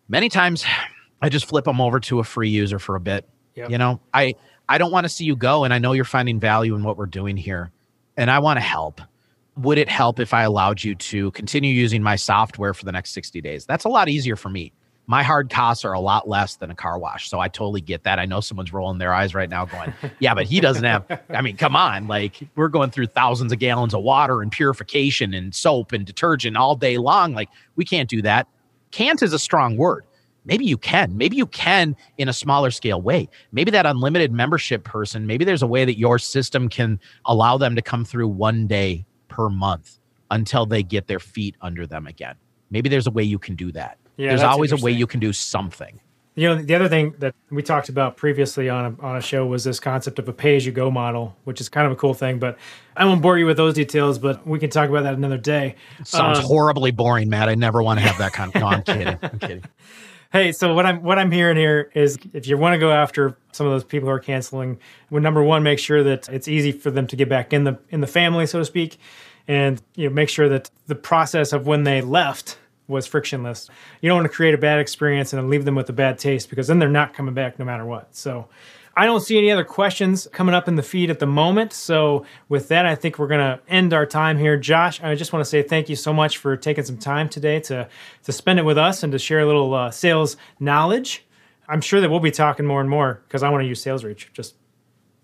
Many 0.07 0.29
times 0.29 0.65
I 1.21 1.29
just 1.29 1.45
flip 1.45 1.65
them 1.65 1.81
over 1.81 1.99
to 2.01 2.19
a 2.19 2.23
free 2.23 2.49
user 2.49 2.79
for 2.79 2.95
a 2.95 2.99
bit. 2.99 3.27
Yep. 3.55 3.69
You 3.71 3.77
know, 3.77 3.99
I 4.13 4.35
I 4.67 4.77
don't 4.77 4.91
want 4.91 5.05
to 5.05 5.09
see 5.09 5.25
you 5.25 5.35
go 5.35 5.63
and 5.63 5.73
I 5.73 5.79
know 5.79 5.93
you're 5.93 6.05
finding 6.05 6.39
value 6.39 6.75
in 6.75 6.83
what 6.83 6.95
we're 6.97 7.07
doing 7.07 7.35
here 7.37 7.71
and 8.17 8.29
I 8.29 8.39
want 8.39 8.57
to 8.57 8.61
help. 8.61 9.01
Would 9.57 9.77
it 9.77 9.89
help 9.89 10.19
if 10.19 10.33
I 10.33 10.43
allowed 10.43 10.83
you 10.83 10.93
to 10.95 11.31
continue 11.31 11.73
using 11.73 12.03
my 12.03 12.15
software 12.15 12.73
for 12.73 12.85
the 12.85 12.91
next 12.91 13.11
60 13.11 13.41
days? 13.41 13.65
That's 13.65 13.85
a 13.85 13.89
lot 13.89 14.07
easier 14.09 14.35
for 14.35 14.49
me. 14.49 14.71
My 15.09 15.23
hard 15.23 15.49
costs 15.49 15.83
are 15.85 15.93
a 15.93 15.99
lot 15.99 16.29
less 16.29 16.57
than 16.57 16.69
a 16.69 16.75
car 16.75 16.99
wash. 16.99 17.31
So 17.31 17.39
I 17.39 17.47
totally 17.47 17.81
get 17.81 18.03
that. 18.03 18.19
I 18.19 18.25
know 18.25 18.41
someone's 18.41 18.71
rolling 18.71 18.99
their 18.99 19.11
eyes 19.11 19.33
right 19.33 19.49
now 19.49 19.65
going, 19.65 19.91
yeah, 20.19 20.35
but 20.35 20.45
he 20.45 20.59
doesn't 20.59 20.83
have, 20.83 21.03
I 21.31 21.41
mean, 21.41 21.57
come 21.57 21.75
on. 21.75 22.07
Like 22.07 22.47
we're 22.55 22.67
going 22.67 22.91
through 22.91 23.07
thousands 23.07 23.51
of 23.51 23.57
gallons 23.57 23.95
of 23.95 24.03
water 24.03 24.43
and 24.43 24.51
purification 24.51 25.33
and 25.33 25.55
soap 25.55 25.93
and 25.93 26.05
detergent 26.05 26.57
all 26.57 26.75
day 26.75 26.99
long. 26.99 27.33
Like 27.33 27.49
we 27.75 27.85
can't 27.85 28.07
do 28.07 28.21
that. 28.21 28.47
Can't 28.91 29.19
is 29.23 29.33
a 29.33 29.39
strong 29.39 29.77
word. 29.77 30.05
Maybe 30.45 30.65
you 30.65 30.77
can. 30.77 31.17
Maybe 31.17 31.37
you 31.37 31.47
can 31.47 31.95
in 32.19 32.29
a 32.29 32.33
smaller 32.33 32.69
scale 32.69 33.01
way. 33.01 33.29
Maybe 33.51 33.71
that 33.71 33.87
unlimited 33.87 34.31
membership 34.31 34.83
person, 34.83 35.25
maybe 35.25 35.43
there's 35.43 35.63
a 35.63 35.67
way 35.67 35.85
that 35.85 35.97
your 35.97 36.19
system 36.19 36.69
can 36.69 36.99
allow 37.25 37.57
them 37.57 37.75
to 37.75 37.81
come 37.81 38.05
through 38.05 38.27
one 38.27 38.67
day 38.67 39.07
per 39.27 39.49
month 39.49 39.97
until 40.29 40.67
they 40.67 40.83
get 40.83 41.07
their 41.07 41.19
feet 41.19 41.55
under 41.61 41.87
them 41.87 42.05
again. 42.05 42.35
Maybe 42.69 42.89
there's 42.89 43.07
a 43.07 43.11
way 43.11 43.23
you 43.23 43.39
can 43.39 43.55
do 43.55 43.71
that. 43.71 43.98
Yeah, 44.19 44.29
there's 44.29 44.43
always 44.43 44.73
a 44.73 44.77
way 44.77 44.91
you 44.91 45.07
can 45.07 45.21
do 45.21 45.31
something. 45.31 46.01
You 46.35 46.49
know, 46.49 46.61
the 46.61 46.75
other 46.75 46.89
thing 46.89 47.15
that 47.19 47.33
we 47.49 47.63
talked 47.63 47.87
about 47.87 48.17
previously 48.17 48.69
on 48.69 48.97
a, 48.99 49.05
on 49.05 49.15
a 49.15 49.21
show 49.21 49.45
was 49.45 49.63
this 49.63 49.79
concept 49.79 50.19
of 50.19 50.27
a 50.27 50.33
pay 50.33 50.57
as 50.57 50.65
you 50.65 50.73
go 50.73 50.91
model, 50.91 51.37
which 51.45 51.61
is 51.61 51.69
kind 51.69 51.85
of 51.87 51.93
a 51.93 51.95
cool 51.95 52.13
thing. 52.13 52.37
But 52.37 52.57
I 52.97 53.05
won't 53.05 53.21
bore 53.21 53.37
you 53.37 53.45
with 53.45 53.55
those 53.55 53.73
details, 53.73 54.19
but 54.19 54.45
we 54.45 54.59
can 54.59 54.69
talk 54.69 54.89
about 54.89 55.03
that 55.03 55.13
another 55.13 55.37
day. 55.37 55.75
Sounds 56.03 56.39
Um, 56.39 56.45
horribly 56.45 56.91
boring, 56.91 57.29
Matt. 57.29 57.47
I 57.47 57.55
never 57.55 57.81
want 57.81 57.99
to 58.01 58.05
have 58.05 58.17
that 58.17 58.33
kind 58.33 58.53
of. 58.53 58.61
No, 58.61 58.67
I'm 58.67 58.83
kidding. 58.83 59.17
I'm 59.21 59.39
kidding. 59.39 59.63
Hey, 60.33 60.51
so 60.51 60.73
what 60.73 60.85
I'm 60.85 61.01
what 61.01 61.17
I'm 61.17 61.31
hearing 61.31 61.55
here 61.57 61.89
is 61.95 62.19
if 62.33 62.45
you 62.45 62.57
want 62.57 62.73
to 62.73 62.77
go 62.77 62.91
after 62.91 63.37
some 63.53 63.65
of 63.65 63.71
those 63.71 63.83
people 63.85 64.07
who 64.09 64.13
are 64.13 64.19
canceling, 64.19 64.79
well, 65.09 65.23
number 65.23 65.41
one, 65.41 65.63
make 65.63 65.79
sure 65.79 66.03
that 66.03 66.27
it's 66.29 66.47
easy 66.47 66.71
for 66.73 66.91
them 66.91 67.07
to 67.07 67.15
get 67.15 67.29
back 67.29 67.51
in 67.53 67.63
the 67.63 67.79
in 67.89 68.01
the 68.01 68.07
family, 68.07 68.45
so 68.45 68.59
to 68.59 68.65
speak, 68.65 68.97
and 69.47 69.81
you 69.95 70.07
know 70.07 70.13
make 70.13 70.29
sure 70.29 70.47
that 70.49 70.69
the 70.87 70.95
process 70.95 71.51
of 71.53 71.65
when 71.67 71.83
they 71.83 72.01
left 72.01 72.57
was 72.89 73.07
frictionless. 73.07 73.69
You 74.01 74.09
don't 74.09 74.17
want 74.17 74.29
to 74.29 74.35
create 74.35 74.53
a 74.53 74.57
bad 74.57 74.79
experience 74.79 75.31
and 75.31 75.41
then 75.41 75.49
leave 75.49 75.63
them 75.63 75.75
with 75.75 75.89
a 75.89 75.93
bad 75.93 76.17
taste 76.17 76.49
because 76.49 76.67
then 76.67 76.79
they're 76.79 76.89
not 76.89 77.13
coming 77.13 77.33
back 77.33 77.59
no 77.59 77.65
matter 77.65 77.85
what. 77.85 78.15
So 78.15 78.49
I 78.97 79.05
don't 79.05 79.21
see 79.21 79.37
any 79.37 79.51
other 79.51 79.63
questions 79.63 80.27
coming 80.33 80.53
up 80.53 80.67
in 80.67 80.75
the 80.75 80.83
feed 80.83 81.09
at 81.09 81.19
the 81.19 81.25
moment. 81.25 81.71
So 81.71 82.25
with 82.49 82.67
that, 82.67 82.85
I 82.85 82.95
think 82.95 83.17
we're 83.17 83.27
gonna 83.27 83.61
end 83.69 83.93
our 83.93 84.05
time 84.05 84.37
here. 84.37 84.57
Josh, 84.57 85.01
I 85.01 85.15
just 85.15 85.31
want 85.31 85.45
to 85.45 85.49
say 85.49 85.61
thank 85.61 85.87
you 85.87 85.95
so 85.95 86.11
much 86.11 86.37
for 86.37 86.57
taking 86.57 86.83
some 86.83 86.97
time 86.97 87.29
today 87.29 87.59
to 87.61 87.87
to 88.23 88.31
spend 88.31 88.59
it 88.59 88.65
with 88.65 88.77
us 88.77 89.03
and 89.03 89.11
to 89.13 89.19
share 89.19 89.39
a 89.39 89.45
little 89.45 89.73
uh, 89.73 89.91
sales 89.91 90.35
knowledge. 90.59 91.25
I'm 91.69 91.81
sure 91.81 92.01
that 92.01 92.09
we'll 92.09 92.19
be 92.19 92.31
talking 92.31 92.65
more 92.65 92.81
and 92.81 92.89
more 92.89 93.21
because 93.27 93.43
I 93.43 93.49
want 93.49 93.61
to 93.61 93.67
use 93.67 93.81
Sales 93.81 94.03
Reach. 94.03 94.31
Just 94.33 94.55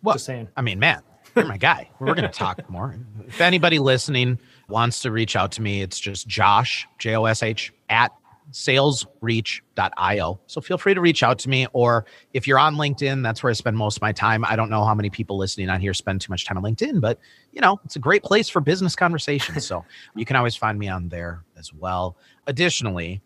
Well, 0.04 0.14
Just 0.14 0.26
saying. 0.26 0.48
I 0.56 0.62
mean, 0.62 0.78
Matt, 0.78 1.04
you're 1.36 1.46
my 1.46 1.58
guy. 1.58 1.90
We're 2.00 2.14
going 2.14 2.22
to 2.22 2.30
talk 2.30 2.70
more. 2.70 2.96
If 3.28 3.42
anybody 3.42 3.80
listening 3.80 4.40
wants 4.68 5.02
to 5.02 5.12
reach 5.12 5.36
out 5.36 5.52
to 5.54 5.62
me, 5.62 5.82
it's 5.82 6.00
just 6.00 6.28
Josh, 6.28 6.88
J 7.00 7.16
O 7.16 7.26
S 7.26 7.44
H, 7.44 7.74
at 7.90 8.12
salesreach.io. 8.52 10.40
So 10.48 10.62
feel 10.62 10.78
free 10.78 10.94
to 10.94 11.02
reach 11.02 11.24
out 11.24 11.40
to 11.40 11.50
me. 11.50 11.68
Or 11.74 12.06
if 12.34 12.48
you're 12.48 12.60
on 12.60 12.76
LinkedIn, 12.76 13.24
that's 13.24 13.42
where 13.44 13.50
I 13.50 13.54
spend 13.54 13.78
most 13.78 13.98
of 13.98 14.02
my 14.02 14.12
time. 14.12 14.46
I 14.46 14.56
don't 14.56 14.70
know 14.70 14.86
how 14.86 14.94
many 14.94 15.10
people 15.10 15.38
listening 15.38 15.70
on 15.70 15.82
here 15.82 15.94
spend 15.94 16.22
too 16.22 16.32
much 16.32 16.46
time 16.46 16.58
on 16.58 16.64
LinkedIn, 16.64 17.02
but 17.02 17.20
you 17.52 17.62
know, 17.62 17.80
it's 17.86 17.96
a 17.96 18.00
great 18.00 18.24
place 18.24 18.50
for 18.50 18.62
business 18.62 18.96
conversations. 18.96 19.66
So 19.66 19.84
you 20.16 20.26
can 20.26 20.36
always 20.36 20.56
find 20.56 20.78
me 20.78 20.88
on 20.88 21.10
there 21.10 21.44
as 21.58 21.74
well. 21.74 22.18
Additionally, 22.48 23.22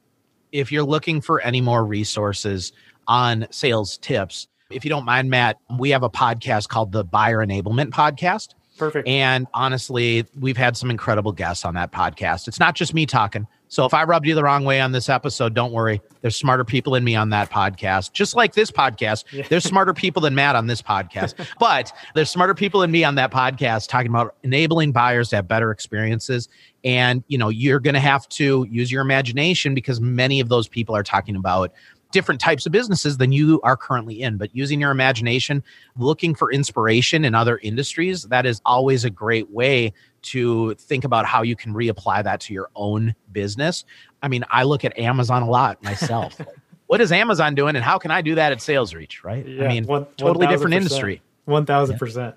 if 0.51 0.71
you're 0.71 0.83
looking 0.83 1.21
for 1.21 1.41
any 1.41 1.61
more 1.61 1.85
resources 1.85 2.71
on 3.07 3.47
sales 3.51 3.97
tips, 3.97 4.47
if 4.69 4.83
you 4.85 4.89
don't 4.89 5.05
mind, 5.05 5.29
Matt, 5.29 5.57
we 5.79 5.89
have 5.89 6.03
a 6.03 6.09
podcast 6.09 6.67
called 6.69 6.91
the 6.91 7.03
Buyer 7.03 7.43
Enablement 7.45 7.89
Podcast. 7.89 8.53
Perfect. 8.79 9.07
And 9.07 9.47
honestly, 9.53 10.25
we've 10.39 10.57
had 10.57 10.75
some 10.75 10.89
incredible 10.89 11.31
guests 11.31 11.65
on 11.65 11.75
that 11.75 11.91
podcast. 11.91 12.47
It's 12.47 12.59
not 12.59 12.75
just 12.75 12.93
me 12.93 13.05
talking. 13.05 13.47
So 13.71 13.85
if 13.85 13.93
I 13.93 14.03
rubbed 14.03 14.25
you 14.25 14.33
the 14.33 14.43
wrong 14.43 14.65
way 14.65 14.81
on 14.81 14.93
this 14.93 15.09
episode, 15.09 15.53
don't 15.53 15.71
worry. 15.71 16.01
There's 16.21 16.35
smarter 16.35 16.65
people 16.65 16.95
in 16.95 17.03
me 17.03 17.15
on 17.15 17.29
that 17.29 17.51
podcast. 17.51 18.13
Just 18.13 18.35
like 18.35 18.53
this 18.53 18.71
podcast, 18.71 19.47
there's 19.47 19.63
smarter 19.63 19.93
people 19.93 20.23
than 20.23 20.33
Matt 20.33 20.55
on 20.55 20.65
this 20.65 20.81
podcast. 20.81 21.35
but 21.59 21.93
there's 22.15 22.31
smarter 22.31 22.55
people 22.55 22.79
than 22.79 22.89
me 22.89 23.03
on 23.03 23.13
that 23.15 23.31
podcast 23.31 23.87
talking 23.87 24.09
about 24.09 24.35
enabling 24.41 24.91
buyers 24.91 25.29
to 25.29 25.35
have 25.35 25.47
better 25.47 25.69
experiences. 25.69 26.49
And 26.83 27.23
you 27.27 27.37
know, 27.37 27.49
you're 27.49 27.79
going 27.79 27.93
to 27.93 27.99
have 27.99 28.27
to 28.29 28.65
use 28.71 28.91
your 28.91 29.03
imagination 29.03 29.75
because 29.75 30.01
many 30.01 30.39
of 30.39 30.49
those 30.49 30.67
people 30.67 30.95
are 30.95 31.03
talking 31.03 31.35
about 31.35 31.71
different 32.11 32.41
types 32.41 32.65
of 32.65 32.71
businesses 32.71 33.17
than 33.17 33.31
you 33.31 33.59
are 33.61 33.77
currently 33.77 34.21
in 34.21 34.37
but 34.37 34.53
using 34.55 34.79
your 34.81 34.91
imagination 34.91 35.63
looking 35.97 36.33
for 36.33 36.51
inspiration 36.51 37.23
in 37.25 37.35
other 37.35 37.59
industries 37.59 38.23
that 38.23 38.45
is 38.45 38.61
always 38.65 39.05
a 39.05 39.09
great 39.09 39.49
way 39.51 39.93
to 40.21 40.73
think 40.75 41.03
about 41.03 41.25
how 41.25 41.41
you 41.41 41.55
can 41.55 41.73
reapply 41.73 42.23
that 42.23 42.39
to 42.39 42.53
your 42.53 42.69
own 42.75 43.13
business 43.31 43.85
i 44.23 44.27
mean 44.27 44.43
i 44.49 44.63
look 44.63 44.83
at 44.83 44.97
amazon 44.97 45.43
a 45.43 45.49
lot 45.49 45.81
myself 45.83 46.39
what 46.87 46.99
is 46.99 47.11
amazon 47.11 47.53
doing 47.55 47.75
and 47.75 47.85
how 47.85 47.97
can 47.97 48.09
i 48.11 48.21
do 48.21 48.35
that 48.35 48.51
at 48.51 48.61
sales 48.61 48.93
reach 48.95 49.23
right 49.23 49.45
i 49.45 49.67
mean 49.67 49.85
one- 49.85 50.07
totally 50.17 50.47
1000%. 50.47 50.49
different 50.49 50.73
industry 50.73 51.21
One 51.45 51.65
thousand 51.65 51.97
percent. 51.97 52.35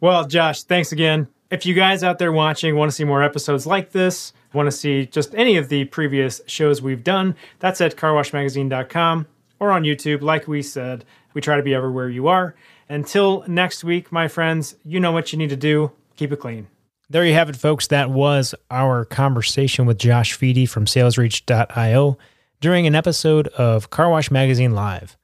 Well, 0.00 0.24
Josh, 0.26 0.62
thanks 0.62 0.92
again. 0.92 1.26
If 1.50 1.66
you 1.66 1.74
guys 1.74 2.04
out 2.04 2.18
there 2.18 2.30
watching 2.30 2.76
want 2.76 2.90
to 2.90 2.94
see 2.94 3.02
more 3.04 3.22
episodes 3.24 3.66
like 3.66 3.90
this, 3.90 4.32
want 4.52 4.66
to 4.66 4.72
see 4.72 5.06
just 5.06 5.34
any 5.34 5.56
of 5.56 5.68
the 5.68 5.84
previous 5.84 6.40
shows 6.46 6.82
we've 6.82 7.04
done, 7.04 7.36
that's 7.58 7.80
at 7.80 7.96
carwashmagazine.com 7.96 9.26
or 9.58 9.70
on 9.70 9.82
YouTube. 9.82 10.22
Like 10.22 10.48
we 10.48 10.62
said, 10.62 11.04
we 11.34 11.40
try 11.40 11.56
to 11.56 11.62
be 11.62 11.74
everywhere 11.74 12.08
you 12.08 12.28
are. 12.28 12.54
Until 12.88 13.44
next 13.46 13.84
week, 13.84 14.12
my 14.12 14.28
friends, 14.28 14.76
you 14.84 15.00
know 15.00 15.12
what 15.12 15.32
you 15.32 15.38
need 15.38 15.50
to 15.50 15.56
do. 15.56 15.92
Keep 16.16 16.32
it 16.32 16.40
clean. 16.40 16.68
There 17.08 17.24
you 17.24 17.34
have 17.34 17.48
it, 17.48 17.56
folks. 17.56 17.86
That 17.88 18.10
was 18.10 18.54
our 18.70 19.04
conversation 19.04 19.86
with 19.86 19.98
Josh 19.98 20.32
Fedie 20.32 20.66
from 20.66 20.86
salesreach.io 20.86 22.18
during 22.60 22.86
an 22.86 22.94
episode 22.94 23.48
of 23.48 23.90
Car 23.90 24.10
Wash 24.10 24.30
Magazine 24.30 24.74
Live. 24.74 25.16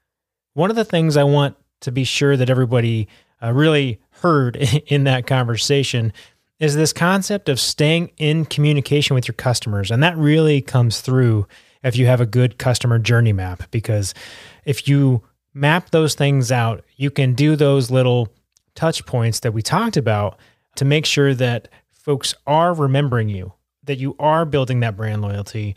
One 0.53 0.69
of 0.69 0.75
the 0.75 0.85
things 0.85 1.17
I 1.17 1.23
want 1.23 1.57
to 1.81 1.91
be 1.91 2.03
sure 2.03 2.37
that 2.37 2.49
everybody 2.49 3.09
uh, 3.41 3.51
really 3.51 3.99
heard 4.21 4.55
in 4.87 5.03
that 5.05 5.27
conversation 5.27 6.13
is 6.59 6.75
this 6.75 6.93
concept 6.93 7.49
of 7.49 7.59
staying 7.59 8.11
in 8.17 8.45
communication 8.45 9.15
with 9.15 9.27
your 9.27 9.33
customers. 9.33 9.91
And 9.91 10.01
that 10.03 10.17
really 10.17 10.61
comes 10.61 11.01
through 11.01 11.47
if 11.83 11.97
you 11.97 12.05
have 12.05 12.21
a 12.21 12.25
good 12.25 12.57
customer 12.57 12.99
journey 12.99 13.33
map, 13.33 13.69
because 13.71 14.13
if 14.63 14.87
you 14.87 15.23
map 15.53 15.91
those 15.91 16.15
things 16.15 16.51
out, 16.51 16.83
you 16.95 17.11
can 17.11 17.33
do 17.33 17.55
those 17.55 17.91
little 17.91 18.29
touch 18.75 19.05
points 19.05 19.41
that 19.41 19.53
we 19.53 19.61
talked 19.61 19.97
about 19.97 20.39
to 20.75 20.85
make 20.85 21.05
sure 21.05 21.33
that 21.35 21.67
folks 21.91 22.33
are 22.47 22.73
remembering 22.73 23.29
you, 23.29 23.53
that 23.83 23.97
you 23.97 24.15
are 24.19 24.45
building 24.45 24.79
that 24.79 24.95
brand 24.95 25.21
loyalty, 25.21 25.75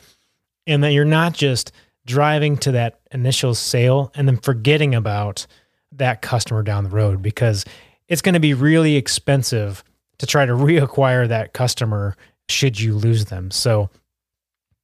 and 0.66 0.82
that 0.82 0.92
you're 0.92 1.04
not 1.04 1.32
just 1.32 1.72
driving 2.06 2.56
to 2.56 2.72
that 2.72 3.00
initial 3.12 3.54
sale 3.54 4.12
and 4.14 4.28
then 4.28 4.36
forgetting 4.36 4.94
about 4.94 5.46
that 5.92 6.22
customer 6.22 6.62
down 6.62 6.84
the 6.84 6.90
road 6.90 7.20
because 7.20 7.64
it's 8.08 8.22
going 8.22 8.34
to 8.34 8.40
be 8.40 8.54
really 8.54 8.96
expensive 8.96 9.82
to 10.18 10.26
try 10.26 10.46
to 10.46 10.52
reacquire 10.52 11.28
that 11.28 11.52
customer 11.52 12.16
should 12.48 12.78
you 12.78 12.94
lose 12.94 13.26
them. 13.26 13.50
So 13.50 13.90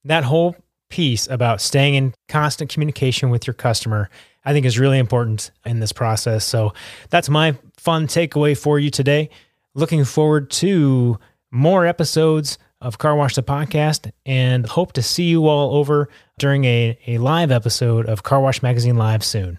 that 0.04 0.24
whole 0.24 0.56
piece 0.88 1.26
about 1.28 1.60
staying 1.60 1.94
in 1.94 2.14
constant 2.28 2.70
communication 2.70 3.30
with 3.30 3.46
your 3.46 3.54
customer, 3.54 4.10
I 4.44 4.52
think 4.52 4.66
is 4.66 4.78
really 4.78 4.98
important 4.98 5.50
in 5.64 5.80
this 5.80 5.92
process. 5.92 6.44
So 6.44 6.74
that's 7.10 7.28
my 7.28 7.56
fun 7.78 8.06
takeaway 8.06 8.56
for 8.58 8.78
you 8.78 8.90
today. 8.90 9.30
Looking 9.74 10.04
forward 10.04 10.50
to 10.50 11.18
more 11.50 11.86
episodes 11.86 12.58
of 12.82 12.98
Car 12.98 13.14
Wash 13.14 13.36
the 13.36 13.42
Podcast 13.42 14.10
and 14.26 14.66
hope 14.66 14.92
to 14.92 15.02
see 15.02 15.24
you 15.24 15.46
all 15.48 15.76
over 15.76 16.08
during 16.38 16.64
a, 16.64 16.98
a 17.06 17.18
live 17.18 17.50
episode 17.50 18.06
of 18.06 18.22
Car 18.24 18.40
Wash 18.40 18.62
Magazine 18.62 18.96
Live 18.96 19.24
soon. 19.24 19.58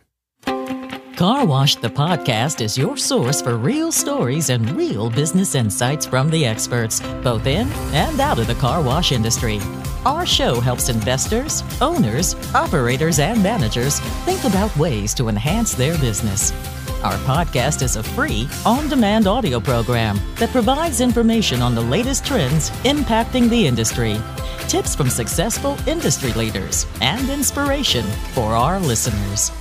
Car 1.15 1.45
Wash 1.45 1.75
the 1.75 1.91
Podcast 1.91 2.59
is 2.59 2.75
your 2.75 2.97
source 2.97 3.39
for 3.39 3.55
real 3.55 3.91
stories 3.91 4.49
and 4.49 4.67
real 4.71 5.11
business 5.11 5.53
insights 5.53 6.07
from 6.07 6.27
the 6.27 6.43
experts, 6.43 7.01
both 7.21 7.45
in 7.45 7.67
and 7.93 8.19
out 8.19 8.39
of 8.39 8.47
the 8.47 8.55
car 8.55 8.81
wash 8.81 9.11
industry. 9.11 9.59
Our 10.07 10.25
show 10.25 10.59
helps 10.59 10.89
investors, 10.89 11.63
owners, 11.81 12.33
operators, 12.55 13.19
and 13.19 13.43
managers 13.43 13.99
think 14.25 14.43
about 14.43 14.75
ways 14.75 15.13
to 15.13 15.29
enhance 15.29 15.75
their 15.75 15.95
business. 15.99 16.51
Our 17.03 17.17
podcast 17.19 17.83
is 17.83 17.95
a 17.95 18.01
free, 18.01 18.49
on 18.65 18.89
demand 18.89 19.27
audio 19.27 19.59
program 19.59 20.19
that 20.37 20.49
provides 20.49 20.99
information 20.99 21.61
on 21.61 21.75
the 21.75 21.81
latest 21.81 22.25
trends 22.25 22.71
impacting 22.85 23.51
the 23.51 23.67
industry, 23.67 24.17
tips 24.67 24.95
from 24.95 25.11
successful 25.11 25.77
industry 25.87 26.33
leaders, 26.33 26.87
and 27.01 27.29
inspiration 27.29 28.03
for 28.33 28.53
our 28.55 28.79
listeners. 28.79 29.51